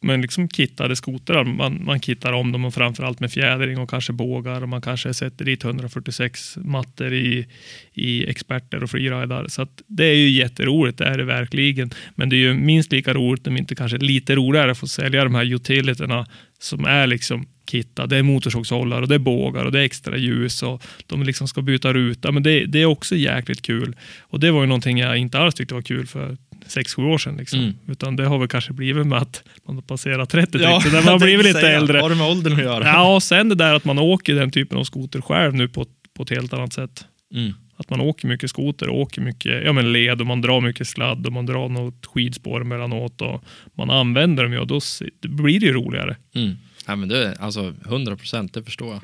men 0.00 0.22
liksom 0.22 0.48
kittade 0.48 0.96
skotrar. 0.96 1.44
Man, 1.44 1.84
man 1.84 2.00
kittar 2.00 2.32
om 2.32 2.52
dem 2.52 2.64
och 2.64 2.74
framförallt 2.74 3.20
med 3.20 3.32
fjädring 3.32 3.78
och 3.78 3.90
kanske 3.90 4.12
bågar 4.12 4.62
och 4.62 4.68
man 4.68 4.80
kanske 4.80 5.14
sätter 5.14 5.44
dit 5.44 5.64
146 5.64 6.56
mattor 6.56 7.12
i, 7.12 7.46
i 7.92 8.30
experter 8.30 8.82
och 8.82 8.90
freeridar. 8.90 9.48
Så 9.48 9.62
att 9.62 9.82
det 9.86 10.04
är 10.04 10.14
ju 10.14 10.28
jätteroligt, 10.28 10.98
det 10.98 11.04
är 11.04 11.18
det 11.18 11.24
verkligen. 11.24 11.90
Men 12.14 12.28
det 12.28 12.36
är 12.36 12.38
ju 12.38 12.54
minst 12.54 12.92
lika 12.92 13.14
roligt, 13.14 13.46
om 13.46 13.56
inte 13.56 13.74
kanske 13.74 13.98
lite 13.98 14.36
roligare, 14.36 14.70
att 14.70 14.78
få 14.78 14.86
sälja 14.86 15.24
de 15.24 15.34
här 15.34 15.54
utiliterna 15.54 16.26
som 16.58 16.84
är 16.84 17.06
liksom 17.06 17.46
kitta. 17.70 18.06
Det 18.06 18.16
är 18.16 18.22
motorsågshållare 18.22 19.02
och 19.02 19.08
det 19.08 19.14
är 19.14 19.18
bågar 19.18 19.64
och 19.64 19.72
det 19.72 19.80
är 19.80 19.84
extra 19.84 20.16
ljus 20.16 20.62
och 20.62 20.82
de 21.06 21.22
liksom 21.22 21.48
ska 21.48 21.62
byta 21.62 21.92
ruta. 21.92 22.32
Men 22.32 22.42
det, 22.42 22.66
det 22.66 22.82
är 22.82 22.86
också 22.86 23.16
jäkligt 23.16 23.62
kul. 23.62 23.96
Och 24.20 24.40
det 24.40 24.50
var 24.50 24.60
ju 24.60 24.66
någonting 24.66 24.98
jag 24.98 25.16
inte 25.16 25.38
alls 25.38 25.54
tyckte 25.54 25.74
var 25.74 25.82
kul 25.82 26.06
för 26.06 26.36
sex 26.68 26.94
sju 26.94 27.02
år 27.02 27.18
sedan. 27.18 27.36
Liksom. 27.36 27.60
Mm. 27.60 27.74
Utan 27.86 28.16
det 28.16 28.26
har 28.26 28.38
väl 28.38 28.48
kanske 28.48 28.72
blivit 28.72 29.06
med 29.06 29.18
att 29.18 29.42
man 29.66 29.74
har 29.74 29.82
passerat 29.82 30.30
30 30.30 30.52
typ. 30.52 30.60
Så 30.60 30.88
där 30.88 31.04
man 31.04 31.12
har 31.12 31.18
blivit 31.18 31.46
lite 31.46 31.68
äldre. 31.68 31.98
Har 31.98 32.10
det 32.10 32.16
med 32.16 32.26
åldern 32.26 32.52
att 32.52 32.62
göra? 32.62 32.84
Ja, 32.84 33.14
och 33.14 33.22
sen 33.22 33.48
det 33.48 33.54
där 33.54 33.74
att 33.74 33.84
man 33.84 33.98
åker 33.98 34.34
den 34.34 34.50
typen 34.50 34.78
av 34.78 34.84
skoter 34.84 35.20
själv 35.20 35.54
nu 35.54 35.68
på, 35.68 35.86
på 36.16 36.22
ett 36.22 36.30
helt 36.30 36.52
annat 36.52 36.72
sätt. 36.72 37.04
Mm. 37.34 37.52
Att 37.76 37.90
man 37.90 38.00
åker 38.00 38.28
mycket 38.28 38.50
skoter, 38.50 38.88
åker 38.88 39.20
mycket 39.20 39.64
ja, 39.64 39.72
men 39.72 39.92
led 39.92 40.20
och 40.20 40.26
man 40.26 40.40
drar 40.40 40.60
mycket 40.60 40.88
sladd 40.88 41.26
och 41.26 41.32
man 41.32 41.46
drar 41.46 41.68
något 41.68 42.06
skidspår 42.06 42.60
emellanåt 42.60 43.20
och 43.20 43.44
man 43.74 43.90
använder 43.90 44.42
dem 44.42 44.52
ju 44.52 44.58
och 44.58 44.66
då 44.66 44.80
blir 45.22 45.60
det 45.60 45.66
ju 45.66 45.72
roligare. 45.72 46.16
Mm. 46.34 46.56
Ja, 46.86 46.96
men 46.96 47.08
det, 47.08 47.36
alltså 47.40 47.74
100 47.86 48.16
procent, 48.16 48.54
det 48.54 48.62
förstår 48.62 48.92
jag. 48.92 49.00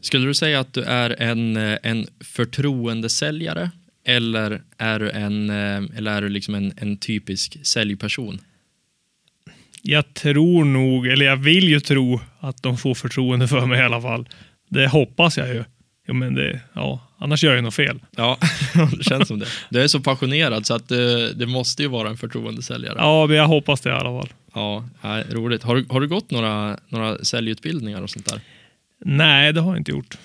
Skulle 0.00 0.26
du 0.26 0.34
säga 0.34 0.60
att 0.60 0.72
du 0.72 0.82
är 0.82 1.22
en, 1.22 1.56
eh, 1.56 1.78
en 1.82 2.06
förtroendesäljare 2.20 3.70
eller 4.08 4.62
är 4.78 4.98
du, 4.98 5.10
en, 5.10 5.50
eh, 5.50 5.96
eller 5.96 6.10
är 6.12 6.22
du 6.22 6.28
liksom 6.28 6.54
en, 6.54 6.72
en 6.76 6.96
typisk 6.96 7.66
säljperson? 7.66 8.40
Jag 9.82 10.14
tror 10.14 10.64
nog, 10.64 11.06
eller 11.06 11.26
jag 11.26 11.36
vill 11.36 11.68
ju 11.68 11.80
tro 11.80 12.20
att 12.40 12.62
de 12.62 12.76
får 12.76 12.94
förtroende 12.94 13.48
för 13.48 13.66
mig 13.66 13.80
i 13.80 13.82
alla 13.82 14.00
fall. 14.00 14.28
Det 14.68 14.88
hoppas 14.88 15.38
jag 15.38 15.48
ju. 15.48 15.64
Jo, 16.08 16.14
men 16.14 16.34
det, 16.34 16.60
ja, 16.72 17.00
annars 17.18 17.44
gör 17.44 17.50
jag 17.50 17.56
ju 17.56 17.62
något 17.62 17.74
fel. 17.74 18.00
Ja, 18.16 18.38
det 18.96 19.04
känns 19.04 19.28
som 19.28 19.38
det. 19.38 19.46
Du 19.70 19.82
är 19.82 19.88
så 19.88 20.00
passionerad 20.00 20.66
så 20.66 20.74
att 20.74 20.88
det, 20.88 21.32
det 21.32 21.46
måste 21.46 21.82
ju 21.82 21.88
vara 21.88 22.08
en 22.08 22.16
förtroendesäljare. 22.16 22.94
Ja, 22.98 23.26
men 23.26 23.36
jag 23.36 23.46
hoppas 23.46 23.80
det 23.80 23.90
i 23.90 23.92
alla 23.92 24.20
fall. 24.20 24.28
Ja, 24.54 24.88
ja, 25.02 25.22
roligt. 25.30 25.62
Har 25.62 25.76
du, 25.76 25.86
har 25.88 26.00
du 26.00 26.08
gått 26.08 26.30
några, 26.30 26.78
några 26.88 27.24
säljutbildningar 27.24 28.02
och 28.02 28.10
sånt 28.10 28.26
där? 28.26 28.40
Nej, 29.04 29.52
det 29.52 29.60
har 29.60 29.70
jag 29.70 29.80
inte 29.80 29.90
gjort. 29.90 30.18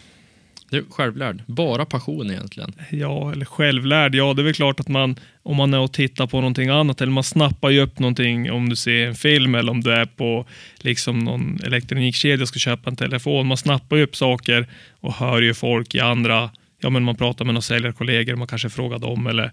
Är 0.74 0.84
självlärd. 0.90 1.44
Bara 1.46 1.86
passion 1.86 2.32
egentligen. 2.32 2.74
Ja, 2.92 3.32
eller 3.32 3.46
självlärd. 3.46 4.16
Ja, 4.16 4.34
det 4.34 4.42
är 4.42 4.44
väl 4.44 4.54
klart 4.54 4.80
att 4.80 4.88
man, 4.88 5.16
om 5.44 5.56
man 5.58 5.74
är 5.74 5.80
och 5.80 5.94
tittar 5.94 6.28
på 6.28 6.38
någonting 6.38 6.70
annat, 6.70 7.02
eller 7.02 7.12
man 7.12 7.24
snappar 7.24 7.70
ju 7.70 7.80
upp 7.82 8.00
någonting 8.00 8.52
om 8.52 8.70
du 8.70 8.76
ser 8.76 9.08
en 9.08 9.16
film 9.16 9.56
eller 9.56 9.72
om 9.72 9.82
du 9.82 9.92
är 9.92 10.06
på 10.06 10.46
liksom 10.78 11.20
någon 11.20 11.60
elektronikkedja 11.64 12.42
och 12.44 12.48
ska 12.48 12.60
köpa 12.60 12.90
en 12.90 12.96
telefon. 12.96 13.48
Man 13.48 13.58
snappar 13.58 13.96
ju 13.98 14.04
upp 14.04 14.16
saker 14.16 14.68
och 15.00 15.14
hör 15.14 15.42
ju 15.42 15.54
folk 15.54 15.96
i 15.96 16.00
andra, 16.00 16.50
ja 16.82 16.90
men 16.90 17.04
man 17.04 17.16
pratar 17.16 17.46
med 17.46 17.54
några 17.54 17.62
säljarkollegor, 17.62 18.36
man 18.36 18.48
kanske 18.48 18.70
frågar 18.70 19.00
dem 19.00 19.28
eller 19.28 19.52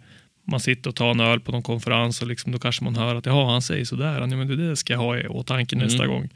man 0.51 0.61
sitter 0.61 0.91
och 0.91 0.97
tar 0.97 1.11
en 1.11 1.21
öl 1.21 1.41
på 1.41 1.53
någon 1.53 1.63
konferens 1.63 2.23
och 2.23 2.29
liksom, 2.29 2.53
då 2.53 2.59
kanske 2.59 2.85
man 2.85 2.97
hör 2.97 3.15
att 3.15 3.27
Jaha, 3.27 3.53
han 3.53 3.63
säger 3.63 3.85
sådär, 3.85 4.21
ja, 4.21 4.27
men 4.27 4.69
det 4.69 4.77
ska 4.77 4.93
jag 4.93 5.01
ha 5.01 5.19
i 5.19 5.27
åtanke 5.27 5.77
Mm. 5.77 5.87
nästa 5.87 6.07
gång. 6.07 6.29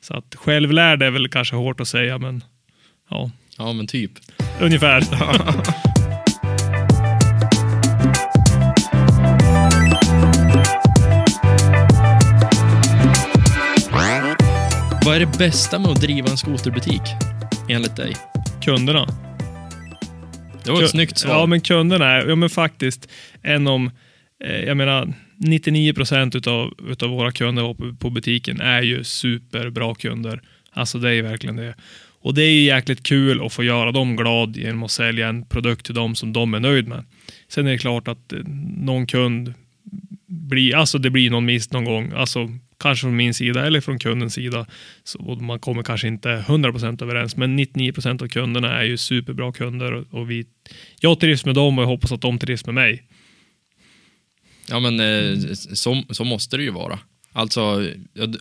Så 0.00 0.14
att 0.14 0.34
självlärd 0.34 1.02
är 1.02 1.10
väl 1.10 1.28
kanske 1.28 1.56
hårt 1.56 1.80
att 1.80 1.88
säga, 1.88 2.18
men 2.18 2.44
ja, 3.10 3.30
Ja, 3.58 3.72
men 3.72 3.86
typ. 3.86 4.12
ungefär. 4.60 5.02
Vad 15.04 15.16
är 15.16 15.20
det 15.20 15.38
bästa 15.38 15.78
med 15.78 15.90
att 15.90 16.00
driva 16.00 16.30
en 16.30 16.36
skoterbutik? 16.36 17.02
Enligt 17.68 17.96
dig? 17.96 18.12
Kunderna. 18.64 19.06
Det 20.64 20.70
var 20.70 20.82
ett 20.82 20.90
snyggt 20.90 21.18
svar. 21.18 21.34
Ja, 21.34 21.46
men 21.46 21.60
kunderna 21.60 22.06
är, 22.06 22.28
ja 22.28 22.36
men 22.36 22.50
faktiskt, 22.50 23.08
en 23.42 23.66
om, 23.66 23.90
eh, 24.44 24.60
jag 24.60 24.76
menar, 24.76 25.12
99 25.36 25.94
procent 25.94 26.34
utav, 26.34 26.74
utav 26.88 27.10
våra 27.10 27.32
kunder 27.32 27.94
på, 27.94 28.10
butiken 28.10 28.60
är 28.60 28.82
ju 28.82 29.04
superbra 29.04 29.94
kunder. 29.94 30.42
Alltså 30.72 30.98
det 30.98 31.14
är 31.14 31.22
verkligen 31.22 31.56
det. 31.56 31.74
Och 32.24 32.34
det 32.34 32.42
är 32.42 32.50
ju 32.50 32.62
jäkligt 32.62 33.02
kul 33.02 33.46
att 33.46 33.52
få 33.52 33.64
göra 33.64 33.92
dem 33.92 34.16
glad 34.16 34.56
genom 34.56 34.82
att 34.82 34.90
sälja 34.90 35.28
en 35.28 35.46
produkt 35.46 35.86
till 35.86 35.94
dem 35.94 36.14
som 36.14 36.32
de 36.32 36.54
är 36.54 36.60
nöjd 36.60 36.88
med. 36.88 37.04
Sen 37.48 37.66
är 37.66 37.70
det 37.70 37.78
klart 37.78 38.08
att 38.08 38.32
eh, 38.32 38.38
någon 38.76 39.06
kund 39.06 39.54
blir, 40.26 40.76
alltså 40.76 40.98
det 40.98 41.10
blir 41.10 41.30
någon 41.30 41.44
miss 41.44 41.72
någon 41.72 41.84
gång, 41.84 42.12
alltså 42.12 42.50
kanske 42.78 43.04
från 43.04 43.16
min 43.16 43.34
sida 43.34 43.66
eller 43.66 43.80
från 43.80 43.98
kundens 43.98 44.34
sida. 44.34 44.66
Så, 45.04 45.18
man 45.22 45.58
kommer 45.58 45.82
kanske 45.82 46.08
inte 46.08 46.28
100% 46.28 47.02
överens, 47.02 47.36
men 47.36 47.58
99% 47.58 48.22
av 48.22 48.28
kunderna 48.28 48.80
är 48.80 48.84
ju 48.84 48.96
superbra 48.96 49.52
kunder 49.52 50.04
och, 50.14 50.30
vi, 50.30 50.46
jag 51.00 51.20
trivs 51.20 51.44
med 51.44 51.54
dem 51.54 51.78
och 51.78 51.82
jag 51.82 51.88
hoppas 51.88 52.12
att 52.12 52.20
de 52.20 52.38
trivs 52.38 52.66
med 52.66 52.74
mig. 52.74 53.02
Ja, 54.68 54.80
men 54.80 55.00
eh, 55.00 55.52
så, 55.54 56.02
så 56.10 56.24
måste 56.24 56.56
det 56.56 56.62
ju 56.62 56.70
vara. 56.70 56.98
Alltså, 57.32 57.88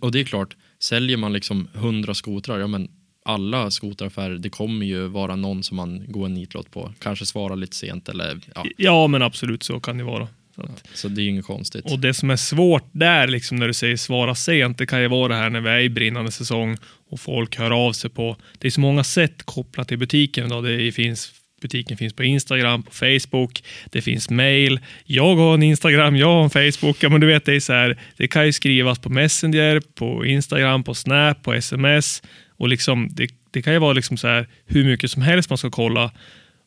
och 0.02 0.12
det 0.12 0.20
är 0.20 0.24
klart, 0.24 0.56
säljer 0.80 1.18
man 1.18 1.34
liksom 1.34 1.68
100 1.74 2.14
skotrar, 2.14 2.60
ja 2.60 2.68
men 2.68 2.90
alla 3.26 3.72
skoteraffärer, 3.72 4.36
det 4.36 4.50
kommer 4.50 4.86
ju 4.86 5.08
vara 5.08 5.36
någon 5.36 5.64
som 5.64 5.78
man 5.78 6.06
går 6.08 6.26
en 6.26 6.34
nitlott 6.34 6.72
på. 6.72 6.94
Kanske 7.00 7.26
svara 7.26 7.56
lite 7.56 7.76
sent 7.76 8.10
eller 8.10 8.40
ja, 8.56 8.66
Ja, 8.78 9.08
men 9.08 9.22
absolut 9.22 9.64
så 9.64 9.80
kan 9.80 9.98
det 9.98 10.04
vara. 10.04 10.28
Så 10.56 10.62
att, 10.62 10.84
så 10.94 11.08
det 11.08 11.22
är 11.22 11.24
ju 11.24 11.30
inget 11.30 11.46
konstigt. 11.46 11.92
och 11.92 12.00
det 12.00 12.14
som 12.14 12.30
är 12.30 12.36
svårt 12.36 12.90
där, 12.92 13.28
liksom 13.28 13.58
när 13.58 13.68
du 13.68 13.74
säger 13.74 13.98
svara 13.98 14.36
sent, 14.36 14.78
det 14.78 14.86
kan 14.86 15.02
ju 15.02 15.08
vara 15.08 15.28
det 15.28 15.36
här 15.36 15.50
när 15.50 15.62
vi 15.62 15.70
är 15.70 15.80
i 15.80 15.90
brinnande 15.90 16.32
säsong 16.32 16.78
och 17.10 17.20
folk 17.20 17.58
hör 17.58 17.72
av 17.72 17.94
sig 17.94 18.10
på, 18.10 18.38
det 18.58 18.68
är 18.68 18.72
så 18.72 18.82
många 18.82 19.04
sätt 19.04 19.44
kopplat 19.44 19.88
till 19.88 19.98
butiken 19.98 20.46
idag. 20.46 20.64
Det 20.64 20.92
finns 20.92 21.32
Butiken 21.64 21.98
finns 21.98 22.14
på 22.14 22.24
Instagram, 22.24 22.84
på 22.84 22.92
Facebook, 22.92 23.64
det 23.86 24.02
finns 24.02 24.30
mail. 24.30 24.80
Jag 25.06 25.36
har 25.36 25.54
en 25.54 25.64
Instagram, 25.64 26.16
jag 26.16 26.28
har 26.28 26.44
en 26.44 26.50
Facebook. 26.50 27.04
Ja, 27.04 27.10
men 27.10 27.22
du 27.22 27.28
vet, 27.28 27.46
det 27.46 27.56
är 27.56 27.60
så 27.60 27.74
här, 27.74 28.00
det 28.18 28.28
kan 28.28 28.46
ju 28.46 28.54
skrivas 28.54 29.00
på 29.00 29.10
Messenger, 29.10 29.82
på 29.96 30.26
Instagram, 30.26 30.84
på 30.84 30.94
Snap, 30.94 31.44
på 31.44 31.54
sms. 31.54 32.24
Och 32.58 32.68
liksom, 32.68 33.10
det, 33.12 33.28
det 33.52 33.62
kan 33.62 33.74
ju 33.74 33.80
vara 33.80 33.94
liksom 33.94 34.18
så 34.18 34.28
här, 34.28 34.48
hur 34.66 34.84
mycket 34.84 35.12
som 35.12 35.22
helst 35.22 35.50
man 35.50 35.58
ska 35.58 35.70
kolla. 35.70 36.12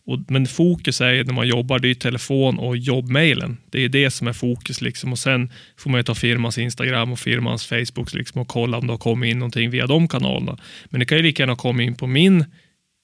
Och, 0.07 0.19
men 0.29 0.47
fokus 0.47 1.01
är 1.01 1.25
när 1.25 1.33
man 1.33 1.49
jobbar, 1.49 1.79
det 1.79 1.87
är 1.87 1.89
ju 1.89 1.95
telefon 1.95 2.59
och 2.59 2.77
jobbmailen. 2.77 3.57
Det 3.71 3.85
är 3.85 3.89
det 3.89 4.11
som 4.11 4.29
är 4.29 4.33
fokus. 4.33 4.81
Liksom. 4.81 5.13
Och 5.13 5.19
sen 5.19 5.51
får 5.77 5.91
man 5.91 5.99
ju 5.99 6.03
ta 6.03 6.15
firmans 6.15 6.59
Instagram 6.59 7.13
och 7.13 7.19
firmans 7.19 7.67
Facebook 7.67 8.15
liksom, 8.15 8.41
och 8.41 8.49
kolla 8.49 8.79
om 8.79 8.87
det 8.87 8.93
har 8.93 8.99
kommit 8.99 9.31
in 9.31 9.39
någonting 9.39 9.71
via 9.71 9.87
de 9.87 10.09
kanalerna. 10.09 10.59
Men 10.85 11.01
det 11.01 11.07
kan 11.07 11.19
ju 11.19 11.23
lika 11.23 11.43
gärna 11.43 11.57
komma 11.57 11.83
in 11.83 11.95
på 11.95 12.07
min 12.07 12.45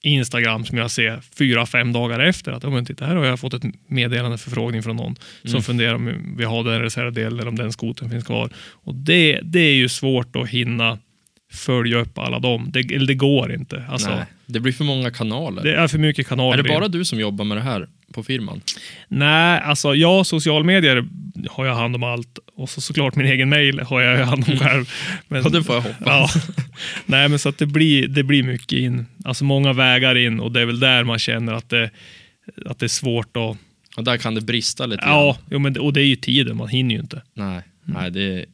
Instagram 0.03 0.65
som 0.65 0.77
jag 0.77 0.91
ser 0.91 1.21
fyra, 1.37 1.65
fem 1.65 1.93
dagar 1.93 2.19
efter. 2.19 2.51
Att, 2.51 2.65
oh, 2.65 2.71
men 2.71 2.85
titta, 2.85 3.05
här 3.05 3.15
har 3.15 3.25
jag 3.25 3.39
fått 3.39 3.53
ett 3.53 3.63
meddelande 3.87 4.37
förfrågning 4.37 4.83
från 4.83 4.95
någon 4.95 5.15
som 5.45 5.61
funderar 5.61 5.95
om 5.95 6.35
vi 6.37 6.43
har 6.43 6.63
den 6.63 6.81
reservdelen 6.81 7.39
eller 7.39 7.47
om 7.47 7.55
den 7.55 7.71
skoten 7.71 8.09
finns 8.09 8.23
kvar. 8.23 8.49
Och 8.57 8.95
det, 8.95 9.39
det 9.43 9.59
är 9.59 9.73
ju 9.73 9.89
svårt 9.89 10.35
att 10.35 10.49
hinna 10.49 10.99
följa 11.53 11.97
upp 11.97 12.17
alla 12.17 12.39
dem. 12.39 12.69
Det, 12.73 12.79
eller 12.79 13.07
det 13.07 13.13
går 13.15 13.53
inte. 13.53 13.83
Alltså, 13.89 14.09
Nej, 14.15 14.25
det 14.45 14.59
blir 14.59 14.73
för 14.73 14.83
många 14.83 15.11
kanaler. 15.11 15.63
det 15.63 15.75
är 15.75 15.87
för 15.87 15.97
mycket 15.97 16.27
kanaler. 16.27 16.57
är 16.59 16.63
det 16.63 16.69
bara 16.69 16.87
du 16.87 17.05
som 17.05 17.19
jobbar 17.19 17.45
med 17.45 17.57
det 17.57 17.61
här 17.61 17.87
på 18.13 18.23
firman? 18.23 18.61
Nej, 19.07 19.59
alltså 19.59 19.95
jag 19.95 20.25
social 20.25 20.63
medier 20.63 21.05
har 21.49 21.65
jag 21.65 21.75
hand 21.75 21.95
om 21.95 22.03
allt 22.03 22.39
och 22.55 22.69
så 22.69 22.81
såklart 22.81 23.15
min 23.15 23.27
egen 23.27 23.49
mail 23.49 23.79
har 23.79 24.01
jag 24.01 24.25
hand 24.25 24.45
om 24.49 24.57
själv. 24.59 24.89
Men, 25.27 25.43
Ja, 25.43 25.49
det 25.49 25.63
får 25.63 25.75
jag 25.75 25.81
hoppas. 25.81 26.05
ja. 26.05 26.29
Nej, 27.05 27.29
men 27.29 27.39
så 27.39 27.49
att 27.49 27.57
det 27.57 27.65
blir, 27.65 28.07
det 28.07 28.23
blir 28.23 28.43
mycket 28.43 28.79
in. 28.79 29.05
Alltså 29.25 29.43
många 29.43 29.73
vägar 29.73 30.17
in 30.17 30.39
och 30.39 30.51
det 30.51 30.61
är 30.61 30.65
väl 30.65 30.79
där 30.79 31.03
man 31.03 31.19
känner 31.19 31.53
att 31.53 31.69
det, 31.69 31.89
att 32.65 32.79
det 32.79 32.85
är 32.85 32.87
svårt 32.87 33.37
att... 33.37 33.57
Och 33.97 34.03
där 34.03 34.17
kan 34.17 34.35
det 34.35 34.41
brista 34.41 34.85
lite. 34.85 35.03
Ja, 35.05 35.37
jo, 35.51 35.59
men, 35.59 35.77
och 35.79 35.93
det 35.93 36.01
är 36.01 36.05
ju 36.05 36.15
tiden, 36.15 36.57
man 36.57 36.67
hinner 36.67 36.95
ju 36.95 37.01
inte. 37.01 37.21
Nej, 37.33 37.61
nej 37.85 38.11
det 38.11 38.45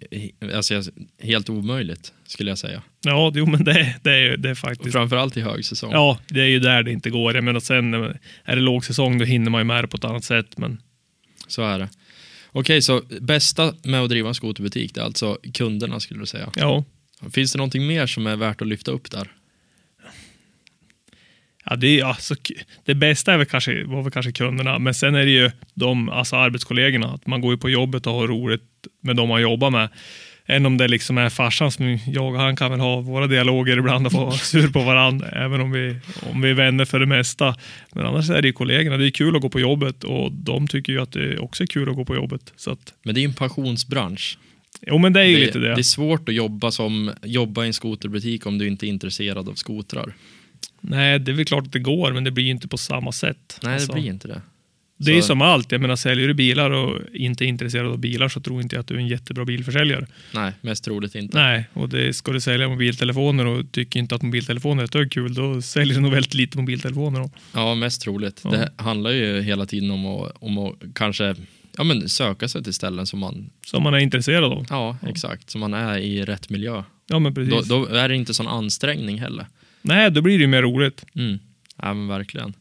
är 0.41 0.55
alltså, 0.55 0.81
helt 1.21 1.49
omöjligt 1.49 2.13
skulle 2.25 2.51
jag 2.51 2.57
säga. 2.57 2.81
Ja, 3.01 3.31
jo, 3.35 3.45
men 3.45 3.63
det, 3.63 3.95
det, 4.03 4.11
är, 4.11 4.37
det 4.37 4.47
är 4.49 4.51
Och 4.51 4.57
faktiskt... 4.57 4.91
framförallt 4.91 5.37
i 5.37 5.41
högsäsong. 5.41 5.91
Ja, 5.91 6.19
det 6.27 6.41
är 6.41 6.45
ju 6.45 6.59
där 6.59 6.83
det 6.83 6.91
inte 6.91 7.09
går. 7.09 7.35
Jag 7.35 7.43
menar, 7.43 7.59
sen 7.59 7.93
är 7.93 8.55
det 8.55 8.61
lågsäsong, 8.61 9.17
då 9.17 9.25
hinner 9.25 9.51
man 9.51 9.61
ju 9.61 9.65
med 9.65 9.83
det 9.83 9.87
på 9.87 9.97
ett 9.97 10.05
annat 10.05 10.23
sätt. 10.23 10.57
Men 10.57 10.81
Så 11.47 11.63
är 11.63 11.79
det. 11.79 11.89
Okej, 12.51 12.81
så 12.81 13.01
bästa 13.21 13.73
med 13.83 14.01
att 14.01 14.09
driva 14.09 14.27
en 14.29 14.35
skoterbutik, 14.35 14.93
det 14.95 15.01
är 15.01 15.05
alltså 15.05 15.37
kunderna 15.53 15.99
skulle 15.99 16.19
du 16.19 16.25
säga. 16.25 16.51
ja, 16.55 16.83
Finns 17.31 17.51
det 17.51 17.57
någonting 17.57 17.87
mer 17.87 18.07
som 18.07 18.27
är 18.27 18.35
värt 18.35 18.61
att 18.61 18.67
lyfta 18.67 18.91
upp 18.91 19.11
där? 19.11 19.27
Ja, 21.69 21.75
det, 21.75 21.99
är, 21.99 22.05
alltså, 22.05 22.35
det 22.85 22.95
bästa 22.95 23.33
är 23.33 23.37
väl 23.37 23.45
kanske, 23.45 23.83
var 23.83 24.01
väl 24.01 24.11
kanske 24.11 24.31
kunderna, 24.31 24.79
men 24.79 24.93
sen 24.93 25.15
är 25.15 25.25
det 25.25 25.31
ju 25.31 25.51
de, 25.73 26.09
alltså 26.09 26.35
arbetskollegorna. 26.35 27.07
Att 27.07 27.27
man 27.27 27.41
går 27.41 27.51
ju 27.51 27.57
på 27.57 27.69
jobbet 27.69 28.07
och 28.07 28.13
har 28.13 28.27
roligt 28.27 28.61
med 29.01 29.15
de 29.15 29.29
man 29.29 29.41
jobbar 29.41 29.69
med. 29.69 29.89
Än 30.45 30.65
om 30.65 30.77
det 30.77 30.87
liksom 30.87 31.17
är 31.17 31.29
farsan 31.29 31.71
som 31.71 31.99
jag 32.07 32.33
och 32.33 32.39
han 32.39 32.55
kan 32.55 32.71
väl 32.71 32.79
ha 32.79 33.01
våra 33.01 33.27
dialoger 33.27 33.77
ibland 33.77 34.05
och 34.05 34.13
vara 34.13 34.31
sur 34.31 34.67
på 34.67 34.79
varandra, 34.83 35.27
även 35.27 35.61
om 35.61 35.71
vi, 35.71 35.95
om 36.31 36.41
vi 36.41 36.49
är 36.49 36.53
vänner 36.53 36.85
för 36.85 36.99
det 36.99 37.05
mesta. 37.05 37.55
Men 37.93 38.05
annars 38.05 38.29
är 38.29 38.41
det 38.41 38.47
ju 38.47 38.53
kollegorna. 38.53 38.97
Det 38.97 39.07
är 39.07 39.11
kul 39.11 39.35
att 39.35 39.41
gå 39.41 39.49
på 39.49 39.59
jobbet 39.59 40.03
och 40.03 40.31
de 40.31 40.67
tycker 40.67 40.93
ju 40.93 41.01
att 41.01 41.11
det 41.11 41.37
också 41.37 41.63
är 41.63 41.67
kul 41.67 41.89
att 41.89 41.95
gå 41.95 42.05
på 42.05 42.15
jobbet. 42.15 42.53
Så 42.55 42.71
att, 42.71 42.93
Men 43.03 43.15
det 43.15 43.19
är 43.19 43.21
ju 43.21 43.27
en 43.27 43.33
passionsbransch. 43.33 44.37
jo, 44.81 44.97
men 44.97 45.13
det 45.13 45.19
är 45.19 45.25
ju 45.25 45.35
det, 45.35 45.45
lite 45.45 45.59
det. 45.59 45.75
det 45.75 45.81
är 45.81 45.83
svårt 45.83 46.29
att 46.29 46.35
jobba, 46.35 46.71
som, 46.71 47.11
jobba 47.23 47.63
i 47.63 47.67
en 47.67 47.73
skoterbutik 47.73 48.45
om 48.45 48.57
du 48.57 48.67
inte 48.67 48.87
är 48.87 48.89
intresserad 48.89 49.49
av 49.49 49.53
skotrar. 49.53 50.13
Nej, 50.81 51.19
det 51.19 51.31
är 51.31 51.35
väl 51.35 51.45
klart 51.45 51.65
att 51.65 51.73
det 51.73 51.79
går, 51.79 52.13
men 52.13 52.23
det 52.23 52.31
blir 52.31 52.43
ju 52.43 52.51
inte 52.51 52.67
på 52.67 52.77
samma 52.77 53.11
sätt. 53.11 53.59
Nej, 53.63 53.73
Alltså. 53.73 53.91
det 53.93 54.01
blir 54.01 54.09
inte 54.11 54.27
det. 54.27 54.41
Det 55.01 55.11
är 55.17 55.21
Så- 55.21 55.27
som 55.27 55.41
allt. 55.41 55.71
Jag 55.71 55.81
menar, 55.81 55.95
säljer 55.95 56.27
du 56.27 56.33
bilar 56.33 56.71
och 56.71 56.99
inte 57.13 57.45
är 57.45 57.47
intresserad 57.47 57.87
av 57.87 57.97
bilar 57.97 58.29
så 58.29 58.39
tror 58.41 58.61
inte 58.61 58.75
jag 58.75 58.81
att 58.81 58.87
du 58.87 58.93
är 58.95 58.99
en 58.99 59.07
jättebra 59.07 59.45
bilförsäljare. 59.45 60.07
Nej, 60.33 60.51
mest 60.61 60.83
troligt 60.83 61.15
inte. 61.15 61.37
Nej, 61.37 61.65
och 61.73 61.89
det 61.89 62.13
ska 62.13 62.31
du 62.31 62.41
sälja 62.41 62.69
mobiltelefoner 62.69 63.45
och 63.45 63.71
tycker 63.71 63.99
inte 63.99 64.15
att 64.15 64.21
mobiltelefoner 64.21 64.81
är 64.81 64.85
ett 64.85 64.91
dugg 64.91 65.11
kul, 65.11 65.33
då 65.33 65.61
säljer 65.61 65.95
du 65.95 66.01
nog 66.01 66.11
väldigt 66.11 66.33
lite 66.33 66.57
mobiltelefoner. 66.57 67.19
Då. 67.19 67.31
Ja, 67.53 67.75
mest 67.75 68.01
troligt. 68.01 68.41
Ja. 68.43 68.49
Det 68.51 68.71
handlar 68.75 69.11
ju 69.11 69.41
hela 69.41 69.65
tiden 69.65 69.91
om 69.91 70.05
att, 70.05 70.31
om 70.39 70.57
att 70.57 70.75
kanske 70.95 71.35
ja, 71.77 71.83
men 71.83 72.09
söka 72.09 72.47
sig 72.47 72.63
till 72.63 72.73
ställen 72.73 73.05
som 73.05 73.19
man, 73.19 73.49
Som 73.65 73.83
man 73.83 73.93
är 73.93 73.97
intresserad 73.99 74.43
av. 74.43 74.65
ja, 74.69 74.97
exakt, 75.07 75.49
som 75.49 75.61
man 75.61 75.73
är 75.73 75.97
i 75.97 76.23
rätt 76.25 76.49
miljö. 76.49 76.83
Ja, 77.07 77.19
men 77.19 77.33
Då, 77.33 77.41
precis. 77.41 77.69
då 77.69 77.85
är 77.85 78.09
det 78.09 78.15
inte 78.15 78.33
sån 78.33 78.47
ansträngning 78.47 79.19
heller. 79.19 79.47
Nej, 79.81 80.11
då 80.11 80.21
blir 80.21 80.37
det 80.37 80.41
ju 80.41 80.47
mer 80.47 80.61
roligt. 80.61 81.05
Mm. 81.15 81.39
Ja, 81.77 81.93
men 81.93 82.07
verkligen. 82.07 82.53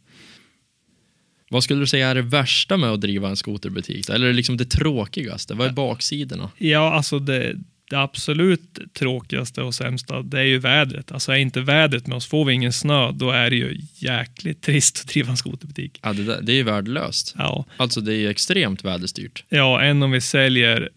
Vad 1.50 1.64
skulle 1.64 1.80
du 1.80 1.86
säga 1.86 2.08
är 2.08 2.14
det 2.14 2.22
värsta 2.22 2.76
med 2.76 2.90
att 2.90 3.00
driva 3.00 3.28
en 3.28 3.36
skoterbutik? 3.36 4.06
då? 4.06 4.12
Eller 4.12 4.32
liksom 4.32 4.56
det 4.56 4.64
tråkigaste? 4.64 5.54
Vad 5.54 5.66
är 5.66 5.72
baksidorna? 5.72 6.50
Ja, 6.58 6.92
alltså 6.92 7.18
det, 7.18 7.56
det 7.90 7.96
absolut 7.98 8.78
tråkigaste 8.92 9.62
och 9.62 9.74
sämsta, 9.74 10.22
det 10.22 10.38
är 10.38 10.44
ju 10.44 10.58
vädret. 10.58 11.12
Alltså 11.12 11.32
är 11.32 11.36
inte 11.36 11.60
vädret 11.60 12.06
med 12.06 12.16
oss, 12.16 12.26
får 12.26 12.44
vi 12.44 12.52
ingen 12.52 12.72
snö, 12.72 13.12
då 13.12 13.30
är 13.30 13.50
det 13.50 13.56
ju 13.56 13.80
jäkligt 13.94 14.62
trist 14.62 15.00
att 15.04 15.08
driva 15.12 15.30
en 15.30 15.36
skoterbutik. 15.36 15.98
Ja, 16.02 16.12
det, 16.12 16.24
där, 16.24 16.42
det 16.42 16.52
är 16.52 16.56
ju 16.56 16.62
värdelöst. 16.62 17.34
Ja, 17.38 17.64
Alltså 17.76 18.00
det 18.00 18.12
är 18.14 18.18
ju 18.18 18.28
extremt 18.28 18.84
väderstyrt. 18.84 19.44
Ja, 19.48 19.82
än 19.82 20.02
om 20.02 20.10
vi 20.10 20.20
säljer 20.20 20.88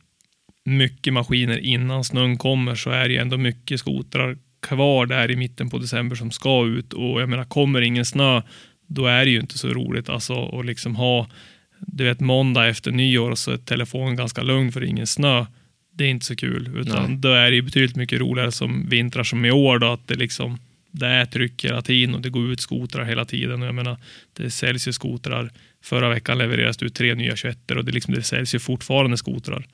mycket 0.65 1.13
maskiner 1.13 1.57
innan 1.57 2.03
snön 2.03 2.37
kommer 2.37 2.75
så 2.75 2.89
är 2.89 3.07
det 3.07 3.13
ju 3.13 3.19
ändå 3.19 3.37
mycket 3.37 3.79
skotrar 3.79 4.37
kvar 4.61 5.05
där 5.05 5.31
i 5.31 5.35
mitten 5.35 5.69
på 5.69 5.77
december 5.77 6.15
som 6.15 6.31
ska 6.31 6.65
ut 6.65 6.93
och 6.93 7.21
jag 7.21 7.29
menar 7.29 7.43
kommer 7.43 7.81
ingen 7.81 8.05
snö 8.05 8.41
då 8.87 9.05
är 9.05 9.25
det 9.25 9.31
ju 9.31 9.39
inte 9.39 9.57
så 9.57 9.67
roligt 9.67 10.09
alltså 10.09 10.59
att 10.59 10.65
liksom 10.65 10.95
ha 10.95 11.27
du 11.87 12.03
vet 12.03 12.19
måndag 12.19 12.67
efter 12.67 12.91
nyår 12.91 13.31
och 13.31 13.37
så 13.37 13.51
är 13.51 13.57
telefonen 13.57 14.15
ganska 14.15 14.41
lugn 14.41 14.71
för 14.71 14.79
det 14.79 14.85
är 14.85 14.89
ingen 14.89 15.07
snö. 15.07 15.45
Det 15.93 16.03
är 16.03 16.09
inte 16.09 16.25
så 16.25 16.35
kul 16.35 16.69
utan 16.77 17.09
Nej. 17.09 17.17
då 17.17 17.31
är 17.31 17.49
det 17.49 17.55
ju 17.55 17.61
betydligt 17.61 17.95
mycket 17.95 18.19
roligare 18.19 18.51
som 18.51 18.89
vintrar 18.89 19.23
som 19.23 19.45
i 19.45 19.51
år 19.51 19.79
då 19.79 19.93
att 19.93 20.07
det 20.07 20.15
liksom 20.15 20.57
det 20.91 21.07
är 21.07 21.25
tryck 21.25 21.65
hela 21.65 21.81
tiden 21.81 22.15
och 22.15 22.21
det 22.21 22.29
går 22.29 22.51
ut 22.51 22.61
skotrar 22.61 23.05
hela 23.05 23.25
tiden 23.25 23.61
och 23.61 23.67
jag 23.67 23.75
menar 23.75 23.97
det 24.33 24.51
säljs 24.51 24.87
ju 24.87 24.93
skotrar 24.93 25.51
Förra 25.83 26.09
veckan 26.09 26.37
levererades 26.37 26.77
det 26.77 26.85
ut 26.85 26.95
tre 26.95 27.15
nya 27.15 27.35
21 27.35 27.71
och 27.71 27.85
det, 27.85 27.91
liksom, 27.91 28.13
det 28.13 28.23
säljs 28.23 28.55
ju 28.55 28.59
fortfarande 28.59 29.17
skotrar. 29.17 29.65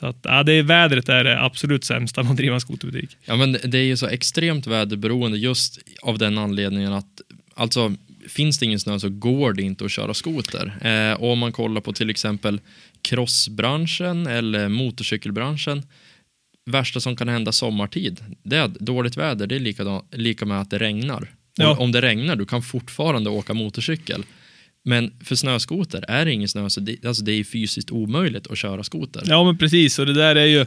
Så 0.00 0.06
att, 0.06 0.16
ja, 0.22 0.42
det 0.42 0.52
är 0.52 0.62
vädret 0.62 1.08
är 1.08 1.24
det 1.24 1.42
absolut 1.42 1.84
sämsta 1.84 2.22
med 2.22 2.30
att 2.30 2.36
driva 2.36 2.54
en 2.54 2.60
skoterbutik. 2.60 3.16
Ja, 3.24 3.36
men 3.36 3.52
det- 3.52 3.78
är 3.78 3.82
ju 3.82 3.96
så 3.96 4.06
extremt 4.06 4.66
väderberoende 4.66 5.38
just 5.38 5.78
av 6.02 6.18
den 6.18 6.38
anledningen 6.38 6.92
att 6.92 7.20
alltså 7.54 7.94
finns 8.28 8.58
det 8.58 8.66
ingen 8.66 8.80
snö 8.80 8.98
så 8.98 9.08
går 9.08 9.52
det 9.52 9.62
inte 9.62 9.84
att 9.84 9.90
köra 9.90 10.14
skoter. 10.14 10.78
Eh, 10.80 11.22
om 11.22 11.38
man 11.38 11.52
kollar 11.52 11.80
på 11.80 11.92
till 11.92 12.10
exempel 12.10 12.60
crossbranschen 13.02 14.26
eller 14.26 14.68
motorcykelbranschen, 14.68 15.82
värsta 16.70 17.00
som 17.00 17.16
kan 17.16 17.28
hända 17.28 17.52
sommartid, 17.52 18.20
det 18.42 18.56
är 18.56 18.68
dåligt 18.68 19.16
väder, 19.16 19.46
det 19.46 19.54
är 19.56 19.60
lika, 19.60 20.02
lika 20.12 20.46
med 20.46 20.60
att 20.60 20.70
det 20.70 20.78
regnar. 20.78 21.30
Ja. 21.56 21.76
Om 21.76 21.92
det 21.92 22.00
regnar, 22.02 22.36
du 22.36 22.46
kan 22.46 22.62
fortfarande 22.62 23.30
åka 23.30 23.54
motorcykel. 23.54 24.24
Men 24.88 25.12
för 25.24 25.34
snöskoter, 25.34 26.04
är 26.08 26.24
det 26.24 26.32
ingen 26.32 26.48
snö 26.48 26.70
så 26.70 26.80
det, 26.80 27.04
alltså 27.04 27.24
det 27.24 27.32
är 27.32 27.44
fysiskt 27.44 27.90
omöjligt 27.90 28.46
att 28.46 28.58
köra 28.58 28.82
skoter. 28.84 29.22
Ja, 29.26 29.44
men 29.44 29.58
precis. 29.58 29.98
Och 29.98 30.06
det 30.06 30.12
där 30.14 30.36
är 30.36 30.44
ju, 30.46 30.66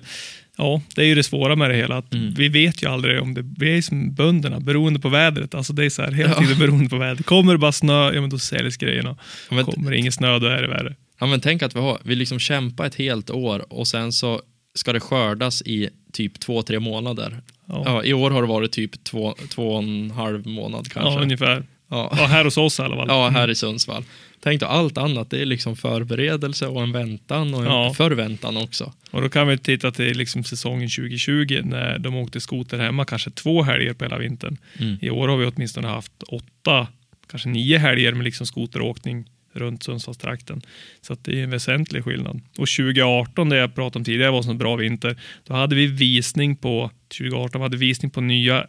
ja, 0.58 0.82
det 0.96 1.02
är 1.02 1.06
ju 1.06 1.16
det 1.16 1.24
svåra 1.24 1.56
med 1.56 1.70
det 1.70 1.76
hela. 1.76 1.98
Att 1.98 2.14
Mm. 2.14 2.34
Vi 2.34 2.48
vet 2.50 2.84
ju 2.84 2.88
aldrig 2.90 3.22
om 3.22 3.34
det, 3.34 3.42
vi 3.58 3.78
är 3.78 3.82
som 3.82 4.14
bönderna, 4.14 4.60
beroende 4.60 5.00
på 5.00 5.10
vädret. 5.10 5.56
Alltså 5.56 5.74
det 5.74 5.86
är 5.86 5.90
så 5.90 6.02
här, 6.02 6.12
hela 6.12 6.30
Ja. 6.30 6.40
tiden 6.42 6.60
beroende 6.60 6.90
på 6.90 6.98
vädret. 6.98 7.26
Kommer 7.26 7.52
det 7.54 7.60
bara 7.60 7.72
snö, 7.72 8.12
ja 8.14 8.22
men 8.22 8.30
då 8.30 8.40
säljs 8.40 8.78
grejerna. 8.78 9.18
Ja, 9.50 9.56
men- 9.56 9.66
Kommer 9.66 9.92
det 9.92 9.98
ingen 9.98 10.12
snö, 10.12 10.40
då 10.40 10.48
är 10.48 10.62
det 10.62 10.68
värre. 10.68 10.96
Ja, 11.20 11.26
men 11.26 11.40
tänk 11.42 11.64
att 11.64 11.76
vi, 11.76 11.80
har, 11.80 11.98
vi 12.04 12.16
liksom 12.16 12.40
kämpar 12.40 12.86
ett 12.86 12.96
helt 12.96 13.30
år 13.30 13.74
och 13.74 13.88
sen 13.88 14.12
så 14.12 14.42
ska 14.76 14.94
det 14.94 15.00
skördas 15.00 15.62
i 15.62 15.90
typ 16.14 16.40
två, 16.40 16.62
tre 16.62 16.80
månader. 16.80 17.42
Ja, 17.68 17.84
Ja, 17.86 18.04
I 18.04 18.14
år 18.14 18.32
har 18.32 18.42
det 18.42 18.48
varit 18.48 18.72
typ 18.72 19.04
två, 19.04 19.36
två 19.50 19.74
och 19.74 19.84
en 19.84 20.12
halv 20.12 20.48
månad 20.48 20.88
ja 20.96 21.02
kanske. 21.02 21.22
ungefär. 21.22 21.64
Ja, 21.92 22.14
Ja, 22.18 22.26
här 22.26 22.44
hos 22.46 22.58
oss 22.58 22.80
i 22.80 22.82
alla 22.84 22.96
fall. 22.96 23.08
ja 23.10 23.30
här 23.30 23.50
i 23.50 23.56
Sundsvall. 23.56 24.04
Tänk 24.40 24.60
då, 24.62 24.66
allt 24.68 24.98
annat 24.98 25.30
det 25.30 25.42
är 25.42 25.46
liksom 25.46 25.76
förberedelse 25.76 26.68
och 26.68 26.82
en 26.84 26.92
väntan 26.92 27.54
och 27.54 27.60
en 27.60 27.66
Ja. 27.66 27.94
förväntan 27.94 28.58
också. 28.58 28.94
Och 29.12 29.22
då 29.22 29.30
kan 29.30 29.48
vi 29.48 29.58
titta 29.58 29.92
till 29.92 30.18
liksom 30.18 30.44
säsongen 30.44 30.90
2020 30.90 31.62
när 31.64 32.00
de 32.00 32.16
åkte 32.16 32.40
skoter 32.42 32.80
hemma 32.80 33.06
kanske 33.06 33.32
två 33.32 33.64
helger 33.64 33.94
på 33.94 34.06
hela 34.06 34.18
vintern. 34.18 34.58
Mm. 34.80 34.98
I 35.02 35.10
år 35.10 35.28
har 35.28 35.38
vi 35.38 35.46
åtminstone 35.46 35.88
haft 35.88 36.24
åtta, 36.28 36.88
kanske 37.30 37.50
nio 37.50 37.78
helger 37.78 38.14
med 38.14 38.24
liksom 38.24 38.46
skoteråkning 38.48 39.26
runt 39.54 39.84
Sundsvallstrakten. 39.84 40.62
Så 41.02 41.16
det 41.22 41.40
är 41.40 41.44
en 41.44 41.50
väsentlig 41.50 42.04
skillnad. 42.04 42.36
Och 42.58 42.68
2018, 42.68 43.50
det 43.50 43.58
jag 43.58 43.76
pratade 43.76 44.00
om 44.00 44.06
tidigare, 44.06 44.32
var 44.32 44.50
en 44.50 44.58
bra 44.58 44.76
vinter. 44.76 45.18
Då 45.48 45.54
hade 45.54 45.76
vi 45.76 45.88
visning 45.88 46.56
på, 46.56 46.92
2018 47.18 47.62
vi 47.62 47.64
hade 47.64 47.78
visning 47.78 48.12
på 48.12 48.22
nya 48.22 48.68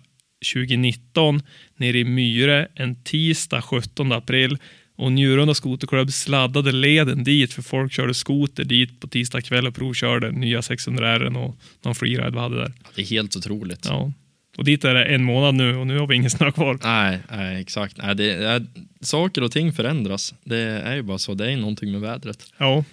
2019 0.55 1.43
nere 1.77 1.99
i 1.99 2.05
Myre 2.05 2.69
en 2.75 3.03
tisdag 3.03 3.63
17 3.63 4.13
april. 4.13 4.59
Och 4.97 5.13
Njurunda 5.13 5.55
Skoterklubb 5.55 6.13
sladdade 6.13 6.73
leden 6.73 7.25
dit 7.25 7.53
för 7.53 7.63
folk 7.63 7.93
körde 7.93 8.15
skoter 8.15 8.65
dit 8.65 9.01
på 9.01 9.09
tisdag 9.09 9.41
kväll 9.41 9.67
och 9.67 9.75
provkörde 9.75 10.31
nya 10.31 10.63
600 10.63 11.09
r 11.09 11.37
och 11.37 11.57
någon 11.83 11.95
freeride 11.95 12.31
vi 12.31 12.39
hade 12.39 12.57
där. 12.57 12.73
Det 12.95 13.03
är 13.03 13.07
helt 13.07 13.37
otroligt. 13.37 13.87
Ja. 13.89 14.13
Och 14.57 14.65
dit 14.65 14.85
är 14.85 14.95
det 14.95 15.05
en 15.05 15.25
månad 15.25 15.55
nu 15.55 15.77
och 15.77 15.87
nu 15.87 15.99
har 15.99 16.07
vi 16.07 16.15
ingen 16.15 16.31
snö 16.31 16.53
kvar. 16.53 16.79
Nej, 16.83 17.19
nej, 17.31 17.61
exakt. 17.61 17.97
Nej, 17.97 18.15
det 18.15 18.33
är, 18.33 18.67
saker 19.01 19.43
och 19.43 19.53
ting 19.53 19.73
förändras. 19.73 20.35
Det 20.45 20.59
är 20.59 20.95
ju 20.95 21.03
bara 21.03 21.19
så. 21.19 21.35
Det 21.35 21.53
är 21.53 21.57
någonting 21.57 21.93
med 21.93 22.01
vädret. 22.01 22.47
Ja. 22.59 22.85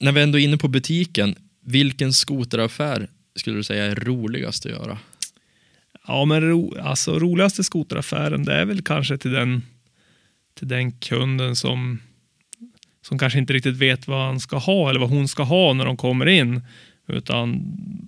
När 0.00 0.12
vi 0.12 0.22
ändå 0.22 0.38
är 0.38 0.44
inne 0.44 0.56
på 0.56 0.68
butiken, 0.68 1.34
vilken 1.64 2.12
skoteraffär 2.12 3.08
skulle 3.36 3.56
du 3.56 3.62
säga 3.62 3.84
är 3.84 3.94
roligast 3.94 4.66
att 4.66 4.72
göra? 4.72 4.98
Ja, 6.06 6.24
men 6.24 6.40
ro, 6.40 6.74
alltså, 6.82 7.18
roligaste 7.18 7.64
skoteraffären 7.64 8.44
det 8.44 8.54
är 8.54 8.64
väl 8.64 8.82
kanske 8.82 9.18
till 9.18 9.32
den, 9.32 9.62
till 10.58 10.68
den 10.68 10.92
kunden 10.92 11.56
som, 11.56 12.00
som 13.02 13.18
kanske 13.18 13.38
inte 13.38 13.52
riktigt 13.52 13.76
vet 13.76 14.08
vad 14.08 14.26
han 14.26 14.40
ska 14.40 14.58
ha 14.58 14.90
eller 14.90 15.00
vad 15.00 15.10
hon 15.10 15.28
ska 15.28 15.42
ha 15.42 15.72
när 15.72 15.84
de 15.84 15.96
kommer 15.96 16.26
in. 16.26 16.62
Utan 17.08 17.62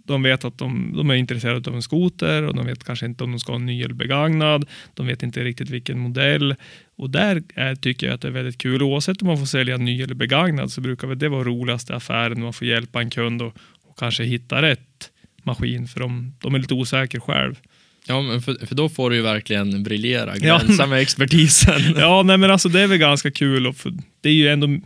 de 0.05 0.23
vet 0.23 0.45
att 0.45 0.59
de, 0.59 0.93
de 0.97 1.11
är 1.11 1.15
intresserade 1.15 1.71
av 1.71 1.77
en 1.77 1.83
skoter 1.83 2.43
och 2.43 2.55
de 2.55 2.67
vet 2.67 2.85
kanske 2.85 3.07
inte 3.07 3.25
om 3.25 3.31
de 3.31 3.39
ska 3.39 3.53
ha 3.53 3.59
en 3.59 3.67
ny 3.67 3.83
eller 3.83 3.95
begagnad. 3.95 4.69
De 4.95 5.07
vet 5.07 5.23
inte 5.23 5.45
riktigt 5.45 5.71
vilken 5.71 5.99
modell. 5.99 6.55
Och 6.97 7.11
där 7.11 7.43
är, 7.55 7.75
tycker 7.75 8.07
jag 8.07 8.15
att 8.15 8.21
det 8.21 8.29
är 8.29 8.33
väldigt 8.33 8.59
kul. 8.59 8.83
Oavsett 8.83 9.23
om 9.23 9.29
man 9.29 9.39
får 9.39 9.47
sälja 9.47 9.77
ny 9.77 10.03
eller 10.03 10.15
begagnad 10.15 10.73
så 10.73 10.81
brukar 10.81 11.09
väl 11.09 11.19
det 11.19 11.29
vara 11.29 11.45
roligaste 11.45 11.95
affären. 11.95 12.43
Man 12.43 12.53
får 12.53 12.67
hjälpa 12.67 13.01
en 13.01 13.11
kund 13.11 13.43
och, 13.43 13.57
och 13.85 13.99
kanske 13.99 14.25
hitta 14.25 14.63
rätt 14.63 15.11
maskin 15.43 15.89
för 15.89 16.01
de, 16.01 16.35
de 16.41 16.55
är 16.55 16.59
lite 16.59 16.75
osäkra 16.75 17.21
själv. 17.21 17.55
Ja, 18.07 18.23
men 18.23 18.43
för, 18.43 18.67
för 18.67 18.75
då 18.75 18.89
får 18.89 19.11
du 19.11 19.17
ju 19.17 19.23
verkligen 19.23 19.83
briljera, 19.83 20.37
Ja. 20.37 20.59
glänsa 20.59 20.87
med 20.87 20.99
expertisen. 21.01 21.81
Ja, 21.97 22.23
nej, 22.23 22.39
men 22.39 22.51
alltså 22.51 22.69
det 22.69 22.81
är 22.81 22.87
väl 22.87 22.99
ganska 22.99 23.31
kul. 23.31 23.67
Och 23.67 23.77
det 24.21 24.29
är 24.29 24.33
ju 24.33 24.49
ändå, 24.49 24.81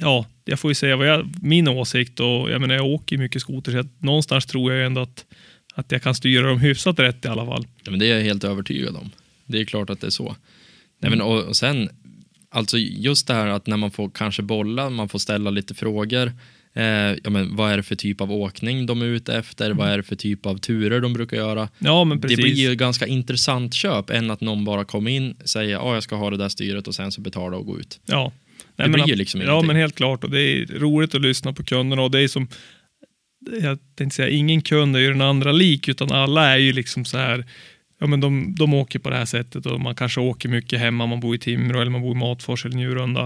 ja, 0.00 0.26
jag 0.44 0.60
får 0.60 0.70
ju 0.70 0.74
säga 0.74 0.96
vad 0.96 1.06
jag, 1.06 1.30
min 1.42 1.68
åsikt 1.68 2.20
och 2.20 2.50
jag 2.50 2.60
menar 2.60 2.74
jag 2.74 2.86
åker 2.86 3.18
mycket 3.18 3.42
skoter 3.42 3.72
så 3.72 3.78
att 3.78 4.02
någonstans 4.02 4.46
tror 4.46 4.72
jag 4.72 4.86
ändå 4.86 5.00
att, 5.00 5.24
att 5.74 5.92
jag 5.92 6.02
kan 6.02 6.14
styra 6.14 6.48
dem 6.48 6.60
hyfsat 6.60 6.98
rätt 6.98 7.24
i 7.24 7.28
alla 7.28 7.46
fall. 7.46 7.66
Ja, 7.84 7.90
men 7.90 8.00
det 8.00 8.06
är 8.10 8.16
jag 8.16 8.22
helt 8.24 8.44
övertygad 8.44 8.96
om. 8.96 9.10
Det 9.46 9.60
är 9.60 9.64
klart 9.64 9.90
att 9.90 10.00
det 10.00 10.06
är 10.06 10.10
så. 10.10 10.36
Nej, 11.00 11.10
men, 11.10 11.20
och, 11.20 11.42
och 11.44 11.56
sen, 11.56 11.88
alltså 12.50 12.78
just 12.78 13.26
det 13.26 13.34
här 13.34 13.46
att 13.46 13.66
när 13.66 13.76
man 13.76 13.90
får 13.90 14.10
kanske 14.14 14.42
bolla, 14.42 14.90
man 14.90 15.08
får 15.08 15.18
ställa 15.18 15.50
lite 15.50 15.74
frågor. 15.74 16.32
Eh, 16.74 16.84
ja, 17.24 17.30
men, 17.30 17.56
vad 17.56 17.72
är 17.72 17.76
det 17.76 17.82
för 17.82 17.96
typ 17.96 18.20
av 18.20 18.32
åkning 18.32 18.86
de 18.86 19.02
är 19.02 19.06
ute 19.06 19.34
efter? 19.34 19.70
Vad 19.70 19.88
är 19.88 19.96
det 19.96 20.02
för 20.02 20.16
typ 20.16 20.46
av 20.46 20.58
turer 20.58 21.00
de 21.00 21.12
brukar 21.12 21.36
göra? 21.36 21.68
Ja, 21.78 22.04
men 22.04 22.20
precis. 22.20 22.36
Det 22.36 22.42
blir 22.42 22.54
ju 22.54 22.74
ganska 22.74 23.06
intressant 23.06 23.74
köp 23.74 24.10
än 24.10 24.30
att 24.30 24.40
någon 24.40 24.64
bara 24.64 24.84
kommer 24.84 25.10
in, 25.10 25.36
säger 25.44 25.76
att 25.76 25.94
jag 25.94 26.02
ska 26.02 26.16
ha 26.16 26.30
det 26.30 26.36
där 26.36 26.48
styret 26.48 26.88
och 26.88 26.94
sen 26.94 27.12
så 27.12 27.20
betala 27.20 27.56
och 27.56 27.66
gå 27.66 27.78
ut. 27.78 28.00
Ja. 28.06 28.32
Det 28.76 28.82
men, 28.82 28.92
blir 28.92 29.08
ju 29.08 29.14
liksom 29.14 29.40
Ja, 29.40 29.46
ingenting. 29.46 29.66
men 29.66 29.76
helt 29.76 29.94
klart. 29.94 30.24
Och 30.24 30.30
det 30.30 30.40
är 30.40 30.66
roligt 30.66 31.14
att 31.14 31.20
lyssna 31.20 31.52
på 31.52 31.64
kunderna 31.64 32.02
och 32.02 32.10
det 32.10 32.20
är 32.20 32.28
som, 32.28 32.48
jag 33.62 33.78
tänkte 33.96 34.16
säga, 34.16 34.28
ingen 34.28 34.62
kund 34.62 34.96
är 34.96 35.00
ju 35.00 35.08
den 35.08 35.20
andra 35.20 35.52
lik, 35.52 35.88
utan 35.88 36.12
alla 36.12 36.46
är 36.46 36.58
ju 36.58 36.72
liksom 36.72 37.04
så 37.04 37.18
här, 37.18 37.44
ja 37.98 38.06
men 38.06 38.20
de, 38.20 38.54
de 38.54 38.74
åker 38.74 38.98
på 38.98 39.10
det 39.10 39.16
här 39.16 39.24
sättet 39.24 39.66
och 39.66 39.80
man 39.80 39.94
kanske 39.94 40.20
åker 40.20 40.48
mycket 40.48 40.80
hemma, 40.80 41.06
man 41.06 41.20
bor 41.20 41.34
i 41.34 41.38
Timrå 41.38 41.80
eller 41.80 41.90
man 41.90 42.00
bor 42.02 42.16
i 42.16 42.18
Matfors 42.18 42.64
eller 42.66 42.76
Njurunda. 42.76 43.22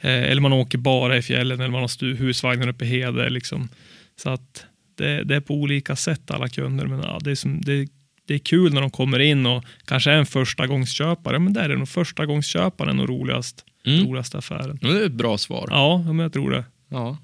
Eh, 0.00 0.22
eller 0.22 0.40
man 0.40 0.52
åker 0.52 0.78
bara 0.78 1.16
i 1.16 1.22
fjällen 1.22 1.60
eller 1.60 1.70
man 1.72 1.80
har 1.80 1.88
stu, 1.88 2.14
husvagnar 2.14 2.68
uppe 2.68 2.84
i 2.84 2.88
Hede 2.88 3.30
liksom. 3.30 3.68
Så 4.16 4.30
att 4.30 4.66
det, 4.94 5.24
det 5.24 5.36
är 5.36 5.40
på 5.40 5.54
olika 5.54 5.96
sätt 5.96 6.30
alla 6.30 6.48
kunder, 6.48 6.86
men 6.86 7.00
ja, 7.00 7.18
det 7.22 7.30
är 7.30 7.34
som, 7.34 7.60
det, 7.60 7.88
det 8.26 8.34
är 8.34 8.38
kul 8.38 8.74
när 8.74 8.80
de 8.80 8.90
kommer 8.90 9.18
in 9.18 9.46
och 9.46 9.64
kanske 9.84 10.10
är 10.10 10.16
en 10.16 10.26
första 10.26 10.66
gångsköpare, 10.66 11.38
men 11.38 11.52
där 11.52 11.70
är 11.70 11.76
nog 11.76 11.88
första 11.88 12.26
gångsköparen 12.26 13.00
och 13.00 13.08
roligast, 13.08 13.64
Mm. 13.86 14.06
roligaste 14.06 14.38
affären. 14.38 14.78
Det 14.82 14.88
är 14.88 15.06
ett 15.06 15.12
bra 15.12 15.38
svar. 15.38 15.66
Ja, 15.70 15.98
men 16.06 16.18
jag 16.18 16.32
tror 16.32 16.50
det. 16.50 16.64
Ja. 16.88 17.18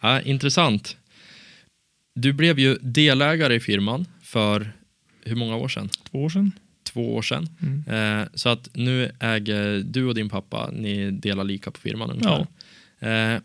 Ja, 0.00 0.20
intressant. 0.20 0.96
Du 2.14 2.32
blev 2.32 2.58
ju 2.58 2.74
delägare 2.80 3.54
i 3.54 3.60
firman 3.60 4.06
för 4.22 4.72
hur 5.28 5.36
många 5.36 5.56
år 5.56 5.68
sedan? 5.68 5.88
Två 6.10 6.24
år 6.24 6.28
sedan. 6.28 6.52
Två 6.92 7.14
år 7.14 7.22
sedan. 7.22 7.48
Mm. 7.62 8.20
Eh, 8.20 8.28
så 8.34 8.48
att 8.48 8.68
nu 8.74 9.10
äger 9.20 9.82
du 9.84 10.04
och 10.04 10.14
din 10.14 10.28
pappa, 10.28 10.70
ni 10.72 11.10
delar 11.10 11.44
lika 11.44 11.70
på 11.70 11.80
firman 11.80 12.10
ungefär. 12.10 12.46
Eh, 13.34 13.40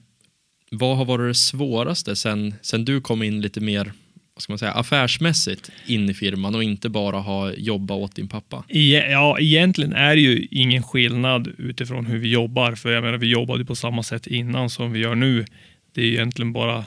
vad 0.71 0.97
har 0.97 1.05
varit 1.05 1.29
det 1.29 1.35
svåraste 1.39 2.15
sen, 2.15 2.53
sen 2.61 2.85
du 2.85 3.01
kom 3.01 3.23
in 3.23 3.41
lite 3.41 3.59
mer 3.61 3.91
vad 4.35 4.41
ska 4.41 4.53
man 4.53 4.59
säga, 4.59 4.71
affärsmässigt 4.71 5.71
in 5.85 6.09
i 6.09 6.13
firman 6.13 6.55
och 6.55 6.63
inte 6.63 6.89
bara 6.89 7.19
ha 7.19 7.53
jobbat 7.53 7.97
åt 7.97 8.15
din 8.15 8.27
pappa? 8.27 8.63
E- 8.69 9.11
Ja, 9.11 9.39
egentligen 9.39 9.93
är 9.93 10.15
det 10.15 10.21
ju 10.21 10.47
ingen 10.51 10.83
skillnad 10.83 11.47
utifrån 11.57 12.05
hur 12.05 12.17
vi 12.17 12.29
jobbar. 12.31 12.75
För 12.75 12.91
jag 12.91 13.03
menar, 13.03 13.17
vi 13.17 13.27
jobbade 13.27 13.65
på 13.65 13.75
samma 13.75 14.03
sätt 14.03 14.27
innan 14.27 14.69
som 14.69 14.91
vi 14.91 14.99
gör 14.99 15.15
nu. 15.15 15.45
Det 15.93 16.01
är 16.01 16.05
egentligen 16.05 16.53
bara 16.53 16.85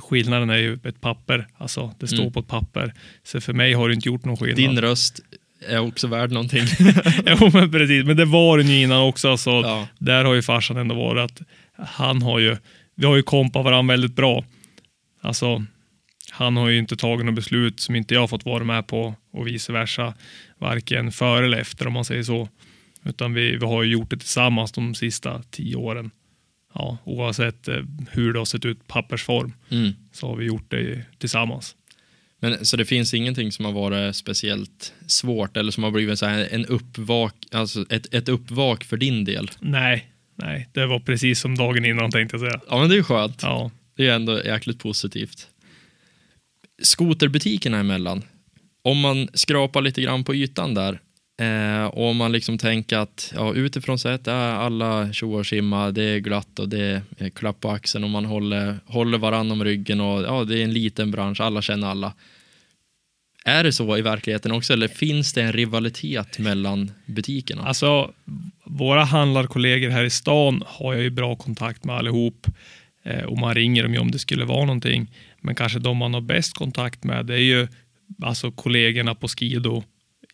skillnaden 0.00 0.50
är 0.50 0.56
ju 0.56 0.78
ett 0.84 1.00
papper. 1.00 1.46
Alltså, 1.58 1.94
det 1.98 2.06
står 2.06 2.20
Mm. 2.20 2.32
på 2.32 2.40
ett 2.40 2.46
papper. 2.48 2.92
Så 3.24 3.40
för 3.40 3.52
mig 3.52 3.72
har 3.72 3.88
det 3.88 3.94
inte 3.94 4.08
gjort 4.08 4.24
någon 4.24 4.36
skillnad. 4.36 4.56
Din 4.56 4.80
röst 4.80 5.20
är 5.68 5.78
också 5.78 6.06
värd 6.06 6.30
någonting. 6.32 6.64
jo, 7.26 7.50
men 7.52 7.70
precis. 7.72 8.04
Men 8.04 8.16
det 8.16 8.24
var 8.24 8.58
den 8.58 8.68
ju 8.68 8.82
innan 8.82 9.02
också. 9.02 9.36
Så 9.36 9.50
ja. 9.50 9.88
där 9.98 10.24
har 10.24 10.34
ju 10.34 10.42
farsan 10.42 10.76
ändå 10.76 10.94
varit 10.94 11.30
att 11.30 11.42
han 11.88 12.22
har 12.22 12.38
ju, 12.38 12.56
vi 12.94 13.06
har 13.06 13.16
ju 13.16 13.22
kompat 13.22 13.64
varandra 13.64 13.92
väldigt 13.92 14.16
bra. 14.16 14.44
Alltså, 15.20 15.64
han 16.30 16.56
har 16.56 16.68
ju 16.68 16.78
inte 16.78 16.96
tagit 16.96 17.26
något 17.26 17.34
beslut 17.34 17.80
som 17.80 17.94
inte 17.96 18.14
jag 18.14 18.20
har 18.20 18.28
fått 18.28 18.44
vara 18.44 18.64
med 18.64 18.86
på 18.86 19.14
och 19.32 19.46
vice 19.46 19.72
versa. 19.72 20.14
Varken 20.58 21.12
före 21.12 21.44
eller 21.44 21.58
efter 21.58 21.86
om 21.86 21.92
man 21.92 22.04
säger 22.04 22.22
så. 22.22 22.48
Utan 23.04 23.34
vi, 23.34 23.56
vi 23.56 23.66
har 23.66 23.82
ju 23.82 23.92
gjort 23.92 24.10
det 24.10 24.16
tillsammans 24.16 24.72
de 24.72 24.94
sista 24.94 25.42
tio 25.50 25.76
åren. 25.76 26.10
Ja, 26.74 26.98
oavsett 27.04 27.68
eh, 27.68 27.82
hur 28.10 28.32
det 28.32 28.38
har 28.38 28.44
sett 28.44 28.64
ut 28.64 28.86
pappersform 28.88 29.52
Mm. 29.70 29.92
så 30.12 30.26
har 30.28 30.36
vi 30.36 30.44
gjort 30.44 30.70
det 30.70 31.02
tillsammans. 31.18 31.76
Men, 32.40 32.66
så 32.66 32.76
det 32.76 32.84
finns 32.84 33.14
ingenting 33.14 33.52
som 33.52 33.64
har 33.64 33.72
varit 33.72 34.16
speciellt 34.16 34.94
svårt 35.06 35.56
eller 35.56 35.70
som 35.72 35.82
har 35.84 35.90
blivit 35.90 36.18
så 36.18 36.26
här 36.26 36.48
en 36.50 36.66
uppvak, 36.66 37.34
alltså 37.52 37.84
ett, 37.90 38.14
ett 38.14 38.28
uppvak 38.28 38.84
för 38.84 38.96
din 38.96 39.24
del? 39.24 39.50
Nej, 39.60 40.10
nej, 40.34 40.68
det 40.72 40.86
var 40.86 41.00
precis 41.00 41.40
som 41.40 41.54
dagen 41.54 41.84
innan 41.84 42.10
tänkte 42.10 42.36
jag 42.36 42.40
säga. 42.40 42.60
Ja, 42.68 42.78
men 42.78 42.88
det 42.88 42.94
är 42.94 42.96
ju 42.96 43.02
skönt. 43.04 43.42
Ja, 43.42 43.70
Det 43.96 44.06
är 44.08 44.14
ändå 44.14 44.44
jäkligt 44.44 44.78
positivt. 44.78 45.48
Skoterbutikerna 46.82 47.78
emellan. 47.78 48.22
Om 48.82 49.00
man 49.00 49.28
skrapar 49.34 49.80
lite 49.82 50.02
grann 50.02 50.24
på 50.24 50.34
ytan 50.34 50.74
där 50.74 51.00
eh, 51.40 51.84
och 51.84 52.08
om 52.08 52.16
man 52.16 52.32
liksom 52.32 52.58
tänker 52.58 52.96
att 52.98 53.32
ja, 53.34 53.54
utifrån 53.54 53.98
sett 53.98 54.26
är 54.26 54.52
alla 54.52 55.12
tjo 55.12 55.38
och 55.38 55.46
simma, 55.46 55.90
det 55.90 56.02
är 56.02 56.18
glatt 56.18 56.58
och 56.58 56.68
det 56.68 57.02
är 57.18 57.30
klapp 57.30 57.60
på 57.60 57.70
axeln 57.70 58.04
och 58.04 58.10
man 58.10 58.24
håller, 58.24 58.78
håller 58.86 59.18
varandra 59.18 59.52
om 59.52 59.64
ryggen 59.64 60.00
och 60.00 60.22
ja, 60.22 60.44
det 60.44 60.58
är 60.58 60.64
en 60.64 60.72
liten 60.72 61.10
bransch, 61.10 61.40
alla 61.40 61.62
känner 61.62 61.86
alla. 61.88 62.12
Är 63.44 63.64
det 63.64 63.72
så 63.72 63.96
i 63.96 64.02
verkligheten 64.02 64.52
också 64.52 64.72
eller 64.72 64.88
finns 64.88 65.32
det 65.32 65.42
en 65.42 65.52
rivalitet 65.52 66.38
mellan 66.38 66.90
butikerna? 67.06 67.62
Alltså, 67.62 68.12
våra 68.64 69.04
handlarkollegor 69.04 69.90
här 69.90 70.04
i 70.04 70.10
stan 70.10 70.62
har 70.66 70.94
jag 70.94 71.02
ju 71.02 71.10
bra 71.10 71.36
kontakt 71.36 71.84
med 71.84 71.96
allihop. 71.96 72.46
Eh, 73.06 73.24
och 73.24 73.38
man 73.38 73.54
ringer 73.54 73.82
dem 73.82 73.94
ju 73.94 73.98
om 73.98 74.10
det 74.10 74.18
skulle 74.18 74.44
vara 74.44 74.64
någonting. 74.64 75.10
Men 75.40 75.54
kanske 75.54 75.78
de 75.78 75.96
man 75.96 76.14
har 76.14 76.20
bäst 76.20 76.54
kontakt 76.54 77.04
med 77.04 77.26
det 77.26 77.34
är 77.34 77.38
ju 77.38 77.68
alltså 78.22 78.50
kollegorna 78.50 79.14
på 79.14 79.28
Skido 79.28 79.82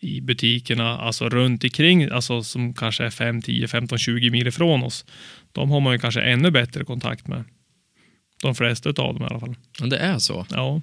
i 0.03 0.21
butikerna, 0.21 0.99
alltså 0.99 1.29
runt 1.29 1.65
omkring, 1.65 2.11
alltså 2.11 2.43
som 2.43 2.75
kanske 2.75 3.05
är 3.05 3.11
5, 3.11 3.43
10, 3.43 3.69
15, 3.69 3.99
20 3.99 4.31
mil 4.31 4.47
ifrån 4.47 4.83
oss. 4.83 5.05
De 5.53 5.71
har 5.71 5.81
man 5.81 5.93
ju 5.93 5.99
kanske 5.99 6.21
ännu 6.23 6.51
bättre 6.51 6.85
kontakt 6.85 7.27
med. 7.27 7.45
De 8.43 8.55
flesta 8.55 8.89
av 8.89 8.95
dem 8.95 9.23
i 9.23 9.25
alla 9.25 9.41
fall. 9.41 9.55
Men 9.81 9.89
det 9.89 9.99
är 9.99 10.19
så. 10.19 10.47
Ja. 10.51 10.81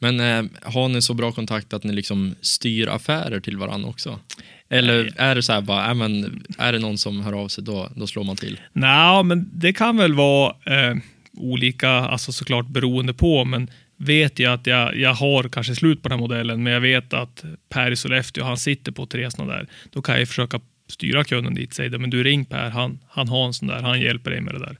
Men 0.00 0.20
eh, 0.20 0.50
har 0.62 0.88
ni 0.88 1.02
så 1.02 1.14
bra 1.14 1.32
kontakt 1.32 1.72
att 1.72 1.84
ni 1.84 1.92
liksom 1.92 2.34
styr 2.40 2.88
affärer 2.88 3.40
till 3.40 3.56
varandra 3.56 3.88
också? 3.88 4.20
Eller 4.68 5.02
Nej. 5.02 5.12
är 5.16 5.34
det 5.34 5.42
så 5.42 5.52
här 5.52 5.60
bara, 5.60 5.88
äh, 5.88 5.94
men, 5.94 6.42
är 6.58 6.72
det 6.72 6.78
någon 6.78 6.98
som 6.98 7.20
hör 7.20 7.32
av 7.32 7.48
sig 7.48 7.64
då, 7.64 7.90
då 7.96 8.06
slår 8.06 8.24
man 8.24 8.36
till? 8.36 8.60
Nej, 8.72 9.24
men 9.24 9.50
det 9.52 9.72
kan 9.72 9.96
väl 9.96 10.14
vara 10.14 10.54
eh, 10.66 10.96
olika, 11.36 11.90
alltså 11.90 12.32
såklart 12.32 12.66
beroende 12.66 13.14
på, 13.14 13.44
men 13.44 13.70
vet 13.98 14.38
jag 14.38 14.52
att 14.52 14.66
jag, 14.66 14.96
jag 14.96 15.14
har 15.14 15.48
kanske 15.48 15.74
slut 15.74 16.02
på 16.02 16.08
den 16.08 16.18
här 16.18 16.22
modellen, 16.22 16.62
men 16.62 16.72
jag 16.72 16.80
vet 16.80 17.12
att 17.12 17.44
Per 17.68 17.90
i 17.90 17.96
Sollefteå, 17.96 18.44
han 18.44 18.56
sitter 18.56 18.92
på 18.92 19.06
tre 19.06 19.30
sådana 19.30 19.52
där, 19.52 19.66
då 19.92 20.02
kan 20.02 20.18
jag 20.18 20.28
försöka 20.28 20.60
styra 20.88 21.24
kunden 21.24 21.54
dit, 21.54 21.74
säga 21.74 21.98
men 21.98 22.10
du 22.10 22.22
ring 22.22 22.44
Per, 22.44 22.70
han, 22.70 22.98
han 23.08 23.28
har 23.28 23.46
en 23.46 23.54
sån 23.54 23.68
där, 23.68 23.82
han 23.82 24.00
hjälper 24.00 24.30
dig 24.30 24.40
med 24.40 24.54
det 24.54 24.58
där. 24.60 24.76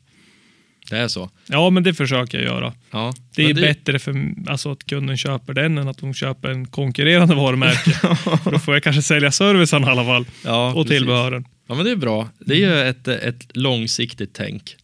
Det 0.90 0.98
är 0.98 1.08
så? 1.08 1.30
Ja, 1.46 1.70
men 1.70 1.82
det 1.82 1.94
försöker 1.94 2.38
jag 2.38 2.44
göra. 2.46 2.72
Ja. 2.90 3.14
Det 3.36 3.42
är 3.42 3.54
Men 3.54 3.62
bättre 3.62 3.98
för 3.98 4.34
alltså, 4.46 4.72
att 4.72 4.84
kunden 4.84 5.16
köper 5.16 5.52
den 5.52 5.78
än 5.78 5.88
att 5.88 5.98
de 5.98 6.14
köper 6.14 6.48
en 6.48 6.66
konkurrerande 6.66 7.34
varumärke. 7.34 7.90
För 8.44 8.50
då 8.50 8.58
får 8.58 8.74
jag 8.74 8.82
kanske 8.82 9.02
sälja 9.02 9.32
servicen 9.32 9.84
i 9.84 9.86
alla 9.86 10.04
fall 10.04 10.26
Ja, 10.44 10.68
och 10.68 10.74
precis. 10.86 10.98
tillbehören. 10.98 11.44
Ja, 11.68 11.74
men 11.74 11.84
det 11.84 11.90
är 11.90 11.96
bra. 11.96 12.28
Det 12.38 12.54
är 12.54 12.58
ju 12.58 12.88
ett, 12.88 13.08
ett 13.08 13.56
långsiktigt 13.56 14.34
tänk. 14.34 14.76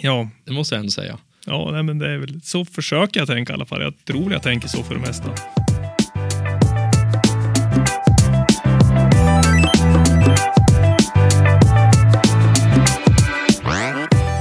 Ja, 0.00 0.30
Det 0.44 0.52
måste 0.52 0.74
jag 0.74 0.80
ändå 0.80 0.90
säga. 0.90 1.18
Ja 1.46 1.70
nej, 1.72 1.82
men 1.82 1.98
det 1.98 2.10
är 2.10 2.18
väl 2.18 2.40
så 2.42 2.64
försöker 2.64 3.20
jag 3.20 3.26
tänka 3.28 3.52
i 3.52 3.54
alla 3.54 3.66
fall. 3.66 3.82
Jag 3.82 4.04
tror 4.04 4.32
jag 4.32 4.42
tänker 4.42 4.68
så 4.68 4.82
för 4.82 4.94
det 4.94 5.00
mesta. 5.00 5.30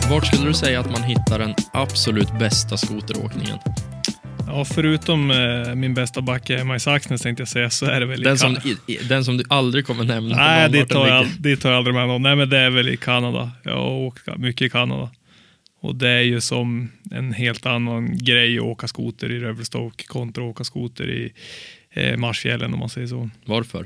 Vart 0.10 0.26
skulle 0.26 0.48
du 0.48 0.54
säga 0.54 0.80
att 0.80 0.92
man 0.92 1.04
hittar 1.04 1.40
den 1.40 1.54
absolut 1.74 2.40
bästa 2.40 2.78
skoteråkningen? 2.78 3.58
Ja, 4.48 4.66
förutom 4.66 5.32
eh, 5.32 5.76
min 5.76 5.94
bästa 5.94 6.22
backe 6.22 6.58
hemma 6.58 6.76
i 6.76 6.80
Saxnäs 6.80 7.22
tänkte 7.22 7.42
jag 7.42 7.48
säga 7.48 7.70
så 7.70 7.86
är 7.86 8.00
det 8.00 8.06
väl 8.06 8.22
i 8.22 8.24
Den 8.24 8.38
som, 8.38 8.56
Kan- 8.56 8.68
i, 8.88 8.94
i- 8.94 9.04
den 9.04 9.26
som 9.26 9.38
du 9.38 9.44
aldrig 9.50 9.86
kommer 9.86 10.04
nämna. 10.04 10.36
Nej, 10.36 10.70
det 10.70 10.86
tar, 10.86 11.08
jag, 11.08 11.26
det 11.40 11.58
tar 11.58 11.70
jag 11.70 11.78
aldrig 11.78 11.96
med 11.96 12.08
någon. 12.08 12.22
Nej, 12.22 12.36
men 12.36 12.50
det 12.50 12.58
är 12.60 12.70
väl 12.70 12.90
i 12.90 12.98
Kanada. 12.98 13.52
Jag 13.64 13.72
har 13.76 13.90
åkt 13.90 14.38
mycket 14.38 14.66
i 14.66 14.70
Kanada. 14.70 15.10
Och 15.84 15.96
det 15.96 16.10
är 16.10 16.22
ju 16.22 16.42
som 16.42 16.92
en 17.12 17.34
helt 17.34 17.66
annan 17.66 18.18
grej 18.18 18.58
att 18.58 18.64
åka 18.64 18.88
skoter 18.88 19.32
i 19.32 19.40
Revelstoke 19.40 20.04
kontra 20.08 20.44
att 20.44 20.50
åka 20.50 20.64
skoter 20.64 21.10
i 21.10 21.34
eh, 21.92 22.18
Marsfjällen 22.18 22.74
om 22.74 22.80
man 22.80 22.90
säger 22.90 23.08
så. 23.08 23.30
Varför? 23.46 23.86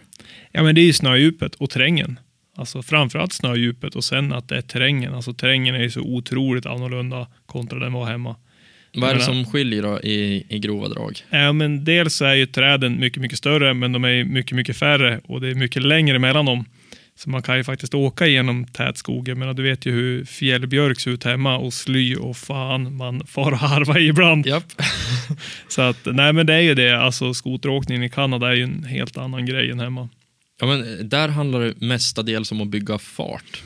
Ja, 0.51 0.63
men 0.63 0.75
det 0.75 0.81
är 0.81 0.85
ju 0.85 0.93
snödjupet 0.93 1.55
och 1.55 1.69
terrängen. 1.69 2.19
Alltså 2.55 2.81
framförallt 2.81 3.33
snödjupet 3.33 3.95
och 3.95 4.03
sen 4.03 4.33
att 4.33 4.49
det 4.49 4.57
är 4.57 4.61
terrängen. 4.61 5.13
Alltså 5.13 5.33
terrängen 5.33 5.75
är 5.75 5.79
ju 5.79 5.91
så 5.91 6.01
otroligt 6.01 6.65
annorlunda 6.65 7.27
kontra 7.45 7.79
den 7.79 7.93
var 7.93 8.05
hemma. 8.05 8.35
Vad 8.93 9.09
är 9.09 9.13
det 9.13 9.21
som 9.21 9.45
skiljer 9.45 9.81
då 9.81 9.99
i, 9.99 10.45
i 10.49 10.59
grova 10.59 10.87
drag? 10.87 11.17
Ja, 11.29 11.53
men 11.53 11.83
dels 11.83 12.21
är 12.21 12.33
ju 12.33 12.45
träden 12.45 12.99
mycket, 12.99 13.21
mycket 13.21 13.37
större, 13.37 13.73
men 13.73 13.91
de 13.91 14.03
är 14.03 14.23
mycket, 14.23 14.55
mycket 14.55 14.77
färre 14.77 15.21
och 15.23 15.41
det 15.41 15.49
är 15.49 15.55
mycket 15.55 15.83
längre 15.83 16.19
mellan 16.19 16.45
dem. 16.45 16.65
Så 17.17 17.29
man 17.29 17.41
kan 17.41 17.57
ju 17.57 17.63
faktiskt 17.63 17.93
åka 17.93 18.27
genom 18.27 18.65
tät 18.65 18.97
skog. 18.97 19.29
Jag 19.29 19.37
menar, 19.37 19.53
du 19.53 19.63
vet 19.63 19.85
ju 19.85 19.91
hur 19.91 20.25
fjällbjörk 20.25 20.99
ser 20.99 21.11
ut 21.11 21.23
hemma 21.23 21.57
och 21.57 21.73
sly 21.73 22.15
och 22.15 22.37
fan 22.37 22.95
man 22.97 23.25
far 23.27 23.51
och 23.51 23.57
harva 23.57 23.99
i 23.99 24.07
ibland. 24.07 24.45
Japp. 24.47 24.63
Så 25.67 25.81
att, 25.81 25.97
nej 26.05 26.33
men 26.33 26.45
det 26.45 26.53
är 26.53 26.59
ju 26.61 26.75
det, 26.75 27.01
alltså 27.01 27.33
skoteråkningen 27.33 28.03
i 28.03 28.09
Kanada 28.09 28.49
är 28.49 28.53
ju 28.53 28.63
en 28.63 28.83
helt 28.83 29.17
annan 29.17 29.45
grej 29.45 29.71
än 29.71 29.79
hemma. 29.79 30.09
Ja, 30.61 30.67
men 30.67 31.09
där 31.09 31.27
handlar 31.29 31.59
det 31.59 31.81
mestadels 31.81 32.51
om 32.51 32.61
att 32.61 32.67
bygga 32.67 32.97
fart. 32.97 33.63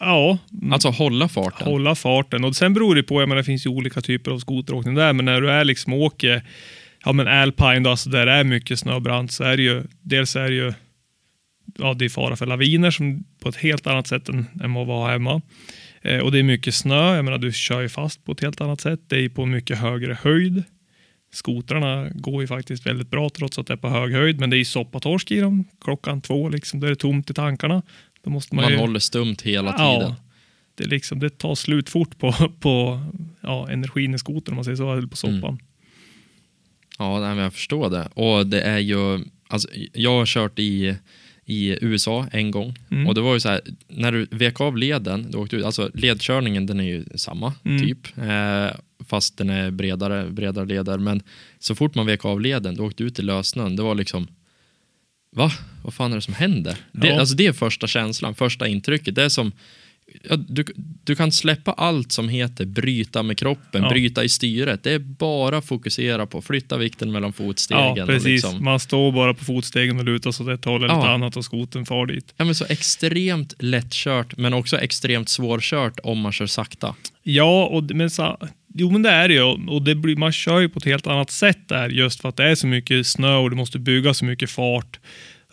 Ja, 0.00 0.38
Alltså 0.72 0.88
hålla 0.88 1.28
farten. 1.28 1.66
hålla 1.66 1.94
farten. 1.94 2.44
Och 2.44 2.56
sen 2.56 2.74
beror 2.74 2.94
det 2.94 3.02
på, 3.02 3.22
jag 3.22 3.28
menar, 3.28 3.36
det 3.36 3.44
finns 3.44 3.66
ju 3.66 3.70
olika 3.70 4.00
typer 4.00 4.30
av 4.30 4.38
skoteråkning 4.38 4.94
där, 4.94 5.12
men 5.12 5.24
när 5.24 5.40
du 5.40 5.50
är 5.50 5.64
liksom 5.64 5.92
åker, 5.92 6.42
ja 7.04 7.12
men 7.12 7.28
Alpine 7.28 7.80
då, 7.80 7.90
alltså 7.90 8.10
där 8.10 8.26
det 8.26 8.32
är 8.32 8.44
mycket 8.44 8.78
snöbrant, 8.78 9.32
så 9.32 9.44
är 9.44 9.56
det 9.56 9.62
ju, 9.62 9.82
dels 10.02 10.36
är 10.36 10.48
det 10.48 10.54
ju, 10.54 10.72
ja 11.78 11.94
det 11.94 12.04
är 12.04 12.08
fara 12.08 12.36
för 12.36 12.46
laviner 12.46 12.90
som 12.90 13.24
på 13.40 13.48
ett 13.48 13.56
helt 13.56 13.86
annat 13.86 14.06
sätt 14.06 14.28
än, 14.28 14.46
än 14.62 14.74
vad 14.74 14.86
var 14.86 15.10
hemma. 15.10 15.42
Eh, 16.02 16.18
och 16.18 16.32
det 16.32 16.38
är 16.38 16.42
mycket 16.42 16.74
snö, 16.74 17.16
jag 17.16 17.24
menar 17.24 17.38
du 17.38 17.52
kör 17.52 17.80
ju 17.80 17.88
fast 17.88 18.24
på 18.24 18.32
ett 18.32 18.40
helt 18.40 18.60
annat 18.60 18.80
sätt, 18.80 19.00
det 19.08 19.24
är 19.24 19.28
på 19.28 19.46
mycket 19.46 19.78
högre 19.78 20.18
höjd. 20.22 20.62
Skotrarna 21.32 22.08
går 22.14 22.42
ju 22.42 22.46
faktiskt 22.46 22.86
väldigt 22.86 23.10
bra 23.10 23.30
trots 23.30 23.58
att 23.58 23.66
det 23.66 23.72
är 23.72 23.76
på 23.76 23.88
hög 23.88 24.12
höjd, 24.12 24.40
men 24.40 24.50
det 24.50 24.56
är 24.56 24.58
ju 24.58 24.64
soppatorsk 24.64 25.30
i 25.30 25.40
dem. 25.40 25.64
Klockan 25.80 26.20
två, 26.20 26.48
liksom, 26.48 26.80
då 26.80 26.86
är 26.86 26.90
det 26.90 26.96
tomt 26.96 27.30
i 27.30 27.34
tankarna. 27.34 27.82
Då 28.24 28.30
måste 28.30 28.54
man, 28.54 28.64
Man 28.64 28.72
ju, 28.72 28.78
håller 28.78 29.00
stumt 29.00 29.36
hela 29.44 29.72
tiden. 29.72 29.86
Ja, 30.00 30.16
det, 30.74 30.84
är 30.84 30.88
liksom, 30.88 31.18
det 31.20 31.38
tar 31.38 31.54
slut 31.54 31.90
fort 31.90 32.18
på, 32.18 32.32
på 32.60 33.02
ja, 33.40 33.68
energin 33.70 34.14
i 34.14 34.18
skotern 34.18 34.52
om 34.52 34.56
man 34.56 34.64
säger 34.64 34.76
så, 34.76 34.92
eller 34.92 35.06
på 35.08 35.26
Mm. 35.28 35.40
soppan. 35.40 35.58
Ja, 36.98 37.20
nej, 37.20 37.34
men 37.34 37.44
jag 37.44 37.54
förstår 37.54 37.90
det. 37.90 38.08
Och 38.14 38.46
det 38.46 38.60
är 38.60 38.78
ju, 38.78 39.24
alltså, 39.48 39.68
jag 39.92 40.10
har 40.18 40.26
kört 40.26 40.58
i, 40.58 40.96
i 41.46 41.78
USA 41.84 42.26
en 42.32 42.50
gång 42.50 42.78
Mm. 42.90 43.06
och 43.06 43.14
det 43.14 43.20
var 43.20 43.34
ju 43.34 43.40
så 43.40 43.48
här, 43.48 43.60
när 43.88 44.12
du 44.12 44.26
vek 44.30 44.60
av 44.60 44.76
leden, 44.78 45.30
du 45.30 45.38
åkte 45.38 45.56
ut, 45.56 45.64
alltså 45.64 45.90
ledkörningen 45.94 46.66
den 46.66 46.80
är 46.80 46.84
ju 46.84 47.04
samma 47.14 47.52
Mm. 47.64 47.82
typ, 47.86 48.18
eh, 48.18 48.76
fast 49.06 49.36
den 49.38 49.50
är 49.50 49.70
bredare, 49.70 50.30
bredare 50.30 50.66
leder, 50.66 50.98
men 50.98 51.22
så 51.58 51.74
fort 51.74 51.94
man 51.94 52.06
vek 52.06 52.24
av 52.24 52.40
leden, 52.40 52.74
du 52.74 52.82
åkte 52.82 53.02
ut 53.04 53.18
i 53.18 53.22
lössnön, 53.22 53.76
det 53.76 53.82
var 53.82 53.94
liksom 53.94 54.26
Va? 55.36 55.50
Vad 55.84 55.94
fan 55.94 56.12
är 56.12 56.16
det 56.16 56.22
som 56.22 56.34
händer? 56.34 56.76
Det, 56.92 57.08
Ja. 57.08 57.20
alltså 57.20 57.34
det 57.36 57.46
är 57.46 57.52
första 57.52 57.86
känslan, 57.86 58.34
första 58.34 58.66
intrycket. 58.68 59.14
Det 59.14 59.24
är 59.24 59.28
som, 59.28 59.52
ja, 60.30 60.36
du, 60.36 60.64
du 61.04 61.14
kan 61.16 61.32
släppa 61.32 61.72
allt 61.72 62.12
som 62.12 62.28
heter 62.28 62.64
bryta 62.66 63.22
med 63.22 63.38
kroppen, 63.38 63.82
Ja. 63.82 63.88
bryta 63.88 64.24
i 64.24 64.28
styret. 64.28 64.82
Det 64.82 64.92
är 64.92 64.98
bara 64.98 65.62
fokusera 65.62 66.26
på, 66.26 66.42
flytta 66.42 66.76
vikten 66.78 67.12
mellan 67.12 67.32
fotstegen. 67.32 67.96
Ja, 67.96 68.06
precis. 68.06 68.26
liksom, 68.26 68.64
Man 68.64 68.80
står 68.80 69.12
bara 69.12 69.34
på 69.34 69.44
fotstegen 69.44 69.98
och 69.98 70.04
lutar 70.04 70.32
sig 70.32 70.46
åt 70.46 70.58
ett 70.58 70.64
håll 70.64 70.84
eller 70.84 70.94
Ja. 70.94 71.02
ett 71.04 71.08
annat 71.08 71.36
och 71.36 71.44
skoten 71.44 71.86
far 71.86 72.06
dit. 72.06 72.34
ja, 72.36 72.44
men 72.44 72.54
så 72.54 72.64
extremt 72.68 73.54
lättkört, 73.58 74.36
men 74.36 74.54
också 74.54 74.78
extremt 74.80 75.28
svårkört 75.28 76.00
om 76.02 76.18
man 76.18 76.32
kör 76.32 76.46
sakta. 76.46 76.94
Ja, 77.22 77.64
och, 77.66 77.90
men 77.94 78.10
så, 78.10 78.38
jo 78.74 78.90
men 78.90 79.02
det 79.02 79.10
är 79.10 79.28
det 79.28 79.34
ju. 79.34 79.42
Och 79.42 79.82
det 79.82 79.94
blir, 79.94 80.16
man 80.16 80.32
kör 80.32 80.60
ju 80.60 80.68
på 80.68 80.78
ett 80.78 80.84
helt 80.84 81.06
annat 81.06 81.30
sätt 81.30 81.68
där 81.68 81.88
just 81.88 82.20
för 82.20 82.28
att 82.28 82.36
det 82.36 82.44
är 82.44 82.54
så 82.54 82.66
mycket 82.66 83.06
snö 83.06 83.36
och 83.36 83.50
du 83.50 83.56
måste 83.56 83.78
bygga 83.78 84.14
så 84.14 84.24
mycket 84.24 84.50
fart. 84.50 84.98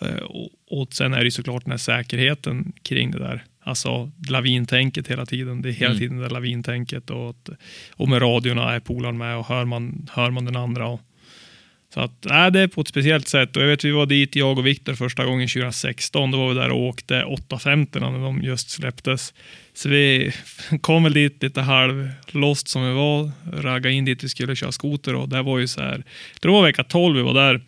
Eh, 0.01 0.07
Och, 0.15 0.49
och 0.69 0.93
sen 0.93 1.13
är 1.13 1.23
det 1.23 1.31
såklart 1.31 1.63
den 1.65 1.71
här 1.71 1.77
säkerheten 1.77 2.71
kring 2.83 3.11
det 3.11 3.19
där. 3.19 3.43
Alltså 3.63 4.11
lavintänket 4.29 5.07
hela 5.07 5.25
tiden. 5.25 5.61
Det 5.61 5.69
är 5.69 5.73
hela 5.73 5.91
Mm. 5.91 5.99
tiden 5.99 6.17
det 6.17 6.29
lavintänket. 6.29 7.09
Och, 7.09 7.29
att, 7.29 7.49
och 7.91 8.09
med 8.09 8.21
radiorna 8.21 8.71
är 8.73 8.79
polaren 8.79 9.17
med 9.17 9.37
och 9.37 9.45
hör 9.47 9.65
man, 9.65 10.07
hör 10.11 10.31
man 10.31 10.45
den 10.45 10.55
andra. 10.55 10.87
Och, 10.87 11.01
så 11.93 11.99
att, 11.99 12.25
nej, 12.29 12.51
det 12.51 12.59
är 12.59 12.67
på 12.67 12.81
ett 12.81 12.87
speciellt 12.87 13.27
sätt. 13.27 13.55
Och 13.57 13.63
jag 13.63 13.67
vet 13.67 13.85
vi 13.85 13.91
var 13.91 14.05
dit, 14.05 14.35
jag 14.35 14.57
och 14.59 14.65
Viktor, 14.67 14.93
första 14.93 15.25
gången 15.25 15.47
2016. 15.47 16.31
Då 16.31 16.37
var 16.37 16.49
vi 16.49 16.55
där 16.59 16.69
och 16.71 16.79
åkte 16.81 17.23
850 17.23 17.99
när 17.99 18.11
de 18.11 18.41
just 18.43 18.69
släpptes. 18.69 19.33
Så 19.73 19.89
vi 19.89 20.31
kom 20.81 21.03
väl 21.03 21.13
dit 21.13 21.43
lite 21.43 21.61
halv 21.61 22.09
lost 22.31 22.67
som 22.67 22.87
vi 22.87 22.93
var. 22.93 23.31
Raggade 23.53 23.93
in 23.95 24.05
dit 24.05 24.23
vi 24.23 24.29
skulle 24.29 24.55
köra 24.55 24.71
skoter 24.71 25.15
och 25.15 25.29
det 25.29 25.41
var 25.41 25.59
ju 25.59 25.67
så 25.67 25.81
här. 25.81 26.03
Det 26.39 26.47
var 26.47 26.63
vecka 26.63 26.83
12 26.83 27.15
vi 27.15 27.21
var 27.21 27.33
där. 27.33 27.61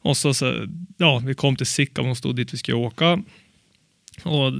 Och 0.00 0.16
så, 0.16 0.34
så 0.34 0.66
ja, 0.96 1.22
vi 1.26 1.34
kom 1.34 1.56
till 1.56 1.66
Sickam 1.66 2.08
och 2.08 2.16
stod 2.16 2.36
dit 2.36 2.52
vi 2.54 2.58
skulle 2.58 2.76
åka. 2.76 3.22
Och 4.22 4.52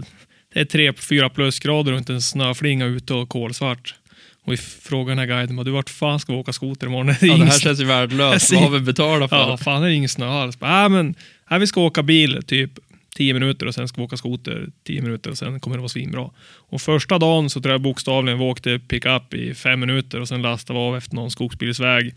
det 0.54 0.60
är 0.60 0.64
tre, 0.64 0.92
fyra 0.92 1.28
plusgrader 1.28 1.92
och 1.92 1.98
inte 1.98 2.12
en 2.12 2.22
snöflinga 2.22 2.86
ute 2.86 3.14
och 3.14 3.28
kolsvart. 3.28 3.94
Och 4.42 4.52
vi 4.52 4.56
frågade 4.56 5.10
den 5.10 5.18
här 5.18 5.26
guiden, 5.26 5.64
du 5.64 5.70
vart 5.70 5.90
fan 5.90 6.20
ska 6.20 6.32
vi 6.32 6.38
åka 6.38 6.52
skoter 6.52 6.86
imorgon? 6.86 7.06
Ja, 7.20 7.36
det 7.36 7.44
här 7.44 7.50
snö." 7.50 7.60
känns 7.60 7.80
ju 7.80 7.84
värdelöst. 7.84 8.52
Vad 8.54 8.62
har 8.62 8.70
vi 8.70 8.80
betalat 8.80 9.30
för? 9.30 9.36
Ja, 9.36 9.56
fan 9.56 9.82
det 9.82 9.88
är 9.88 9.92
ingen 9.92 10.08
snö 10.08 10.26
alls. 10.26 10.60
Nej, 10.60 10.88
men 10.88 11.14
nej, 11.50 11.60
vi 11.60 11.66
ska 11.66 11.80
åka 11.80 12.02
bil 12.02 12.42
typ 12.46 12.78
10 13.16 13.34
minuter 13.34 13.66
och 13.66 13.74
sen 13.74 13.88
ska 13.88 14.00
vi 14.00 14.04
åka 14.04 14.16
skoter 14.16 14.68
10 14.84 15.02
minuter 15.02 15.30
och 15.30 15.38
sen 15.38 15.60
kommer 15.60 15.76
det 15.76 15.80
vara 15.80 15.88
svinbra. 15.88 16.30
Och 16.56 16.80
första 16.80 17.18
dagen 17.18 17.50
så 17.50 17.60
tror 17.60 17.72
jag 17.72 17.80
bokstavligen 17.80 18.38
vi 18.38 18.44
åkte 18.44 18.78
pickup 18.78 19.34
i 19.34 19.54
fem 19.54 19.80
minuter 19.80 20.20
och 20.20 20.28
sen 20.28 20.42
lastade 20.42 20.78
vi 20.78 20.84
av 20.84 20.96
efter 20.96 21.16
någon 21.16 21.30
skogsbilsväg 21.30 22.14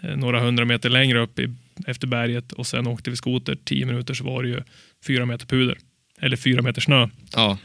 eh, 0.00 0.16
några 0.16 0.40
hundra 0.40 0.64
meter 0.64 0.90
längre 0.90 1.20
upp 1.20 1.38
i, 1.38 1.48
efter 1.86 2.06
berget 2.06 2.52
och 2.52 2.66
sen 2.66 2.86
åkte 2.86 3.10
vi 3.10 3.16
skoter 3.16 3.58
10 3.64 3.86
minuter 3.86 4.14
så 4.14 4.24
var 4.24 4.42
det 4.42 4.48
ju 4.48 4.62
fyra 5.06 5.26
meter 5.26 5.46
puder. 5.46 5.78
Eller 6.24 6.36
fyra 6.36 6.62
meter 6.62 6.80
snö. 6.80 7.08
Ja. 7.34 7.58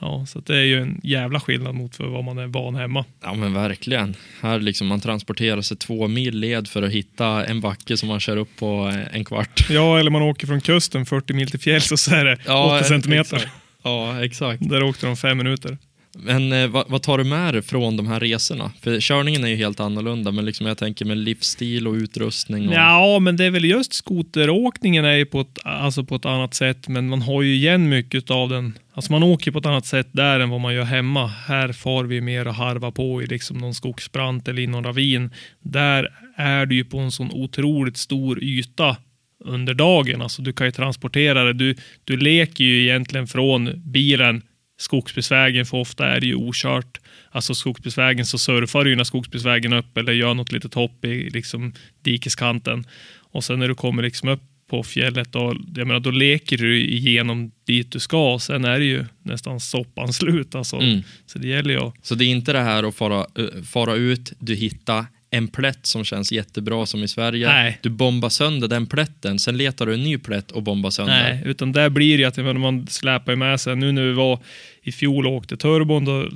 Ja, 0.00 0.26
så 0.26 0.40
det 0.40 0.56
är 0.56 0.62
ju 0.62 0.82
en 0.82 1.00
jävla 1.02 1.40
skillnad 1.40 1.74
mot 1.74 1.96
för 1.96 2.06
vad 2.06 2.24
man 2.24 2.38
är 2.38 2.46
van 2.46 2.74
hemma. 2.74 3.04
ja, 3.22 3.34
men 3.34 3.54
verkligen. 3.54 4.16
Här 4.42 4.60
liksom 4.60 4.86
man 4.86 5.00
transporterar 5.00 5.60
sig 5.60 5.76
två 5.76 6.08
mil 6.08 6.38
led 6.38 6.68
för 6.68 6.82
att 6.82 6.92
hitta 6.92 7.44
en 7.46 7.60
backe 7.60 7.96
som 7.96 8.08
man 8.08 8.20
kör 8.20 8.36
upp 8.36 8.56
på 8.58 8.88
eh, 8.88 9.16
en 9.16 9.24
kvart. 9.24 9.66
Ja, 9.70 9.98
eller 9.98 10.10
man 10.10 10.22
åker 10.22 10.46
från 10.46 10.60
kusten 10.60 11.06
40 11.06 11.32
mil 11.32 11.50
till 11.50 11.60
fjälls 11.60 11.92
och 11.92 11.98
så 11.98 12.14
är 12.14 12.24
det 12.24 12.34
80 12.78 12.88
centimeter. 12.88 13.36
exakt. 13.36 13.52
Ja, 13.82 14.24
exakt. 14.24 14.68
Där 14.68 14.82
åkte 14.82 15.06
de 15.06 15.16
fem 15.16 15.38
minuter. 15.38 15.78
Men 16.18 16.52
eh, 16.52 16.68
vad, 16.68 16.84
vad 16.88 17.02
tar 17.02 17.18
du 17.18 17.24
med 17.24 17.54
dig 17.54 17.62
från 17.62 17.96
de 17.96 18.06
här 18.06 18.20
resorna? 18.20 18.72
För 18.80 19.00
körningen 19.00 19.44
är 19.44 19.48
ju 19.48 19.56
helt 19.56 19.80
annorlunda, 19.80 20.30
men 20.30 20.44
liksom 20.44 20.66
jag 20.66 20.78
tänker 20.78 21.04
med 21.04 21.18
livsstil 21.18 21.88
och 21.88 21.94
utrustning. 21.94 22.68
Och... 22.68 22.74
Ja, 22.74 23.18
men 23.18 23.36
det 23.36 23.44
är 23.44 23.50
väl 23.50 23.64
just 23.64 23.92
skoteråkningen 23.92 25.04
är 25.04 25.14
ju 25.14 25.26
på 25.26 25.40
ett, 25.40 25.58
alltså 25.64 26.04
på 26.04 26.14
ett 26.14 26.24
annat 26.24 26.54
sätt, 26.54 26.88
men 26.88 27.08
man 27.08 27.22
har 27.22 27.42
ju 27.42 27.54
igen 27.54 27.88
mycket 27.88 28.30
av 28.30 28.48
den. 28.48 28.78
Alltså 28.92 29.12
man 29.12 29.22
åker 29.22 29.50
på 29.50 29.58
ett 29.58 29.66
annat 29.66 29.86
sätt 29.86 30.08
där 30.12 30.40
än 30.40 30.50
vad 30.50 30.60
man 30.60 30.74
gör 30.74 30.84
hemma. 30.84 31.26
Här 31.26 31.72
far 31.72 32.04
vi 32.04 32.20
mer 32.20 32.48
och 32.48 32.54
harva 32.54 32.90
på 32.90 33.22
i 33.22 33.26
liksom 33.26 33.58
någon 33.58 33.74
skogsbrant 33.74 34.48
eller 34.48 34.62
i 34.62 34.66
någon 34.66 34.84
ravin. 34.84 35.30
Där 35.60 36.08
är 36.36 36.66
du 36.66 36.74
ju 36.74 36.84
på 36.84 36.98
en 36.98 37.12
sån 37.12 37.30
otroligt 37.32 37.96
stor 37.96 38.42
yta 38.42 38.96
under 39.44 39.74
dagen. 39.74 40.22
Alltså 40.22 40.42
du 40.42 40.52
kan 40.52 40.66
ju 40.66 40.70
transportera 40.70 41.44
det. 41.44 41.52
Du, 41.52 41.76
du 42.04 42.16
leker 42.16 42.64
ju 42.64 42.82
egentligen 42.82 43.26
från 43.26 43.82
bilen 43.84 44.42
skogsbilsvägen, 44.76 45.66
för 45.66 45.76
ofta 45.76 46.06
är 46.06 46.20
det 46.20 46.26
ju 46.26 46.34
okört. 46.34 47.00
Alltså 47.30 47.54
skogsbilsvägen 47.54 48.26
så 48.26 48.38
surfar 48.38 48.84
du 48.84 48.90
ju 48.90 48.96
när 48.96 49.04
skogsbilsvägen 49.04 49.72
är 49.72 49.76
upp 49.76 49.98
eller 49.98 50.12
gör 50.12 50.34
något 50.34 50.52
litet 50.52 50.74
hopp 50.74 51.04
i 51.04 51.30
liksom 51.30 51.72
dikeskanten. 52.02 52.86
Och 53.18 53.44
sen 53.44 53.58
när 53.58 53.68
du 53.68 53.74
kommer 53.74 54.02
liksom 54.02 54.28
upp 54.28 54.42
på 54.70 54.82
fjället, 54.82 55.32
då, 55.32 55.56
jag 55.76 55.86
menar, 55.86 56.00
då 56.00 56.10
leker 56.10 56.58
du 56.58 56.80
igenom 56.80 57.52
dit 57.66 57.92
du 57.92 58.00
ska. 58.00 58.38
Sen 58.40 58.64
är 58.64 58.78
det 58.78 58.84
ju 58.84 59.04
nästan 59.22 59.60
soppan 59.60 60.12
slut. 60.12 60.54
Alltså. 60.54 60.76
Mm. 60.76 61.02
Så 61.26 61.38
det 61.38 61.48
gäller 61.48 61.70
ju 61.70 61.80
att... 61.80 61.94
Så 62.06 62.14
det 62.14 62.24
är 62.24 62.28
inte 62.28 62.52
det 62.52 62.60
här 62.60 62.82
att 62.82 62.94
fara, 62.94 63.26
fara 63.64 63.94
ut, 63.94 64.32
du 64.38 64.54
hittar 64.54 65.06
en 65.36 65.48
plätt 65.48 65.86
som 65.86 66.04
känns 66.04 66.32
jättebra 66.32 66.86
som 66.86 67.02
i 67.02 67.08
Sverige. 67.08 67.48
Nej. 67.48 67.78
Du 67.82 67.88
bombar 67.88 68.28
sönder 68.28 68.68
den 68.68 68.86
plätten, 68.86 69.38
sen 69.38 69.56
letar 69.56 69.86
du 69.86 69.94
en 69.94 70.02
ny 70.02 70.18
plätt 70.18 70.50
och 70.50 70.62
bombar 70.62 70.90
sönder. 70.90 71.22
Nej, 71.22 71.42
utan 71.44 71.72
där 71.72 71.88
blir 71.88 72.18
det 72.18 72.24
att 72.24 72.56
man 72.56 72.86
släpar 72.86 73.36
med 73.36 73.60
sig. 73.60 73.76
Nu 73.76 73.92
när 73.92 74.02
vi 74.02 74.12
var 74.12 74.38
i 74.82 74.92
fjol 74.92 75.26
och 75.26 75.32
åkte 75.32 75.56
turbon, 75.56 76.04
då 76.04 76.28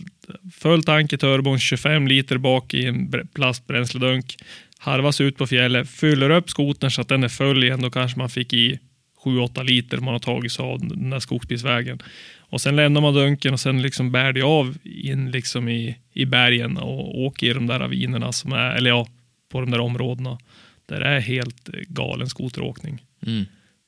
full 0.53 0.83
tank 0.83 1.13
i 1.13 1.19
turbon, 1.19 1.59
25 1.59 2.09
liter 2.09 2.39
bak 2.39 2.75
i 2.75 2.87
en 2.87 3.29
plastbränsledunk, 3.35 4.37
harvas 4.79 5.21
ut 5.21 5.37
på 5.37 5.47
fjället, 5.47 5.91
fyller 5.91 6.31
upp 6.31 6.51
skotern 6.51 6.91
så 6.91 7.01
att 7.01 7.09
den 7.09 7.25
är 7.25 7.29
full 7.29 7.65
igen. 7.65 7.83
Då 7.83 7.91
kanske 7.91 8.19
man 8.19 8.31
fick 8.31 8.53
i 8.53 8.79
7-8 9.25 9.65
liter 9.65 9.97
man 9.97 10.15
har 10.15 10.19
tagit 10.19 10.53
sig 10.53 10.65
av 10.65 10.89
den 10.89 11.11
där 11.11 11.21
skogsbilsvägen. 11.21 12.03
Och 12.51 12.61
sen 12.61 12.77
lämnar 12.77 13.01
man 13.01 13.15
dunken 13.15 13.53
och 13.53 13.61
sen 13.61 13.83
liksom 13.83 14.13
bär 14.13 14.33
det 14.33 14.43
av 14.43 14.77
in 14.85 15.31
liksom 15.31 15.69
i, 15.69 15.97
i 16.13 16.27
bergen 16.27 16.77
och 16.77 17.21
åker 17.21 17.47
i 17.47 17.53
de 17.53 17.67
där 17.67 17.79
ravinerna 17.79 18.33
som 18.33 18.53
är, 18.53 18.71
eller 18.71 18.91
ja, 18.91 19.07
på 19.53 19.61
de 19.61 19.71
där 19.71 19.81
områdena. 19.81 20.39
Där 20.87 21.01
det 21.01 21.07
är 21.07 21.21
helt 21.21 21.69
galen 21.89 22.29
skoteråkning. 22.29 23.03
Mm. 23.27 23.45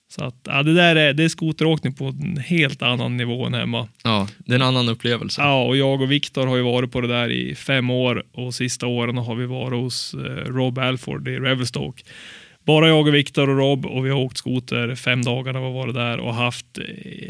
Så 0.09 0.25
att, 0.25 0.37
ja, 0.45 0.63
det 0.63 0.75
där 0.75 0.97
är, 0.97 1.13
det 1.13 1.25
är 1.25 1.29
skoteråkning 1.29 1.95
på 1.95 2.07
en 2.07 2.37
helt 2.37 2.83
annan 2.83 3.17
nivå 3.17 3.47
än 3.47 3.55
hemma. 3.55 3.89
Ja, 4.05 4.29
det 4.39 4.53
är 4.53 4.57
en 4.57 4.63
annan 4.63 4.89
upplevelse. 4.89 5.43
Ja, 5.43 5.65
och 5.65 5.77
jag 5.77 6.01
och 6.03 6.13
Viktor 6.13 6.47
har 6.47 6.57
ju 6.57 6.63
varit 6.63 6.93
på 6.93 7.01
det 7.01 7.09
där 7.09 7.31
i 7.31 7.55
fem 7.55 7.91
år 7.91 8.25
och 8.33 8.55
sista 8.55 8.87
åren 8.87 9.17
har 9.17 9.35
vi 9.35 9.47
varit 9.47 9.81
hos 9.81 10.15
eh, 10.15 10.21
Rob 10.53 10.79
Alford 10.79 11.29
i 11.29 11.39
Revelstoke. 11.39 12.03
Bara 12.65 12.89
jag 12.89 13.09
och 13.09 13.15
Viktor 13.15 13.51
och 13.51 13.57
Rob 13.57 13.87
och 13.87 14.07
vi 14.07 14.11
har 14.11 14.19
åkt 14.19 14.37
skoter 14.37 14.95
fem 14.95 15.23
dagar 15.25 15.53
när 15.53 15.61
vi 15.61 15.73
varit 15.73 15.95
där 15.95 16.19
och 16.21 16.35
haft 16.35 16.79
eh, 16.79 16.85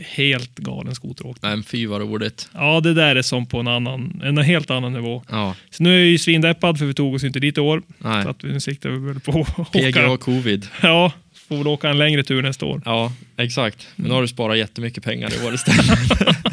helt 0.07 0.55
galen 0.59 0.95
skoteråkning. 0.95 1.51
Nej, 1.55 1.63
fy 1.67 1.87
vad 1.87 2.01
roligt. 2.01 2.49
Ja, 2.55 2.81
det 2.81 2.95
där 2.95 3.17
är 3.17 3.23
som 3.23 3.47
på 3.47 3.59
en 3.61 3.69
annan, 3.69 4.21
en 4.25 4.39
helt 4.39 4.71
annan 4.71 4.93
nivå. 4.93 5.23
Ja, 5.31 5.55
Så 5.71 5.83
nu 5.83 5.95
är 5.95 5.99
jag 5.99 6.07
ju 6.09 6.19
svindeppad 6.19 6.79
för 6.79 6.85
vi 6.87 6.95
tog 6.95 7.15
oss 7.15 7.25
inte 7.25 7.41
dit 7.41 7.59
i 7.59 7.61
år. 7.61 7.83
nej. 7.99 8.23
Så 8.23 8.29
att 8.29 8.43
nu 8.43 8.61
siktar 8.61 8.91
vi 8.91 8.99
väl 9.07 9.21
på 9.21 9.47
att 9.57 9.73
PGA 9.73 10.11
åka. 10.11 10.25
covid. 10.25 10.67
Ja, 10.83 11.13
får 11.49 11.57
väl 11.57 11.67
åka 11.67 11.89
en 11.91 11.99
längre 11.99 12.23
tur 12.23 12.43
nästa 12.43 12.67
år. 12.67 12.83
Ja, 12.85 13.13
exakt. 13.37 13.87
Men 13.97 14.09
nu 14.09 14.15
har 14.15 14.23
du 14.23 14.29
sparat 14.29 14.59
jättemycket 14.59 15.05
pengar 15.05 15.33
i 15.43 15.47
år 15.47 15.55
istället. 15.55 15.99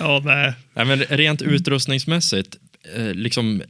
Ja, 0.00 0.22
nej. 0.24 0.52
Nej, 0.74 0.84
men 0.84 0.98
rent 0.98 1.42
utrustningsmässigt, 1.42 2.56
eh, 2.96 3.14
liksom 3.14 3.62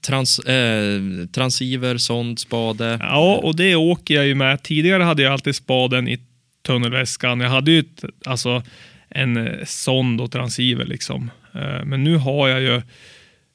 trans, 0.00 0.38
eh, 0.38 1.00
transceiver, 1.32 1.98
sond, 1.98 2.38
spade. 2.38 2.98
Ja, 3.00 3.36
och 3.36 3.56
det 3.56 3.74
åker 3.74 4.14
jag 4.14 4.26
ju 4.26 4.34
med. 4.34 4.62
Tidigare 4.62 5.02
hade 5.02 5.22
jag 5.22 5.32
alltid 5.32 5.54
spaden 5.54 6.08
i 6.08 6.18
tunnelväskan. 6.62 7.40
Jag 7.40 7.50
hade 7.50 7.70
ju 7.70 7.78
ett, 7.78 8.04
alltså 8.24 8.62
en 9.08 9.36
eh, 9.36 9.64
sond 9.64 10.20
och 10.20 10.32
transceiver 10.32 10.84
liksom. 10.84 11.30
Eh, 11.54 11.84
Men 11.84 12.04
nu 12.04 12.16
har 12.16 12.48
jag 12.48 12.60
ju 12.60 12.74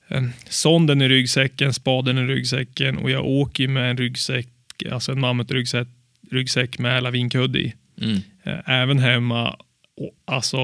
eh, 0.08 0.24
sonden 0.50 1.02
i 1.02 1.10
ryggsäcken, 1.10 1.74
spaden 1.74 2.18
i 2.18 2.22
ryggsäcken 2.22 2.98
och 2.98 3.12
jag 3.12 3.26
åker 3.26 3.68
med 3.68 3.90
en 3.90 3.98
ryggsäck, 3.98 4.48
alltså 4.92 5.12
en 5.12 5.20
mammutryggsäck 5.20 5.88
ryggsäck 6.32 6.80
med 6.80 7.04
lavinkudde 7.04 7.60
i. 7.60 7.74
Mm. 8.02 8.20
Även 8.66 9.00
hemma, 9.00 9.56
alltså 10.26 10.58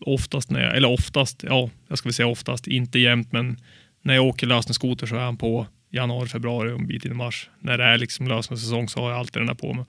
oftast 0.00 0.50
när 0.50 0.62
jag, 0.62 0.76
eller 0.76 0.90
oftast, 0.90 1.44
ja, 1.48 1.70
jag 1.88 1.98
ska 1.98 2.08
väl 2.08 2.14
säga 2.14 2.26
oftast, 2.26 2.66
inte 2.66 2.98
jämt, 2.98 3.32
men 3.32 3.56
när 4.04 4.14
jag 4.14 4.24
åker 4.24 4.46
lösningsskoter 4.46 5.06
så 5.06 5.16
är 5.16 5.20
han 5.20 5.36
på 5.36 5.66
januari, 5.90 6.28
februari 6.28 6.72
och 6.72 6.80
en 6.80 6.86
bit 6.86 7.04
in 7.04 7.10
i 7.10 7.14
mars. 7.14 7.50
När 7.60 7.78
det 7.78 7.84
är 7.84 7.98
liksom 7.98 8.28
lösningssäsong 8.28 8.88
så 8.88 9.00
har 9.00 9.10
jag 9.10 9.18
alltid 9.18 9.40
den 9.40 9.46
där 9.46 9.54
på 9.54 9.72
mig. 9.72 9.84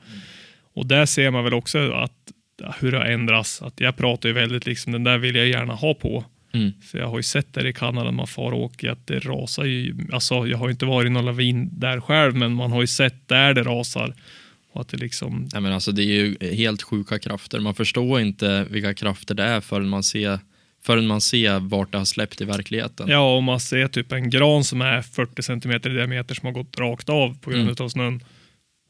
Och 0.74 0.86
där 0.86 1.06
ser 1.06 1.32
man 1.32 1.44
väl 1.44 1.54
också 1.54 1.92
att 1.92 2.12
hur 2.80 2.92
det 2.92 2.98
har 2.98 3.06
ändrats. 3.06 3.62
Att 3.62 3.80
jag 3.80 3.98
pratar 3.98 4.30
ju 4.30 4.34
väldigt 4.34 4.66
liksom, 4.66 4.92
den 4.92 5.04
där 5.04 5.18
vill 5.18 5.36
jag 5.36 5.48
gärna 5.48 5.74
ha 5.74 5.94
på. 5.94 6.26
Mm. 6.54 6.72
För 6.82 6.98
jag 6.98 7.08
har 7.08 7.18
ju 7.18 7.24
sett 7.24 7.54
där 7.54 7.66
i 7.66 7.74
Kanada 7.74 8.04
när 8.04 8.12
man 8.12 8.28
far 8.28 8.52
och 8.52 8.64
åker 8.64 8.90
att 8.90 9.08
det 9.08 9.20
rasar 9.20 9.64
ju. 9.64 9.96
Alltså 10.12 10.48
jag 10.48 10.58
har 10.58 10.68
ju 10.68 10.72
inte 10.72 10.86
varit 10.86 11.08
i 11.08 11.10
någon 11.10 11.26
lavin 11.26 11.70
där 11.80 12.02
själv, 12.02 12.36
men 12.36 12.54
man 12.54 12.72
har 12.72 12.82
ju 12.82 12.88
sett 12.88 13.28
där 13.28 13.54
det 13.54 13.64
rasar. 13.64 14.14
Och 14.72 14.82
att 14.82 14.88
det 14.88 14.98
liksom, 14.98 15.50
Nej, 15.54 15.62
men 15.62 15.74
alltså, 15.74 15.92
det 15.92 16.04
är 16.04 16.06
ju 16.06 16.56
helt 16.56 16.84
sjuka 16.84 17.20
krafter. 17.20 17.60
Man 17.60 17.76
förstår 17.76 18.22
inte 18.22 18.66
vilka 18.70 18.94
krafter 18.94 19.36
det 19.36 19.44
är 19.44 19.62
förrän 19.62 19.90
man 19.90 20.04
ser, 20.04 20.40
förrän 20.86 21.08
man 21.08 21.22
ser 21.22 21.60
vart 21.60 21.92
det 21.92 21.98
har 21.98 22.06
släppt 22.06 22.42
i 22.42 22.46
verkligheten. 22.46 23.10
ja, 23.10 23.36
och 23.36 23.44
man 23.44 23.60
ser 23.60 23.88
typ 23.88 24.12
en 24.12 24.30
gran 24.30 24.64
som 24.64 24.82
är 24.82 25.02
40 25.02 25.42
centimeter 25.42 25.90
i 25.90 25.94
diameter 25.94 26.36
som 26.36 26.46
har 26.46 26.54
gått 26.54 26.80
rakt 26.80 27.10
av 27.10 27.38
på 27.42 27.50
grund 27.50 27.64
Mm. 27.64 27.76
av 27.80 27.90
snön. 27.90 28.24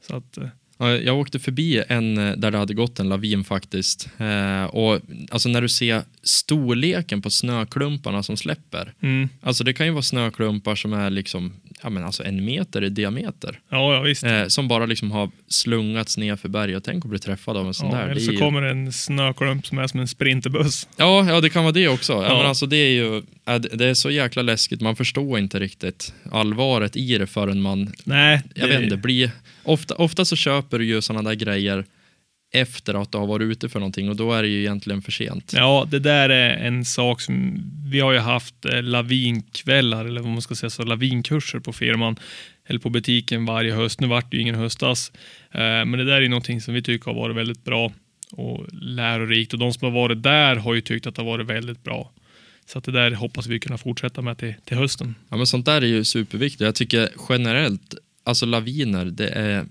Så 0.08 0.16
att, 0.16 0.38
eh, 0.38 0.48
Ja, 0.78 0.90
Jag 0.98 1.18
åkte 1.20 1.40
förbi 1.40 1.84
en 1.90 2.18
eh, 2.18 2.36
där 2.38 2.52
det 2.52 2.58
hade 2.58 2.74
gått 2.74 3.00
en 3.00 3.10
lavin 3.10 3.44
faktiskt. 3.44 4.10
Eh, 4.18 4.64
och 4.64 5.00
alltså 5.32 5.50
när 5.50 5.62
du 5.62 5.70
ser 5.70 6.02
storleken 6.24 7.22
på 7.22 7.30
snöklumparna 7.30 8.24
som 8.24 8.38
släpper. 8.38 8.94
mm, 9.02 9.30
Alltså 9.42 9.64
det 9.64 9.74
kan 9.74 9.86
ju 9.86 9.92
vara 9.92 10.02
snöklumpar 10.02 10.76
som 10.76 10.94
är 10.94 11.10
liksom, 11.10 11.54
ja 11.86 11.90
men 11.90 12.04
alltså 12.04 12.24
en 12.24 12.46
meter 12.46 12.84
i 12.84 12.90
diameter. 12.90 13.60
ja, 13.70 13.94
ja, 13.94 14.02
visst. 14.02 14.24
Eh, 14.24 14.48
som 14.48 14.68
bara 14.68 14.86
liksom 14.86 15.12
har 15.12 15.30
slungats 15.48 16.18
ner 16.18 16.36
för 16.36 16.50
berget. 16.50 16.84
Tänk 16.84 17.06
att 17.06 17.10
bli 17.10 17.20
träffad 17.20 17.58
av 17.58 17.68
en 17.68 17.74
sån 17.74 17.90
Ja, 17.92 17.96
där. 17.98 18.04
eller 18.04 18.14
Det 18.16 18.22
så 18.22 18.32
ju... 18.32 18.38
kommer 18.38 18.62
en 18.62 18.94
snöklump 18.94 19.68
som 19.68 19.78
är 19.80 19.88
som 19.88 20.00
en 20.00 20.08
sprinterbuss. 20.08 20.88
ja, 20.98 21.26
ja, 21.30 21.42
det 21.42 21.50
kan 21.50 21.64
vara 21.64 21.72
det 21.74 21.88
också. 21.88 22.14
Ja. 22.14 22.24
Ja. 22.24 22.38
Men 22.38 22.46
alltså 22.48 22.66
det 22.66 22.78
är 22.78 22.90
ju, 22.92 23.22
det 23.46 23.60
det 23.60 23.86
är 23.86 23.94
så 23.94 24.12
jäkla 24.12 24.42
läskigt. 24.42 24.82
Man 24.82 24.96
förstår 24.96 25.40
inte 25.40 25.60
riktigt 25.60 26.14
allvaret 26.32 26.96
i 26.96 27.18
det 27.18 27.28
förrän 27.28 27.62
man, 27.62 27.94
Nej, 28.04 28.42
jag 28.56 28.68
vet 28.68 28.82
inte, 28.82 28.98
blir... 28.98 29.32
Ofta, 29.64 29.96
ofta 29.96 30.26
så 30.26 30.36
köper 30.36 30.80
du 30.80 30.86
ju 30.86 31.02
sådana 31.02 31.30
där 31.30 31.36
grejer 31.36 31.86
efter 32.62 33.02
att 33.02 33.12
du 33.12 33.18
har 33.18 33.28
varit 33.28 33.46
ute 33.46 33.70
för 33.70 33.80
någonting 33.80 34.10
och 34.10 34.16
då 34.16 34.34
är 34.34 34.42
det 34.42 34.48
ju 34.48 34.60
egentligen 34.60 35.02
för 35.02 35.12
sent. 35.12 35.54
Ja, 35.56 35.88
det 35.92 36.00
där 36.00 36.30
är 36.30 36.68
en 36.68 36.86
sak 36.86 37.22
som 37.22 37.64
vi 37.92 38.00
har 38.00 38.12
ju 38.12 38.20
haft 38.20 38.66
eh, 38.66 38.84
lavinkvällar 38.84 40.06
eller 40.06 40.22
vad 40.22 40.32
man 40.32 40.42
ska 40.42 40.56
säga, 40.56 40.70
så 40.70 40.84
lavinkurser 40.84 41.60
på 41.60 41.74
firman 41.74 42.16
eller 42.68 42.80
på 42.80 42.90
butiken 42.90 43.46
varje 43.46 43.74
höst. 43.74 44.00
Nu 44.00 44.08
vart 44.08 44.32
det 44.32 44.38
ju 44.38 44.42
ingen 44.42 44.56
höstas, 44.56 45.12
eh, 45.52 45.60
men 45.60 45.92
det 45.92 46.06
där 46.06 46.22
är 46.22 46.30
någonting 46.30 46.62
som 46.62 46.74
vi 46.74 46.82
tycker 46.82 47.06
har 47.06 47.20
varit 47.20 47.36
väldigt 47.36 47.64
bra 47.64 47.92
och 48.32 48.66
lärorikt 48.72 49.54
och 49.54 49.60
de 49.60 49.74
som 49.74 49.86
har 49.86 50.02
varit 50.02 50.24
där 50.24 50.56
har 50.56 50.74
ju 50.74 50.82
tyckt 50.82 51.08
att 51.08 51.16
det 51.16 51.22
har 51.22 51.30
varit 51.30 51.48
väldigt 51.48 51.84
bra. 51.84 52.12
Så 52.66 52.78
att 52.78 52.84
det 52.84 52.92
där 52.92 53.12
hoppas 53.12 53.48
vi 53.48 53.60
kunna 53.60 53.78
fortsätta 53.78 54.22
med 54.22 54.38
till, 54.38 54.54
till 54.64 54.78
hösten. 54.78 55.16
Ja, 55.30 55.38
men 55.38 55.48
sånt 55.48 55.66
där 55.66 55.82
är 55.82 55.86
ju 55.86 56.04
superviktigt. 56.04 56.62
Jag 56.62 56.76
tycker 56.76 57.10
generellt, 57.30 57.96
alltså 58.24 58.46
laviner, 58.46 59.06
det 59.06 59.28
är, 59.28 59.66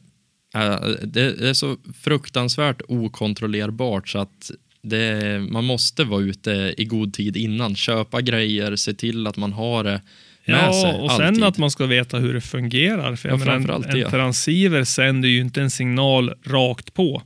det 1.03 1.49
är 1.49 1.53
så 1.53 1.77
fruktansvärt 2.03 2.83
okontrollerbart 2.89 4.09
så 4.09 4.19
att 4.19 4.51
det 4.83 5.41
man 5.51 5.65
måste 5.65 6.05
vara 6.05 6.21
ute 6.23 6.75
i 6.77 6.85
god 6.85 7.15
tid 7.15 7.37
innan, 7.37 7.77
köpa 7.77 8.21
grejer, 8.21 8.77
se 8.77 8.95
till 8.95 9.27
att 9.27 9.37
man 9.37 9.53
har 9.53 9.85
det 9.85 10.01
med 10.47 10.75
sig 10.75 10.91
Ja, 10.91 10.97
och 10.97 11.11
sen 11.11 11.27
alltid. 11.27 11.45
att 11.45 11.59
man 11.59 11.71
ska 11.71 11.87
veta 11.87 12.19
hur 12.19 12.35
det 12.35 12.41
fungerar. 12.41 13.17
För 13.17 13.29
jag 13.29 13.41
Ja, 13.41 13.45
menar, 13.59 13.75
en, 13.89 14.03
en 14.03 14.11
transceiver 14.11 14.85
sänder 14.85 15.29
ju 15.29 15.41
inte 15.41 15.63
en 15.63 15.71
signal 15.71 16.35
rakt 16.45 16.95
på. 16.95 17.23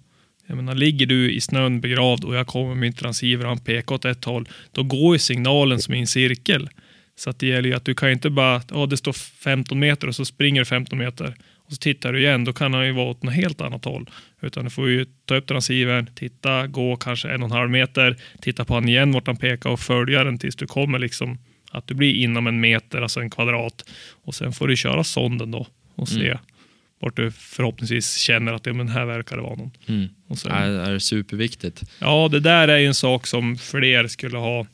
Jag 0.47 0.57
menar, 0.57 0.75
ligger 0.75 1.07
du 1.07 1.33
i 1.33 1.41
snön 1.41 1.81
begravd 1.81 2.25
och 2.25 2.35
jag 2.35 2.47
kommer 2.47 2.69
med 2.69 2.77
min 2.77 2.93
transceiver 2.93 3.45
och 3.45 3.49
han 3.49 3.59
pekar 3.59 3.95
åt 3.95 4.05
ett 4.05 4.25
håll, 4.25 4.49
då 4.73 4.83
går 4.83 5.15
ju 5.15 5.19
signalen 5.19 5.81
som 5.81 5.95
i 5.95 5.99
en 6.01 6.07
cirkel. 6.07 6.69
Så 7.17 7.31
att 7.31 7.39
det 7.39 7.47
gäller 7.47 7.69
ju 7.69 7.75
att 7.75 7.85
du 7.85 7.95
kan 7.95 8.11
inte 8.11 8.31
bara, 8.31 8.63
ja 8.71 8.87
det 8.87 8.97
står 8.97 9.13
15 9.13 9.79
meter 9.79 10.09
och 10.09 10.15
så 10.15 10.25
springer 10.25 10.61
du 10.61 10.65
15 10.65 10.99
meter 10.99 11.35
och 11.69 11.75
så 11.75 11.79
tittar 11.79 12.13
du 12.13 12.21
igen, 12.21 12.45
då 12.45 12.53
kan 12.53 12.75
han 12.75 12.87
ju 12.87 12.93
vara 12.93 13.07
åt 13.07 13.23
något 13.23 13.35
helt 13.35 13.61
annat 13.61 13.85
håll. 13.85 14.11
Utan 14.43 14.65
du 14.65 14.71
får 14.71 14.89
ju 14.89 15.07
ta 15.25 15.37
upp 15.37 15.47
transceivern, 15.47 16.07
titta, 16.15 16.67
gå 16.67 16.97
kanske 16.97 17.29
en 17.29 17.43
och 17.43 17.49
en 17.49 17.53
halv 17.57 17.71
meter, 17.71 18.17
titta 18.41 18.65
på 18.65 18.75
han 18.75 18.89
igen 18.89 19.13
vart 19.13 19.27
han 19.27 19.37
pekar 19.37 19.71
och 19.71 19.81
följa 19.81 20.25
den 20.25 20.39
tills 20.39 20.57
du 20.57 20.67
kommer 20.67 20.99
liksom 20.99 21.39
att 21.71 21.87
du 21.87 21.95
blir 21.95 22.15
inom 22.15 22.47
en 22.47 22.61
meter, 22.61 23.03
alltså 23.03 23.21
en 23.21 23.31
kvadrat. 23.31 23.85
Och 24.25 24.35
sen 24.35 24.53
får 24.53 24.69
du 24.69 24.77
köra 24.77 25.05
sonden 25.05 25.51
då 25.51 25.67
och 25.95 26.09
se 26.09 26.27
Mm. 26.29 26.39
vart 27.01 27.17
du 27.17 27.31
förhoppningsvis 27.31 28.17
känner 28.17 28.53
att 28.53 28.67
ja, 28.67 28.73
men 28.73 28.89
här 28.89 29.05
verkar 29.05 29.37
det 29.37 29.43
vara 29.43 29.55
någon. 29.55 29.71
Mm. 29.87 30.09
Och 30.29 30.39
sen, 30.39 30.51
Det 30.53 30.57
är, 30.59 30.71
är 30.95 30.99
superviktigt. 30.99 31.83
Ja, 32.01 32.29
det 32.33 32.41
där 32.41 32.69
är 32.69 32.79
ju 32.79 32.87
en 32.87 32.95
sak 32.95 33.27
som 33.27 33.57
fler 33.59 34.07
skulle 34.07 34.39
ha 34.39 34.67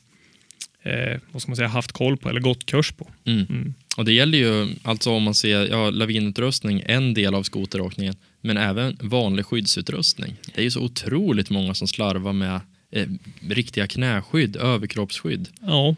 eh, 0.83 1.19
vad 1.31 1.41
ska 1.41 1.49
man 1.49 1.55
säga, 1.55 1.67
haft 1.67 1.91
koll 1.91 2.17
på 2.17 2.29
eller 2.29 2.41
gått 2.41 2.65
kurs 2.65 2.91
på. 2.91 3.09
Mm. 3.25 3.73
Och 3.97 4.05
det 4.05 4.13
gäller 4.13 4.37
ju, 4.37 4.75
alltså 4.83 5.11
om 5.11 5.23
man 5.23 5.33
ser 5.33 5.67
ja, 5.67 5.89
lavinutrustning, 5.89 6.83
en 6.85 7.13
del 7.13 7.35
av 7.35 7.43
skoteråkningen, 7.43 8.15
men 8.41 8.57
även 8.57 8.97
vanlig 9.01 9.45
skyddsutrustning. 9.45 10.35
Det 10.55 10.61
är 10.61 10.63
ju 10.63 10.71
så 10.71 10.81
otroligt 10.81 11.49
många 11.49 11.73
som 11.73 11.87
slarvar 11.87 12.33
med 12.33 12.59
eh, 12.91 13.07
riktiga 13.49 13.87
knäskydd, 13.87 14.55
överkroppsskydd. 14.55 15.47
Ja, 15.61 15.95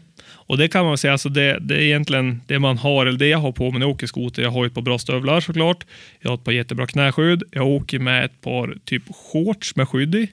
och 0.48 0.58
det 0.58 0.68
kan 0.68 0.84
man 0.84 0.98
säga, 0.98 1.12
alltså 1.12 1.28
det, 1.28 1.58
det 1.60 1.74
är 1.74 1.80
egentligen 1.80 2.40
det 2.46 2.58
man 2.58 2.78
har, 2.78 3.06
eller 3.06 3.18
det 3.18 3.28
jag 3.28 3.38
har 3.38 3.52
på 3.52 3.70
mig 3.70 3.78
när 3.78 3.86
jag 3.86 3.94
åker 3.94 4.06
skoter. 4.06 4.42
Jag 4.42 4.50
har 4.50 4.64
ju 4.64 4.66
ett 4.66 4.74
par 4.74 4.82
bra 4.82 4.98
stövlar 4.98 5.40
såklart. 5.40 5.86
Jag 6.20 6.30
har 6.30 6.36
ett 6.36 6.44
par 6.44 6.52
jättebra 6.52 6.86
knäskydd. 6.86 7.42
Jag 7.50 7.66
åker 7.66 7.98
med 7.98 8.24
ett 8.24 8.40
par 8.40 8.78
typ 8.84 9.02
shorts 9.10 9.76
med 9.76 9.88
skydd 9.88 10.14
i. 10.14 10.28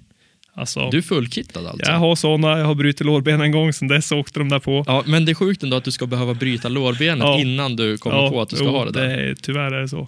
Alltså, 0.58 0.90
Du 0.90 0.98
är 0.98 1.02
fullkittad 1.02 1.68
alltså? 1.68 1.92
jag 1.92 1.98
har 2.00 2.16
sådana, 2.16 2.60
jag 2.60 2.66
har 2.66 2.76
brutit 2.76 3.06
lårben 3.06 3.42
en 3.42 3.52
gång, 3.52 3.74
sen 3.74 3.88
dess 3.88 4.12
åkte 4.12 4.40
de 4.40 4.50
där 4.50 4.60
på. 4.60 4.84
Ja, 4.88 5.04
men 5.08 5.26
det 5.26 5.32
är 5.32 5.34
sjukt 5.34 5.64
ändå 5.64 5.78
att 5.78 5.84
du 5.84 5.92
ska 5.92 6.06
behöva 6.08 6.34
bryta 6.34 6.68
lårbenet 6.70 7.24
Ja. 7.24 7.40
innan 7.40 7.76
du 7.76 7.98
kommer 7.98 8.18
Ja, 8.18 8.30
på 8.30 8.42
att 8.42 8.50
du 8.50 8.56
ska 8.56 8.66
jo, 8.66 8.72
ha 8.72 8.86
det 8.86 8.92
där. 8.92 9.10
är- 9.10 9.36
tyvärr 9.42 9.72
är 9.74 9.82
det 9.82 9.90
så. 9.90 10.08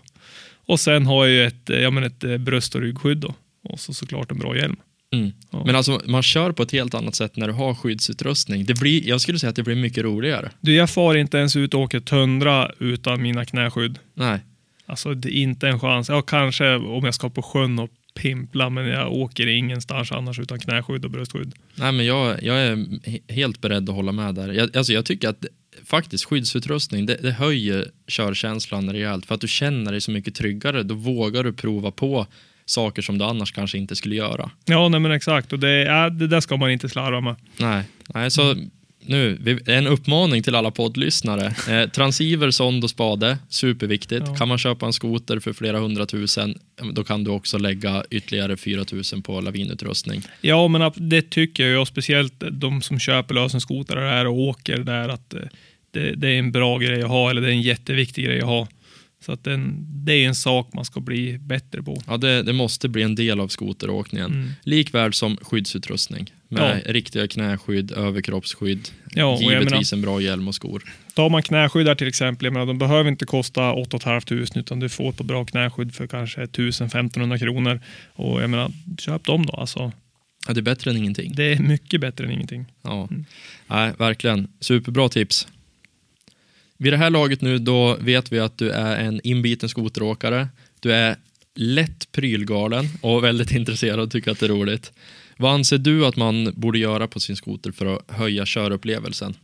Och 0.66 0.80
sen 0.80 1.06
har 1.06 1.26
jag 1.26 1.34
ju 1.34 1.43
ett, 1.45 1.70
ja, 1.82 1.89
men 1.89 2.04
ett 2.04 2.24
eh, 2.24 2.38
bröst 2.38 2.76
och 2.76 2.82
ryggskydd 2.82 3.18
då. 3.18 3.34
Och 3.70 3.80
så 3.80 3.93
såklart 3.93 4.32
en 4.32 4.39
bra 4.39 4.56
hjälm. 4.58 4.76
Mm. 5.14 5.32
Ja. 5.52 5.64
Men 5.66 5.76
alltså, 5.76 6.02
man 6.06 6.24
kör 6.24 6.52
på 6.52 6.64
ett 6.64 6.72
helt 6.72 6.93
annat 6.93 7.16
sätt 7.16 7.36
när 7.36 7.48
du 7.48 7.54
har 7.54 7.76
skyddsutrustning. 7.76 8.66
Det 8.66 8.80
blir, 8.80 9.08
jag 9.08 9.22
skulle 9.22 9.39
säga 9.39 9.50
att 9.50 9.56
det 9.56 9.64
blir 9.64 9.76
mycket 9.76 10.04
roligare. 10.04 10.52
Du, 10.62 10.74
jag 10.76 10.89
far 10.89 11.16
inte 11.16 11.38
ens 11.38 11.56
ut 11.56 11.74
och 11.74 11.82
åker 11.82 12.00
tundra 12.00 12.72
utan 12.80 13.22
mina 13.22 13.45
knäskydd. 13.45 14.00
Nej. 14.14 14.39
Alltså 14.86 15.14
det 15.14 15.30
är 15.38 15.41
inte 15.41 15.68
en 15.68 15.80
chans. 15.80 16.10
Ja, 16.10 16.22
kanske 16.22 16.76
om 16.76 17.06
jag 17.06 17.14
ska 17.14 17.30
på 17.30 17.41
sjön 17.41 17.80
och 17.80 17.89
pimpla, 18.18 18.70
men 18.70 18.88
jag 18.88 19.13
åker 19.13 19.47
ingenstans 19.47 20.11
annars 20.11 20.39
utan 20.39 20.59
knäskydd 20.59 21.05
och 21.05 21.11
bröstskydd. 21.11 21.53
Nej, 21.76 21.91
men 21.91 22.05
jag, 22.05 22.43
jag 22.43 22.57
är 22.57 22.76
he- 22.76 23.34
helt 23.34 23.61
beredd 23.61 23.89
att 23.89 23.95
hålla 23.95 24.11
med 24.11 24.36
där. 24.36 24.53
Jag, 24.53 24.78
alltså, 24.78 24.93
jag 24.93 25.05
tycker 25.05 25.30
att 25.30 25.45
faktiskt 25.86 26.26
skyddsutrustning, 26.26 27.05
det, 27.05 27.15
det 27.22 27.32
höjer 27.32 27.91
körkänslan 28.07 28.93
rejält. 28.93 29.26
För 29.26 29.36
att 29.36 29.41
du 29.41 29.47
känner 29.47 29.91
dig 29.91 30.01
så 30.01 30.11
mycket 30.11 30.36
tryggare. 30.36 30.84
Då 30.84 30.95
vågar 30.95 31.43
du 31.43 31.53
prova 31.53 31.91
på 31.91 32.28
saker 32.65 33.01
som 33.01 33.18
du 33.18 33.26
annars 33.26 33.51
kanske 33.51 33.78
inte 33.78 33.95
skulle 33.95 34.15
göra. 34.15 34.51
Ja, 34.65 34.89
nej 34.89 34.99
men 34.99 35.11
exakt. 35.11 35.53
Och 35.53 35.59
det, 35.59 35.84
ja, 35.84 36.09
det 36.09 36.28
där 36.28 36.39
ska 36.39 36.57
man 36.57 36.72
inte 36.72 36.89
slarva 36.89 37.22
med. 37.22 37.36
Nej, 37.57 37.84
nej 38.13 38.32
så 38.32 38.55
nu, 39.08 39.60
en 39.66 39.88
uppmaning 39.88 40.43
till 40.43 40.55
alla 40.55 40.72
poddlyssnare. 40.72 41.53
Eh, 41.70 41.89
transceiver, 41.89 42.51
sond 42.51 42.84
och 42.84 42.89
spade, 42.89 43.38
superviktigt. 43.49 44.26
Ja. 44.28 44.36
Kan 44.36 44.47
man 44.47 44.58
köpa 44.58 44.86
en 44.86 44.93
skoter 44.93 45.39
för 45.39 45.53
flera 45.53 45.80
hundratusen, 45.80 46.60
då 46.93 47.03
kan 47.03 47.24
du 47.24 47.32
också 47.32 47.58
lägga 47.58 48.03
ytterligare 48.10 48.58
4000 48.58 49.22
på 49.22 49.41
lavinutrustning. 49.41 50.22
Ja, 50.41 50.68
men 50.68 50.91
det 50.95 51.30
tycker 51.30 51.68
jag, 51.68 51.88
speciellt 51.88 52.43
de 52.51 52.82
som 52.82 52.99
köper 52.99 53.36
lösenskotrar 53.36 54.10
här 54.10 54.28
och 54.28 54.39
åker 54.39 54.78
där, 54.78 55.10
att 55.10 55.34
eh, 55.34 55.41
det, 55.91 56.16
det 56.16 56.28
är 56.28 56.39
en 56.39 56.51
bra 56.51 56.78
grej 56.78 57.01
att 57.03 57.10
ha, 57.10 57.30
eller 57.30 57.41
det 57.41 57.47
är 57.47 57.51
en 57.51 57.62
jätteviktig 57.62 58.26
grej 58.26 58.39
att 58.39 58.47
ha. 58.47 58.68
Så 59.26 59.32
att 59.32 59.43
den, 59.43 59.86
det 60.05 60.14
är 60.14 60.28
en 60.28 60.36
sak 60.36 60.74
man 60.74 60.86
ska 60.86 60.99
bli 60.99 61.38
bättre 61.38 61.84
på. 61.84 62.01
Ja, 62.08 62.18
det, 62.18 62.43
det 62.43 62.53
måste 62.53 62.89
bli 62.89 63.03
en 63.03 63.16
del 63.16 63.39
av 63.39 63.47
skoteråkningen. 63.47 64.32
Mm. 64.32 64.49
Likväl 64.64 65.14
som 65.14 65.38
skyddsutrustning. 65.41 66.32
Med 66.50 66.84
riktiga 66.86 67.28
knäskydd, 67.28 67.91
överkroppsskydd, 67.91 68.89
Ja, 69.14 69.38
givetvis 69.41 69.93
en 69.93 70.02
bra 70.02 70.22
hjälm 70.22 70.48
och 70.48 70.56
skor. 70.56 70.84
Tar 71.14 71.30
man 71.30 71.43
knäskydd 71.43 71.88
här 71.88 71.95
till 71.95 72.08
exempel, 72.08 72.45
jag 72.45 72.54
menar, 72.54 72.66
de 72.66 72.78
behöver 72.78 73.10
inte 73.10 73.26
kosta 73.26 73.74
8 73.74 74.00
500 74.00 74.22
utan 74.56 74.80
du 74.80 74.89
får 74.89 75.10
ett 75.10 75.18
bra 75.22 75.45
knäskydd 75.45 75.95
för 75.95 76.08
kanske 76.08 76.45
1000-1500 76.45 77.39
kronor. 77.39 77.82
Och 78.14 78.41
jag 78.43 78.50
menar, 78.50 78.72
köp 79.00 79.24
dem 79.26 79.45
då. 79.45 79.54
Alltså, 79.54 79.91
Ja, 80.48 80.54
det 80.54 80.60
är 80.60 80.62
bättre 80.62 80.91
än 80.91 80.98
ingenting. 80.98 81.34
det 81.36 81.43
är 81.54 81.60
mycket 81.60 82.02
bättre 82.02 82.26
än 82.26 82.32
ingenting. 82.32 82.66
Ja, 82.82 83.10
Nej, 83.68 83.91
verkligen. 83.98 84.48
Superbra 84.60 85.10
tips. 85.10 85.48
Vid 86.78 86.93
det 86.93 86.98
här 86.98 87.10
laget 87.10 87.41
nu, 87.41 87.58
då 87.58 87.95
vet 88.00 88.32
vi 88.32 88.39
att 88.39 88.58
du 88.58 88.72
är 88.72 88.95
en 88.98 89.22
inbiten 89.24 89.70
skoteråkare. 89.70 90.48
Du 90.80 90.93
är 90.93 91.16
lätt 91.56 92.12
prylgalen 92.12 92.86
och 93.02 93.24
väldigt 93.24 93.52
intresserad 93.56 94.00
och 94.00 94.12
tycker 94.12 94.32
att 94.32 94.39
det 94.39 94.45
är 94.45 94.50
roligt. 94.50 94.91
Vad 95.38 95.54
anser 95.54 95.78
du 95.78 96.06
att 96.06 96.16
man 96.16 96.54
borde 96.56 96.80
göra 96.80 97.08
på 97.08 97.20
sin 97.20 97.36
skoter 97.36 97.72
för 97.72 97.96
att 97.96 98.12
höja 98.12 98.46
körupplevelsen? 98.46 99.36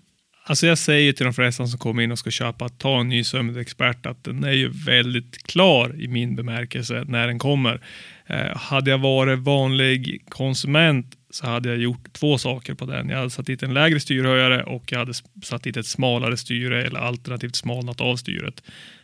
Alltså 0.46 0.68
jag 0.68 0.78
säger 0.78 1.14
till 1.14 1.26
de 1.26 1.34
flesta 1.34 1.68
som 1.68 1.80
kommer 1.80 2.04
in 2.04 2.12
och 2.12 2.20
ska 2.20 2.32
köpa, 2.32 2.70
ta 2.70 3.00
en 3.00 3.10
ny 3.10 3.24
sömnexpert, 3.24 4.06
att 4.06 4.24
den 4.24 4.44
är 4.44 4.52
ju 4.52 4.70
väldigt 4.70 5.44
klar 5.44 6.02
i 6.02 6.08
min 6.08 6.36
bemärkelse 6.36 7.04
när 7.08 7.28
den 7.28 7.40
kommer. 7.40 7.82
Eh, 8.28 8.58
hade 8.58 8.92
jag 8.92 8.98
varit 8.98 9.40
vanlig 9.40 10.26
konsument 10.30 11.18
så 11.30 11.48
hade 11.48 11.70
jag 11.70 11.78
gjort 11.78 12.14
två 12.14 12.38
saker 12.38 12.74
på 12.74 12.86
den. 12.86 13.10
Jag 13.10 13.18
hade 13.18 13.30
satt 13.30 13.46
dit 13.46 13.64
en 13.64 13.74
lägre 13.74 14.00
styrhöjare 14.00 14.64
och 14.64 14.92
jag 14.92 15.00
hade 15.00 15.14
satt 15.44 15.64
dit 15.64 15.78
ett 15.78 15.86
smalare 15.86 16.38
styre 16.38 16.84
eller 16.86 17.00
alternativt 17.00 17.56
smalnat 17.56 18.02
av 18.02 18.16
styret. 18.16 18.64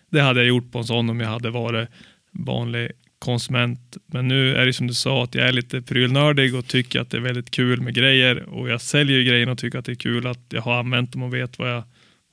Det 0.09 0.21
hade 0.21 0.39
jag 0.39 0.47
gjort 0.47 0.71
på 0.71 0.77
en 0.77 0.85
sån 0.85 1.09
om 1.09 1.19
jag 1.19 1.29
hade 1.29 1.49
varit 1.49 1.89
vanlig 2.31 2.91
konsument. 3.19 3.97
Men 4.05 4.27
nu 4.27 4.55
är 4.55 4.65
det 4.65 4.73
som 4.73 4.87
du 4.87 4.93
sa 4.93 5.23
att 5.23 5.35
jag 5.35 5.47
är 5.47 5.51
lite 5.51 5.81
prylnördig 5.81 6.55
och 6.55 6.67
tycker 6.67 6.99
att 6.99 7.09
det 7.09 7.17
är 7.17 7.21
väldigt 7.21 7.51
kul 7.51 7.81
med 7.81 7.93
grejer 7.93 8.43
och 8.49 8.69
jag 8.69 8.81
säljer 8.81 9.17
ju 9.17 9.23
grejerna 9.23 9.51
och 9.51 9.57
tycker 9.57 9.79
att 9.79 9.85
det 9.85 9.91
är 9.91 9.95
kul 9.95 10.27
att 10.27 10.39
jag 10.49 10.61
har 10.61 10.79
använt 10.79 11.11
dem 11.11 11.23
och 11.23 11.33
vet 11.33 11.59
vad 11.59 11.71
jag, 11.71 11.83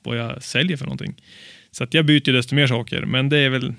vad 0.03 0.17
jag 0.17 0.43
säljer 0.43 0.77
för 0.77 0.85
någonting. 0.85 1.15
Så 1.71 1.83
att 1.83 1.93
jag 1.93 2.05
byter 2.05 2.33
desto 2.33 2.55
mer 2.55 2.67
saker, 2.67 3.05
men 3.05 3.29
det 3.29 3.37
är 3.37 3.49
väl 3.49 3.73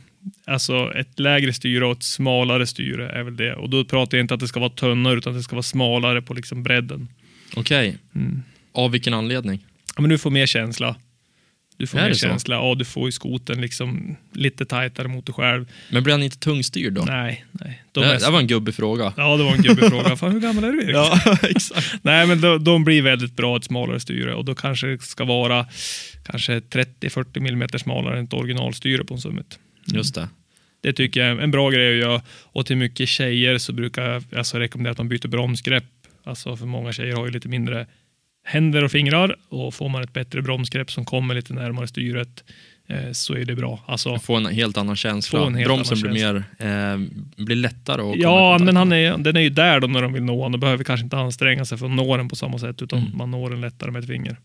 alltså 0.44 0.92
ett 0.94 1.18
lägre 1.20 1.52
styre 1.52 1.86
och 1.86 1.92
ett 1.92 2.02
smalare 2.02 2.66
styre 2.66 3.08
är 3.08 3.22
väl 3.22 3.36
det. 3.36 3.54
Och 3.54 3.70
då 3.70 3.84
pratar 3.84 4.18
jag 4.18 4.24
inte 4.24 4.34
att 4.34 4.40
det 4.40 4.48
ska 4.48 4.60
vara 4.60 4.70
tunnare 4.70 5.18
utan 5.18 5.32
att 5.32 5.38
det 5.38 5.42
ska 5.42 5.56
vara 5.56 5.62
smalare 5.62 6.22
på 6.22 6.34
liksom 6.34 6.62
bredden. 6.62 7.08
Okej, 7.56 7.96
Mm. 8.14 8.42
av 8.72 8.90
vilken 8.90 9.14
anledning? 9.14 9.64
Ja, 9.96 10.00
men 10.02 10.10
du 10.10 10.18
får 10.18 10.30
mer 10.30 10.46
känsla. 10.46 10.96
Du 11.78 11.86
får 11.86 11.98
mer 11.98 12.08
det 12.08 12.14
så? 12.14 12.26
känsla. 12.26 12.54
Ja, 12.56 12.74
du 12.78 12.84
får 12.84 13.06
ju 13.08 13.12
skoten 13.12 13.60
liksom 13.60 14.16
lite 14.32 14.64
tajtare 14.66 15.08
mot 15.08 15.26
dig 15.26 15.34
själv. 15.34 15.66
Men 15.90 16.02
blir 16.02 16.14
han 16.14 16.22
inte 16.22 16.38
tungstyrd 16.38 16.92
då? 16.92 17.02
Nej, 17.04 17.44
nej. 17.52 17.82
De 17.92 18.00
det, 18.00 18.06
är- 18.14 18.20
det 18.20 18.30
var 18.30 18.38
en 18.40 18.46
gubbig 18.46 18.74
fråga. 18.74 19.12
Ja, 19.16 19.36
det 19.36 19.44
var 19.44 19.52
en 19.54 19.62
gubbig 19.62 19.88
fråga. 19.88 20.16
Fan, 20.16 20.32
hur 20.32 20.40
gammal 20.40 20.64
är 20.64 20.72
du 20.72 20.82
Erik? 20.82 20.96
Ja, 20.96 21.20
exakt. 21.42 21.94
Nej, 22.02 22.26
men 22.26 22.40
de, 22.40 22.64
de 22.64 22.84
blir 22.84 23.02
väldigt 23.02 23.36
bra 23.36 23.56
ett 23.56 23.64
smalare 23.64 24.00
styre 24.00 24.34
och 24.34 24.44
då 24.44 24.54
kanske 24.54 24.86
det 24.86 25.02
ska 25.02 25.24
vara 25.24 25.66
kanske 26.26 26.58
30-40 26.60 27.48
mm 27.48 27.68
smalare 27.68 28.18
än 28.18 28.24
ett 28.24 28.32
originalstyre 28.32 29.04
på 29.04 29.14
en 29.14 29.20
Summit. 29.20 29.58
Just 29.86 30.14
det. 30.14 30.28
Det 30.80 30.92
tycker 30.92 31.20
jag 31.20 31.28
är 31.38 31.42
en 31.42 31.50
bra 31.50 31.70
grej 31.70 31.92
att 32.00 32.08
göra. 32.08 32.22
Och 32.28 32.66
till 32.66 32.76
mycket 32.76 33.08
tjejer 33.08 33.58
så 33.58 33.72
brukar 33.72 34.02
jag 34.12 34.24
alltså 34.36 34.58
rekommendera 34.58 34.92
att 34.92 34.98
man 34.98 35.08
byter 35.08 35.28
bromsgrepp. 35.28 35.84
Alltså 36.24 36.56
för 36.56 36.66
många 36.66 36.92
tjejer 36.92 37.16
har 37.16 37.26
ju 37.26 37.32
lite 37.32 37.48
mindre 37.48 37.86
händer 38.48 38.84
och 38.84 38.90
fingrar 38.90 39.36
och 39.48 39.74
får 39.74 39.88
man 39.88 40.02
ett 40.02 40.12
bättre 40.12 40.42
bromsgrepp 40.42 40.90
som 40.90 41.04
kommer 41.04 41.34
lite 41.34 41.54
närmare 41.54 41.86
styret 41.86 42.44
eh, 42.88 43.12
så 43.12 43.34
är 43.34 43.44
det 43.44 43.54
bra. 43.54 43.84
Alltså, 43.86 44.18
Få 44.18 44.36
en 44.36 44.46
helt 44.46 44.76
annan 44.78 44.96
känsla. 44.96 45.50
Helt 45.50 45.64
Bromsen 45.64 45.98
annan 45.98 46.12
blir, 46.12 46.32
mer, 46.32 46.44
eh, 46.58 47.44
blir 47.44 47.56
lättare 47.56 48.02
att 48.02 48.16
ja, 48.16 48.58
men 48.60 48.76
han 48.76 48.92
är, 48.92 49.18
den 49.18 49.36
är 49.36 49.40
ju 49.40 49.50
där 49.50 49.80
då 49.80 49.86
när 49.86 50.02
de 50.02 50.12
vill 50.12 50.24
nå 50.24 50.36
honom. 50.36 50.52
Då 50.52 50.58
behöver 50.58 50.78
vi 50.78 50.84
kanske 50.84 51.04
inte 51.04 51.16
anstränga 51.16 51.64
sig 51.64 51.78
för 51.78 51.86
att 51.86 51.92
nå 51.92 52.16
den 52.16 52.28
på 52.28 52.36
samma 52.36 52.58
sätt 52.58 52.82
utan 52.82 52.98
Mm. 52.98 53.10
man 53.16 53.30
når 53.30 53.50
den 53.50 53.60
lättare 53.60 53.90
med 53.90 54.00
ett 54.02 54.08
finger. 54.08 54.36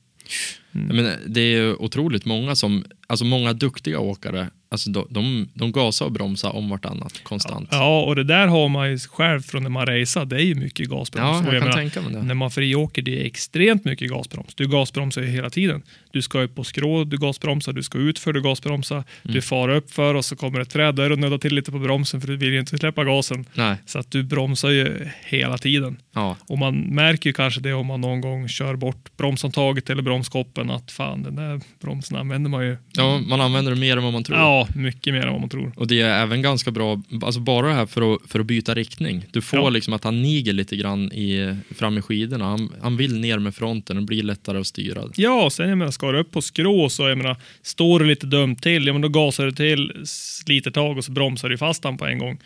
Ja, 0.74 0.80
Men 0.80 1.12
det 1.28 1.42
är 1.42 1.82
otroligt 1.82 2.26
många 2.26 2.56
som, 2.56 2.86
alltså 3.08 3.26
många 3.26 3.54
duktiga 3.54 4.00
åkare, 4.00 4.48
alltså 4.72 4.90
de, 4.90 5.08
de, 5.10 5.50
de 5.54 5.72
gasar 5.72 6.06
och 6.06 6.12
bromsar 6.12 6.56
om 6.56 6.70
vartannat 6.70 7.24
konstant. 7.24 7.68
Ja, 7.72 8.04
och 8.04 8.16
det 8.16 8.24
där 8.24 8.48
har 8.48 8.70
man 8.70 8.92
ju 8.92 8.98
själv 9.00 9.42
från 9.42 9.64
när 9.64 9.70
man 9.70 9.86
racear. 9.86 10.26
Det 10.26 10.36
är 10.36 10.40
ju 10.46 10.56
mycket 10.56 10.90
gasbroms. 10.90 11.14
Ja, 11.16 11.46
jag 11.46 11.54
jag 11.56 11.62
kan 11.62 11.70
menar, 11.70 11.74
tänka 11.82 12.02
mig 12.02 12.14
det. 12.14 12.24
När 12.24 12.34
man 12.34 12.52
friåker, 12.52 13.02
det 13.02 13.22
är 13.22 13.26
extremt 13.26 13.86
mycket 13.86 14.10
gasbroms. 14.10 14.56
Du 14.56 14.68
gasbromsar 14.68 15.22
ju 15.22 15.28
hela 15.28 15.50
tiden. 15.50 15.82
Du 16.12 16.22
ska 16.22 16.40
upp 16.42 16.56
på 16.56 16.64
skrå, 16.64 17.04
du 17.04 17.18
gasbromsar, 17.18 17.74
du 17.74 17.84
ska 17.84 17.98
utför, 17.98 18.34
du 18.34 18.42
gasbromsar. 18.42 18.96
Mm. 18.96 19.06
Du 19.36 19.42
far 19.42 19.70
upp 19.70 19.92
för 19.92 20.16
och 20.16 20.26
så 20.26 20.36
kommer 20.36 20.60
ett 20.60 20.70
träd 20.70 20.96
där 20.96 21.12
och 21.12 21.20
nuddar 21.20 21.38
till 21.38 21.56
lite 21.56 21.72
på 21.72 21.80
bromsen 21.80 22.22
för 22.22 22.28
du 22.28 22.38
vill 22.38 22.54
ju 22.54 22.60
inte 22.60 22.78
släppa 22.78 23.04
gasen. 23.04 23.46
Nej, 23.54 23.76
Så 23.86 24.00
att 24.00 24.12
du 24.12 24.24
bromsar 24.24 24.70
ju 24.70 25.08
hela 25.26 25.58
tiden. 25.58 25.98
ja. 26.14 26.38
Och 26.48 26.58
man 26.58 26.76
märker 26.80 27.30
ju 27.30 27.34
kanske 27.34 27.62
det 27.62 27.74
om 27.74 27.86
man 27.88 28.02
någon 28.02 28.22
gång 28.22 28.48
kör 28.48 28.76
bort 28.76 29.18
bromshandtaget 29.18 29.90
eller 29.90 30.02
bromskoppen 30.02 30.63
att 30.70 30.92
fan 30.92 31.24
den 31.24 31.36
där 31.36 31.62
bromsen 31.82 32.18
använder 32.18 32.50
man 32.50 32.66
ju. 32.66 32.78
ja, 32.96 33.20
man 33.28 33.42
använder 33.42 33.72
det 33.72 33.80
mer 33.80 33.98
än 33.98 34.04
vad 34.04 34.14
man 34.14 34.24
tror. 34.24 34.38
Ja, 34.38 34.68
mycket 34.76 35.14
mer 35.14 35.22
än 35.26 35.32
vad 35.32 35.40
man 35.42 35.50
tror. 35.50 35.72
Och 35.76 35.88
det 35.88 36.02
är 36.02 36.22
även 36.24 36.42
ganska 36.42 36.72
bra, 36.72 37.02
alltså 37.24 37.40
bara 37.40 37.68
det 37.68 37.74
här 37.74 37.86
för 37.86 38.14
att, 38.14 38.22
för 38.28 38.40
att 38.40 38.46
byta 38.46 38.74
riktning. 38.74 39.26
Du 39.32 39.42
får 39.42 39.60
Ja. 39.60 39.70
liksom 39.70 39.94
att 39.94 40.04
han 40.04 40.22
niger 40.22 40.54
lite 40.54 40.76
grann 40.78 41.12
i, 41.12 41.58
fram 41.76 41.98
i 41.98 42.02
skidorna. 42.02 42.46
Han, 42.46 42.70
han 42.82 42.98
vill 42.98 43.20
ner 43.20 43.40
med 43.40 43.56
fronten 43.56 43.98
och 43.98 44.04
blir 44.04 44.24
lättare 44.24 44.60
att 44.60 44.68
styra. 44.68 45.04
Ja, 45.16 45.50
sen 45.50 45.70
jag 45.70 45.78
menar, 45.78 45.92
ska 45.92 46.12
du 46.12 46.20
upp 46.20 46.32
på 46.32 46.42
skrå 46.42 46.90
så 46.90 47.10
jag 47.10 47.18
menar, 47.18 47.38
står 47.62 48.00
du 48.00 48.06
lite 48.06 48.26
dumt 48.28 48.56
till, 48.56 48.88
ja 48.88 48.94
men 48.94 49.02
då 49.02 49.10
gasar 49.10 49.46
du 49.46 49.52
till, 49.52 49.92
sliter 50.06 50.72
tag 50.72 50.98
och 50.98 51.06
så 51.06 51.12
bromsar 51.12 51.50
du 51.50 51.58
fast 51.58 51.84
han 51.84 51.98
på 51.98 52.06
en 52.06 52.18
gång. 52.18 52.40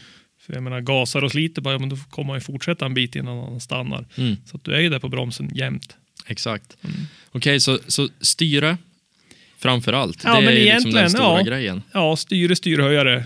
För 0.45 0.53
jag 0.53 0.63
menar, 0.63 0.81
gasar 0.81 1.21
och 1.23 1.31
sliter 1.31 1.61
bara, 1.61 1.73
ja, 1.73 1.79
men 1.79 1.89
då 1.89 1.95
kommer 2.09 2.27
han 2.29 2.37
ju 2.37 2.41
fortsätta 2.41 2.85
en 2.85 2.93
bit 2.93 3.15
innan 3.15 3.37
han 3.37 3.59
stannar. 3.59 4.05
Mm, 4.17 4.35
Så 4.45 4.57
att 4.57 4.63
du 4.63 4.71
är 4.73 4.79
ju 4.79 4.89
där 4.89 4.99
på 4.99 5.09
bromsen 5.09 5.51
jämt. 5.55 5.95
Exakt. 6.27 6.77
Mm. 6.83 6.95
Okej, 7.31 7.59
så, 7.59 7.79
så 7.87 8.09
styre 8.21 8.77
framför 9.57 9.93
allt. 9.93 10.21
Ja, 10.23 10.35
det 10.39 10.45
men 10.45 10.53
är 10.53 10.73
liksom 10.73 10.91
den 10.91 11.09
stora 11.09 11.37
ja. 11.37 11.41
grejen. 11.43 11.81
Ja, 11.93 12.15
styre, 12.15 12.55
styrhöjare. 12.55 13.25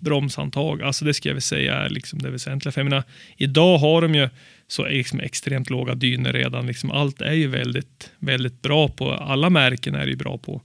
bromshandtag. 0.00 0.82
Alltså 0.82 1.04
det 1.04 1.14
ska 1.14 1.28
jag 1.28 1.34
väl 1.34 1.42
säga 1.42 1.74
är 1.74 1.88
liksom 1.88 2.18
det 2.18 2.30
väsentliga. 2.30 2.72
För 2.72 2.80
jag 2.80 2.90
menar, 2.90 3.04
idag 3.36 3.78
har 3.78 4.02
de 4.02 4.14
ju 4.14 4.28
så 4.68 4.88
liksom 4.88 5.20
extremt 5.20 5.70
låga 5.70 5.94
dyner 5.94 6.32
redan. 6.32 6.66
Liksom 6.66 6.90
allt 6.90 7.20
är 7.20 7.32
ju 7.32 7.48
väldigt, 7.48 8.10
väldigt 8.18 8.62
bra 8.62 8.88
på. 8.88 9.12
Alla 9.12 9.50
märken 9.50 9.94
är 9.94 10.06
ju 10.06 10.16
bra 10.16 10.38
på. 10.38 10.62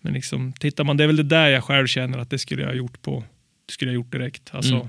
Men 0.00 0.12
liksom, 0.12 0.52
tittar 0.52 0.84
man, 0.84 0.96
det 0.96 1.02
är 1.04 1.06
väl 1.06 1.16
det 1.16 1.22
där 1.22 1.48
jag 1.48 1.64
själv 1.64 1.86
känner 1.86 2.18
att 2.18 2.30
det 2.30 2.38
skulle 2.38 2.62
jag 2.62 2.68
ha 2.68 2.74
gjort 2.76 3.02
på. 3.02 3.24
Det 3.66 3.72
skulle 3.72 3.90
jag 3.90 3.98
ha 3.98 4.04
gjort 4.04 4.12
direkt. 4.12 4.50
Alltså, 4.50 4.88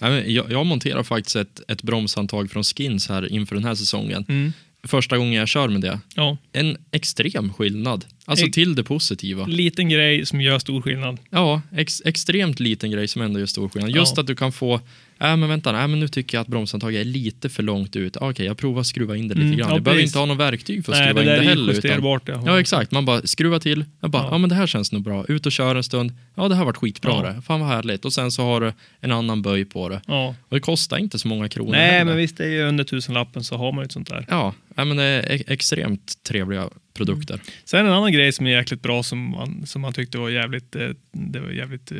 Mm. 0.00 0.32
Jag, 0.32 0.52
jag 0.52 0.66
monterar 0.66 1.02
faktiskt 1.02 1.36
ett, 1.36 1.60
ett 1.68 1.82
bromshandtag 1.82 2.50
från 2.50 2.64
Skins 2.64 3.08
här 3.08 3.32
inför 3.32 3.54
den 3.54 3.64
här 3.64 3.74
säsongen. 3.74 4.24
mm, 4.28 4.52
Första 4.86 5.18
gången 5.18 5.32
jag 5.32 5.48
kör 5.48 5.68
med 5.68 5.80
det. 5.80 6.00
ja, 6.14 6.36
En 6.52 6.76
extrem 6.90 7.52
skillnad. 7.52 8.04
Alltså 8.24 8.46
Ex- 8.46 8.54
till 8.54 8.74
det 8.74 8.84
positiva. 8.84 9.46
liten 9.46 9.88
grej 9.88 10.26
som 10.26 10.40
gör 10.40 10.58
stor 10.58 10.82
skillnad. 10.82 11.18
Ja, 11.30 11.62
ex, 11.76 12.02
extremt 12.04 12.60
liten 12.60 12.90
grej 12.90 13.08
som 13.08 13.22
ändå 13.22 13.38
gör 13.40 13.46
stor 13.46 13.68
skillnad. 13.68 13.90
Just 13.90 14.16
Ja. 14.16 14.20
att 14.20 14.26
du 14.26 14.34
kan 14.36 14.52
få, 14.52 14.80
äh, 15.22 15.36
men 15.36 15.48
vänta, 15.48 15.70
äh, 15.82 15.88
men 15.88 16.00
nu 16.00 16.08
tycker 16.08 16.36
jag 16.36 16.42
att 16.42 16.48
bromshandtaget 16.48 17.00
är 17.00 17.04
lite 17.04 17.48
för 17.48 17.62
långt 17.62 17.96
ut. 17.96 18.16
Ah, 18.16 18.30
Okej, 18.30 18.46
jag 18.46 18.58
provar 18.58 18.80
att 18.80 18.86
skruva 18.86 19.16
in 19.16 19.28
det 19.28 19.34
lite 19.34 19.46
Mm, 19.46 19.56
grann. 19.58 19.68
ja, 19.68 19.74
jag 19.76 19.82
behöver 19.82 20.02
inte 20.02 20.18
ha 20.18 20.26
något 20.26 20.38
verktyg 20.38 20.84
för 20.84 20.92
att 20.92 20.98
Nej, 20.98 21.08
skruva 21.08 21.20
det 21.30 21.36
in 21.36 21.42
det 21.42 21.48
heller. 21.48 21.62
Utan, 21.72 21.74
justerbart. 21.74 22.22
Ja. 22.26 22.42
ja, 22.46 22.60
exakt. 22.60 22.92
Man 22.92 23.04
bara 23.04 23.22
skruvar 23.22 23.58
till. 23.58 23.84
Jag 24.00 24.10
bara, 24.10 24.22
ja. 24.22 24.28
Ja. 24.30 24.38
men 24.38 24.50
det 24.50 24.56
här 24.56 24.66
känns 24.66 24.92
nog 24.92 25.02
bra. 25.02 25.24
Ut 25.28 25.46
och 25.46 25.52
kör 25.52 25.74
en 25.74 25.82
stund. 25.84 26.12
Ja, 26.34 26.48
det 26.48 26.54
här 26.54 26.64
varit 26.64 26.76
skitbra 26.76 27.12
Ja. 27.12 27.22
det. 27.32 27.42
Fan 27.42 27.60
vad 27.60 27.68
härligt. 27.68 28.04
Och 28.04 28.12
sen 28.12 28.30
så 28.30 28.42
har 28.44 28.60
du 28.60 28.72
en 29.00 29.12
annan 29.12 29.42
böj 29.42 29.64
på 29.64 29.88
det. 29.88 30.00
Ja. 30.06 30.34
Och 30.48 30.56
det 30.56 30.60
kostar 30.60 30.98
inte 30.98 31.18
så 31.18 31.28
många 31.28 31.48
kronor 31.48 31.70
Nej, 31.72 31.90
heller. 31.90 32.04
men 32.04 32.16
visst, 32.16 32.36
det 32.36 32.44
är 32.44 32.48
ju 32.50 32.62
under 32.62 32.84
tusenlappen 32.84 33.44
så 33.44 33.56
har 33.56 33.72
man 33.72 33.82
ju 33.82 33.86
ett 33.86 33.92
sånt 33.92 34.08
där. 34.08 34.26
Ja, 34.28 34.54
ja, 34.76 34.84
men 34.84 34.96
det 34.96 35.02
är 35.04 35.32
e- 35.32 35.42
extremt 35.46 36.22
trevliga 36.22 36.68
produkter. 36.94 37.40
Sen 37.64 37.86
en 37.86 37.92
annan 37.92 38.12
grej 38.12 38.32
som 38.32 38.46
är 38.46 38.50
jäkligt 38.50 38.82
bra 38.82 39.02
som 39.02 39.30
man, 39.30 39.66
som 39.66 39.82
man 39.82 39.92
tyckte 39.92 40.18
var 40.18 40.28
jävligt, 40.30 40.76
eh, 40.76 40.88
det 41.12 41.40
var 41.40 41.50
jävligt 41.50 41.92
eh, 41.92 41.98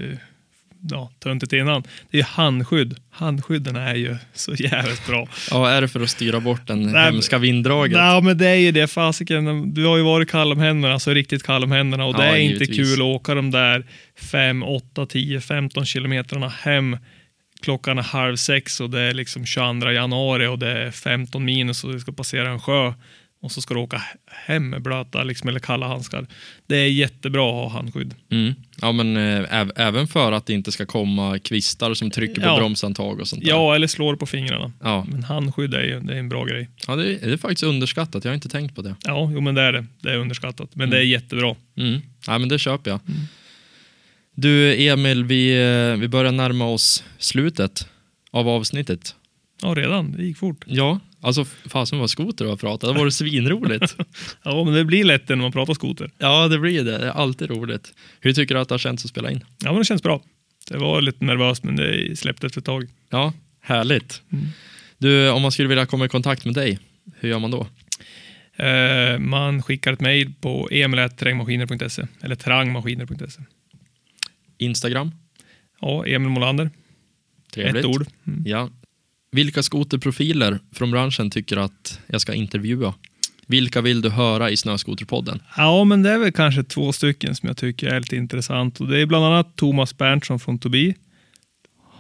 ja, 0.91 1.11
töntigt 1.19 1.53
innan. 1.53 1.83
Det 2.11 2.19
är 2.19 2.25
handskydd. 2.25 2.97
Handskydden 3.11 3.77
är 3.77 3.95
ju 3.95 4.17
så 4.35 4.55
jävligt 4.55 5.07
bra. 5.07 5.29
Ja, 5.51 5.69
är 5.71 5.81
det 5.81 5.89
för 5.89 6.01
att 6.01 6.11
styra 6.11 6.41
bort 6.41 6.67
den 6.67 6.83
Nej, 6.83 7.05
hemska 7.05 7.39
vinddraget? 7.39 7.99
Ja, 7.99 8.21
men 8.21 8.39
det 8.39 8.49
är 8.49 8.55
ju 8.55 8.73
det. 8.73 8.87
Fasiken, 8.87 9.75
du 9.75 9.85
har 9.87 9.97
ju 9.97 10.03
varit 10.03 10.31
kall 10.31 10.53
om 10.53 10.59
händerna, 10.59 10.95
alltså 10.95 11.11
riktigt 11.15 11.43
kall 11.43 11.65
om 11.65 11.73
händerna 11.73 12.05
och 12.05 12.15
det 12.17 12.27
Ja, 12.27 12.33
är 12.37 12.41
inte 12.41 12.53
givetvis. 12.65 12.77
kul 12.95 13.01
att 13.03 13.07
åka 13.07 13.35
de 13.35 13.51
där 13.51 13.85
5, 14.31 14.63
8, 14.63 15.07
10, 15.07 15.41
15 15.41 15.85
kilometrarna 15.85 16.49
hem 16.49 16.97
klockan 17.63 17.99
är 17.99 18.03
halv 18.03 18.37
sex 18.37 18.81
och 18.81 18.91
det 18.91 19.01
är 19.01 19.15
liksom 19.15 19.47
22 19.47 19.91
januari 19.91 20.47
och 20.47 20.59
det 20.59 20.69
är 20.83 20.91
15 20.91 21.45
minus 21.45 21.85
och 21.85 21.93
du 21.93 22.01
ska 22.01 22.13
passera 22.13 22.51
en 22.51 22.61
sjö 22.61 22.93
och 23.43 23.53
så 23.53 23.61
ska 23.61 23.75
du 23.75 23.81
åka 23.81 24.03
hem 24.27 24.71
med 24.71 24.83
blöta 24.83 25.23
liksom, 25.23 25.49
eller 25.49 25.61
kalla 25.61 25.89
handskar. 25.89 26.27
Det 26.67 26.77
är 26.77 26.87
jättebra 26.89 27.49
att 27.49 27.55
ha 27.55 27.69
handskydd. 27.79 28.15
Mm. 28.31 28.55
Ja, 28.81 28.93
men 28.93 29.17
äh, 29.17 29.41
äv- 29.43 29.73
även 29.77 30.07
för 30.07 30.33
att 30.33 30.47
det 30.47 30.53
inte 30.53 30.73
ska 30.73 30.87
komma 30.87 31.39
kvistar 31.39 31.95
som 31.95 32.11
trycker 32.11 32.35
på 32.41 32.47
Ja. 32.49 32.57
bromshandtag 32.57 33.21
och 33.21 33.29
sånt 33.29 33.43
där. 33.45 33.51
Ja, 33.51 33.75
eller 33.75 33.87
slår 33.87 34.17
på 34.17 34.27
fingrarna. 34.27 34.73
Ja, 34.83 35.07
Men 35.09 35.25
handskydd 35.25 35.75
är 35.75 36.01
det 36.01 36.15
är 36.15 36.19
en 36.19 36.29
bra 36.29 36.45
grej. 36.45 36.69
ja 36.87 36.97
det, 36.97 37.15
är, 37.15 37.27
det 37.27 37.33
är 37.33 37.37
faktiskt 37.37 37.63
underskattat. 37.63 38.25
Jag 38.25 38.31
har 38.31 38.35
inte 38.35 38.49
tänkt 38.49 38.75
på 38.75 38.83
det. 38.83 38.95
Ja, 39.05 39.31
jo, 39.35 39.41
men 39.41 39.55
det 39.55 39.63
är 39.63 39.73
det. 39.73 39.87
Det 40.01 40.11
är 40.13 40.17
underskattat, 40.17 40.75
men 40.75 40.91
det 40.91 40.99
är 40.99 41.03
jättebra. 41.03 41.55
Mm. 41.77 42.01
Ja, 42.27 42.39
men 42.39 42.49
det 42.49 42.59
köper 42.59 42.91
jag. 42.91 43.01
Du, 44.35 44.83
Emil, 44.89 45.25
vi, 45.25 45.53
eh, 45.93 46.01
vi 46.01 46.09
börjar 46.09 46.33
närma 46.33 46.67
oss 46.67 47.05
slutet 47.19 47.89
av 48.31 48.49
avsnittet. 48.49 49.15
Ja, 49.63 49.69
redan. 49.69 50.13
Det 50.13 50.25
gick 50.25 50.37
fort. 50.39 50.65
Ja, 50.67 51.01
alltså 51.23 51.45
fasen 51.45 51.99
vad 51.99 52.11
skoter 52.11 52.45
du 52.45 52.49
har 52.51 52.57
pratat. 52.57 52.95
Det 52.95 53.01
var 53.03 53.11
svinroligt. 53.11 53.97
Ja, 54.45 54.65
men 54.65 54.75
det 54.75 54.85
blir 54.85 55.05
lätt 55.05 55.29
när 55.29 55.37
man 55.37 55.53
pratar 55.53 55.75
skoter. 55.75 56.11
ja, 56.19 56.49
det 56.49 56.59
blir 56.59 56.85
det. 56.85 56.99
Det 56.99 57.07
är 57.07 57.11
alltid 57.11 57.51
roligt. 57.51 57.95
Hur 58.21 58.33
tycker 58.33 58.55
du 58.55 58.61
att 58.61 58.69
det 58.69 58.73
har 58.75 58.79
känts 58.79 59.05
att 59.05 59.11
spela 59.11 59.31
in? 59.31 59.45
Ja, 59.65 59.71
men 59.73 59.79
det 59.79 59.85
känns 59.85 60.03
bra. 60.03 60.23
Det 60.69 60.77
var 60.79 61.01
lite 61.01 61.25
nervöst, 61.25 61.65
men 61.65 61.77
det 61.77 62.19
släppte 62.19 62.47
efter 62.47 62.61
ett 62.61 62.65
tag. 62.65 62.89
Ja, 63.11 63.33
härligt. 63.61 64.23
Mm. 64.33 64.45
Du, 64.99 65.31
om 65.31 65.43
man 65.43 65.53
skulle 65.53 65.69
vilja 65.69 65.87
komma 65.87 66.05
i 66.05 66.09
kontakt 66.09 66.45
med 66.45 66.55
dig, 66.55 66.79
hur 67.17 67.29
gör 67.29 67.39
man 67.39 67.51
då? 67.51 67.67
Eh, 68.65 69.19
man 69.19 69.63
skickar 69.63 69.93
ett 69.93 70.01
mejl 70.01 70.33
på 70.41 70.69
emil.terrängmaskiner.se 70.73 72.07
eller 72.21 72.35
terrangmaskiner.se. 72.35 73.43
Instagram? 74.59 75.11
Ja, 75.81 76.07
Emil 76.07 76.29
Molander. 76.29 76.71
Trevligt. 77.55 77.77
Ett 77.77 77.85
ord. 77.85 78.07
Mm. 78.27 78.43
Ja. 78.47 78.71
Vilka 79.35 79.63
skoterprofiler 79.63 80.59
från 80.73 80.91
branschen 80.91 81.31
tycker 81.31 81.57
att 81.57 82.01
jag 82.07 82.21
ska 82.21 82.35
intervjua? 82.35 82.95
Vilka 83.47 83.81
vill 83.81 84.03
du 84.03 84.11
höra 84.11 84.51
i 84.51 84.57
Snöskoterpodden? 84.57 85.43
Ja, 85.57 85.85
men 85.85 86.03
det 86.03 86.11
är 86.11 86.19
väl 86.19 86.33
kanske 86.33 86.65
två 86.65 86.93
stycken 86.93 87.35
som 87.35 87.47
jag 87.47 87.57
tycker 87.57 87.87
är 87.87 88.01
lite 88.01 88.17
intressant. 88.17 88.81
Och 88.81 88.89
det 88.89 89.01
är 89.01 89.07
bland 89.07 89.25
annat 89.25 89.57
Thomas 89.57 89.99
Berntsson 89.99 90.41
från 90.41 90.59
Tobi. 90.59 90.95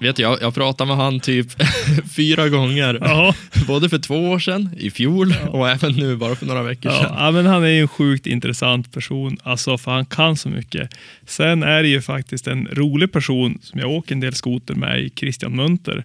Vet 0.02 0.18
jag, 0.18 0.42
jag 0.42 0.54
pratade 0.54 0.88
med 0.88 0.96
han 0.96 1.20
typ 1.20 1.46
fyra 2.16 2.48
gånger. 2.48 2.98
Ja, 3.00 3.34
Både 3.66 3.88
för 3.88 3.98
två 3.98 4.30
år 4.30 4.38
sedan, 4.38 4.70
i 4.76 4.90
fjol 4.90 5.34
och 5.48 5.68
även 5.70 5.92
nu 5.92 6.16
bara 6.16 6.36
för 6.36 6.46
några 6.46 6.62
veckor 6.62 6.92
ja, 6.92 6.98
sedan. 6.98 7.14
ja, 7.18 7.30
men 7.30 7.46
han 7.46 7.62
är 7.62 7.68
ju 7.68 7.80
en 7.80 7.88
sjukt 7.88 8.26
intressant 8.26 8.92
person, 8.92 9.36
alltså 9.42 9.78
för 9.78 9.90
han 9.90 10.06
kan 10.06 10.36
så 10.36 10.48
mycket. 10.48 10.90
Sen 11.26 11.62
är 11.62 11.82
det 11.82 11.88
ju 11.88 12.02
faktiskt 12.02 12.46
en 12.46 12.68
rolig 12.72 13.12
person 13.12 13.58
som 13.62 13.80
jag 13.80 13.90
åker 13.90 14.14
en 14.14 14.20
del 14.20 14.34
skoter 14.34 14.74
med, 14.74 15.00
i 15.00 15.10
Christian 15.10 15.56
Munter. 15.56 16.04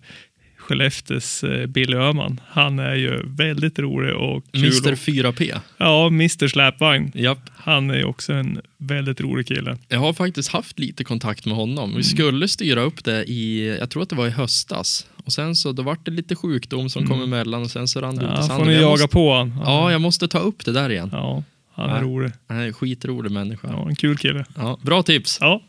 Skellefteås 0.68 1.43
eh, 1.43 1.65
Billy 1.68 1.97
Öhman. 1.97 2.41
Han 2.47 2.80
är 2.80 2.95
ju 2.95 3.22
väldigt 3.26 3.80
rolig 3.80 4.15
och 4.15 4.43
kul. 4.51 4.63
Mr 4.63 4.91
och- 4.91 4.97
4P. 4.99 5.59
Ja, 5.78 6.07
Mr 6.07 6.47
Släpvagn. 6.47 7.11
Japp. 7.15 7.39
Han 7.55 7.89
är 7.89 7.95
ju 7.97 8.03
också 8.03 8.34
en 8.34 8.61
väldigt 8.78 9.22
rolig 9.22 9.47
kille. 9.47 9.78
Jag 9.88 9.99
har 9.99 10.13
faktiskt 10.13 10.49
haft 10.51 10.80
lite 10.80 11.03
kontakt 11.03 11.45
med 11.45 11.55
honom. 11.55 11.93
Vi 11.97 12.03
skulle 12.03 12.47
styra 12.47 12.82
upp 12.82 13.03
det 13.03 13.24
i, 13.24 13.68
jag 13.80 13.89
tror 13.89 14.03
att 14.03 14.09
det 14.09 14.15
var 14.15 14.28
i 14.28 14.32
höstas. 14.32 15.07
Och 15.26 15.34
sen 15.34 15.55
så 15.55 15.72
då 15.72 15.84
vart 15.84 16.05
det 16.05 16.11
lite 16.11 16.36
sjukdom 16.36 16.89
som 16.89 17.07
kom 17.07 17.24
emellan 17.24 17.61
och 17.61 17.72
sen 17.72 17.88
så 17.88 18.01
rann 18.01 18.15
det 18.15 18.22
ut 18.26 18.32
i 18.32 18.34
Ja, 18.36 18.41
sanden. 18.41 18.57
får 18.57 18.65
ni 18.65 18.74
Jag 18.74 18.82
jaga 18.82 18.91
måste, 18.91 19.07
på 19.07 19.34
han. 19.34 19.59
Ja, 19.65 19.91
jag 19.91 20.01
måste 20.01 20.28
ta 20.28 20.39
upp 20.39 20.65
det 20.65 20.72
där 20.72 20.89
igen. 20.89 21.09
Ja, 21.11 21.43
han 21.74 21.89
är 21.89 21.95
Ja. 21.95 22.01
rolig. 22.01 22.32
Han 22.47 22.57
är 22.57 22.68
en 22.68 22.74
skitrolig 22.74 23.32
människa. 23.32 23.68
Ja, 23.72 23.88
en 23.89 23.95
kul 23.95 24.18
kille. 24.18 24.45
Ja, 24.55 24.80
bra 24.82 25.03
tips. 25.03 25.38
Ja. 25.41 25.61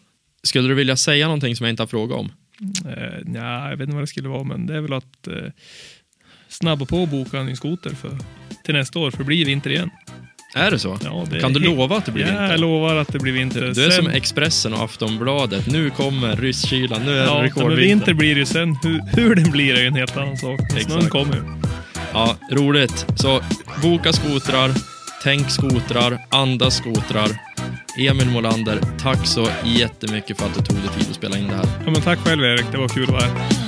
Skulle 0.43 0.69
du 0.69 0.75
vilja 0.75 0.97
säga 0.97 1.27
någonting 1.27 1.57
som 1.57 1.65
jag 1.67 1.73
inte 1.73 1.83
har 1.83 1.89
frågat 1.89 2.19
om? 2.19 2.31
Eh, 2.87 3.19
nja, 3.25 3.71
jag 3.71 3.77
vet 3.77 3.81
inte 3.81 3.95
vad 3.95 4.03
det 4.03 4.07
skulle 4.07 4.29
vara, 4.29 4.45
men 4.45 4.67
det 4.67 4.77
är 4.77 4.81
väl 4.81 4.93
att 4.93 5.27
eh, 5.27 5.35
snabba 6.49 6.85
på 6.87 7.03
och 7.03 7.09
boka 7.09 7.39
en 7.39 7.57
skoter 7.57 7.91
för, 7.91 8.19
till 8.65 8.75
nästa 8.75 8.99
år, 8.99 9.11
för 9.11 9.19
det 9.19 9.25
blir 9.25 9.45
vinter 9.45 9.71
igen. 9.71 9.91
Är 10.55 10.71
det 10.71 10.79
så? 10.79 10.99
Ja, 11.05 11.25
det 11.31 11.41
Kan 11.41 11.53
du 11.53 11.61
lova 11.61 11.97
att 11.97 12.05
det 12.07 12.13
blir 12.13 12.23
Ja, 12.25 12.29
vinter? 12.31 12.51
jag 12.51 12.61
lovar 12.61 12.97
att 12.97 13.09
det 13.09 13.19
blir 13.19 13.33
vinter. 13.33 13.61
Du 13.61 13.69
är 13.69 13.91
Sen- 13.91 13.93
som 14.05 14.07
Expressen 14.13 14.73
och 14.75 14.83
Aftonbladet. 14.85 15.67
Nu 15.67 15.91
kommer 15.91 16.37
rysskylan, 16.37 17.03
nu 17.05 17.11
är 17.13 17.17
det 17.21 17.25
Ja, 17.25 17.35
men 17.35 17.43
rekordvinter. 17.43 17.83
vinter 17.89 18.15
blir 18.15 18.35
det 18.35 18.39
ju 18.41 18.47
sen. 18.47 18.77
Hur, 18.83 19.17
hur 19.17 19.35
den 19.35 19.51
blir 19.51 19.75
är 19.75 19.81
ju 19.81 19.87
en 19.87 19.95
helt 19.95 20.17
annan 20.17 20.37
sak. 20.37 20.61
Snön 20.83 21.09
kommer 21.11 21.35
ju. 21.35 21.43
Ja, 22.13 22.37
roligt. 22.53 23.07
Så 23.17 23.41
boka 23.83 24.13
skotrar, 24.13 24.71
tänk 25.23 25.51
skotrar, 25.51 26.19
andas 26.31 26.77
skotrar. 26.77 27.29
Emil 27.99 28.29
Molander, 28.29 28.81
tack 29.03 29.27
så 29.27 29.47
jättemycket 29.65 30.39
för 30.39 30.47
att 30.47 30.55
du 30.55 30.63
tog 30.63 30.77
dig 30.77 30.89
tid 30.89 31.07
att 31.11 31.15
spela 31.15 31.39
in 31.39 31.49
det 31.49 31.55
här. 31.55 31.67
Ja, 31.85 31.91
men 31.91 32.03
tack 32.03 32.19
själv 32.19 32.45
Erik, 32.45 32.67
det 32.73 32.79
var 32.79 32.89
kul 32.89 33.05
att 33.05 33.11
vara 33.11 33.23
här. 33.23 33.68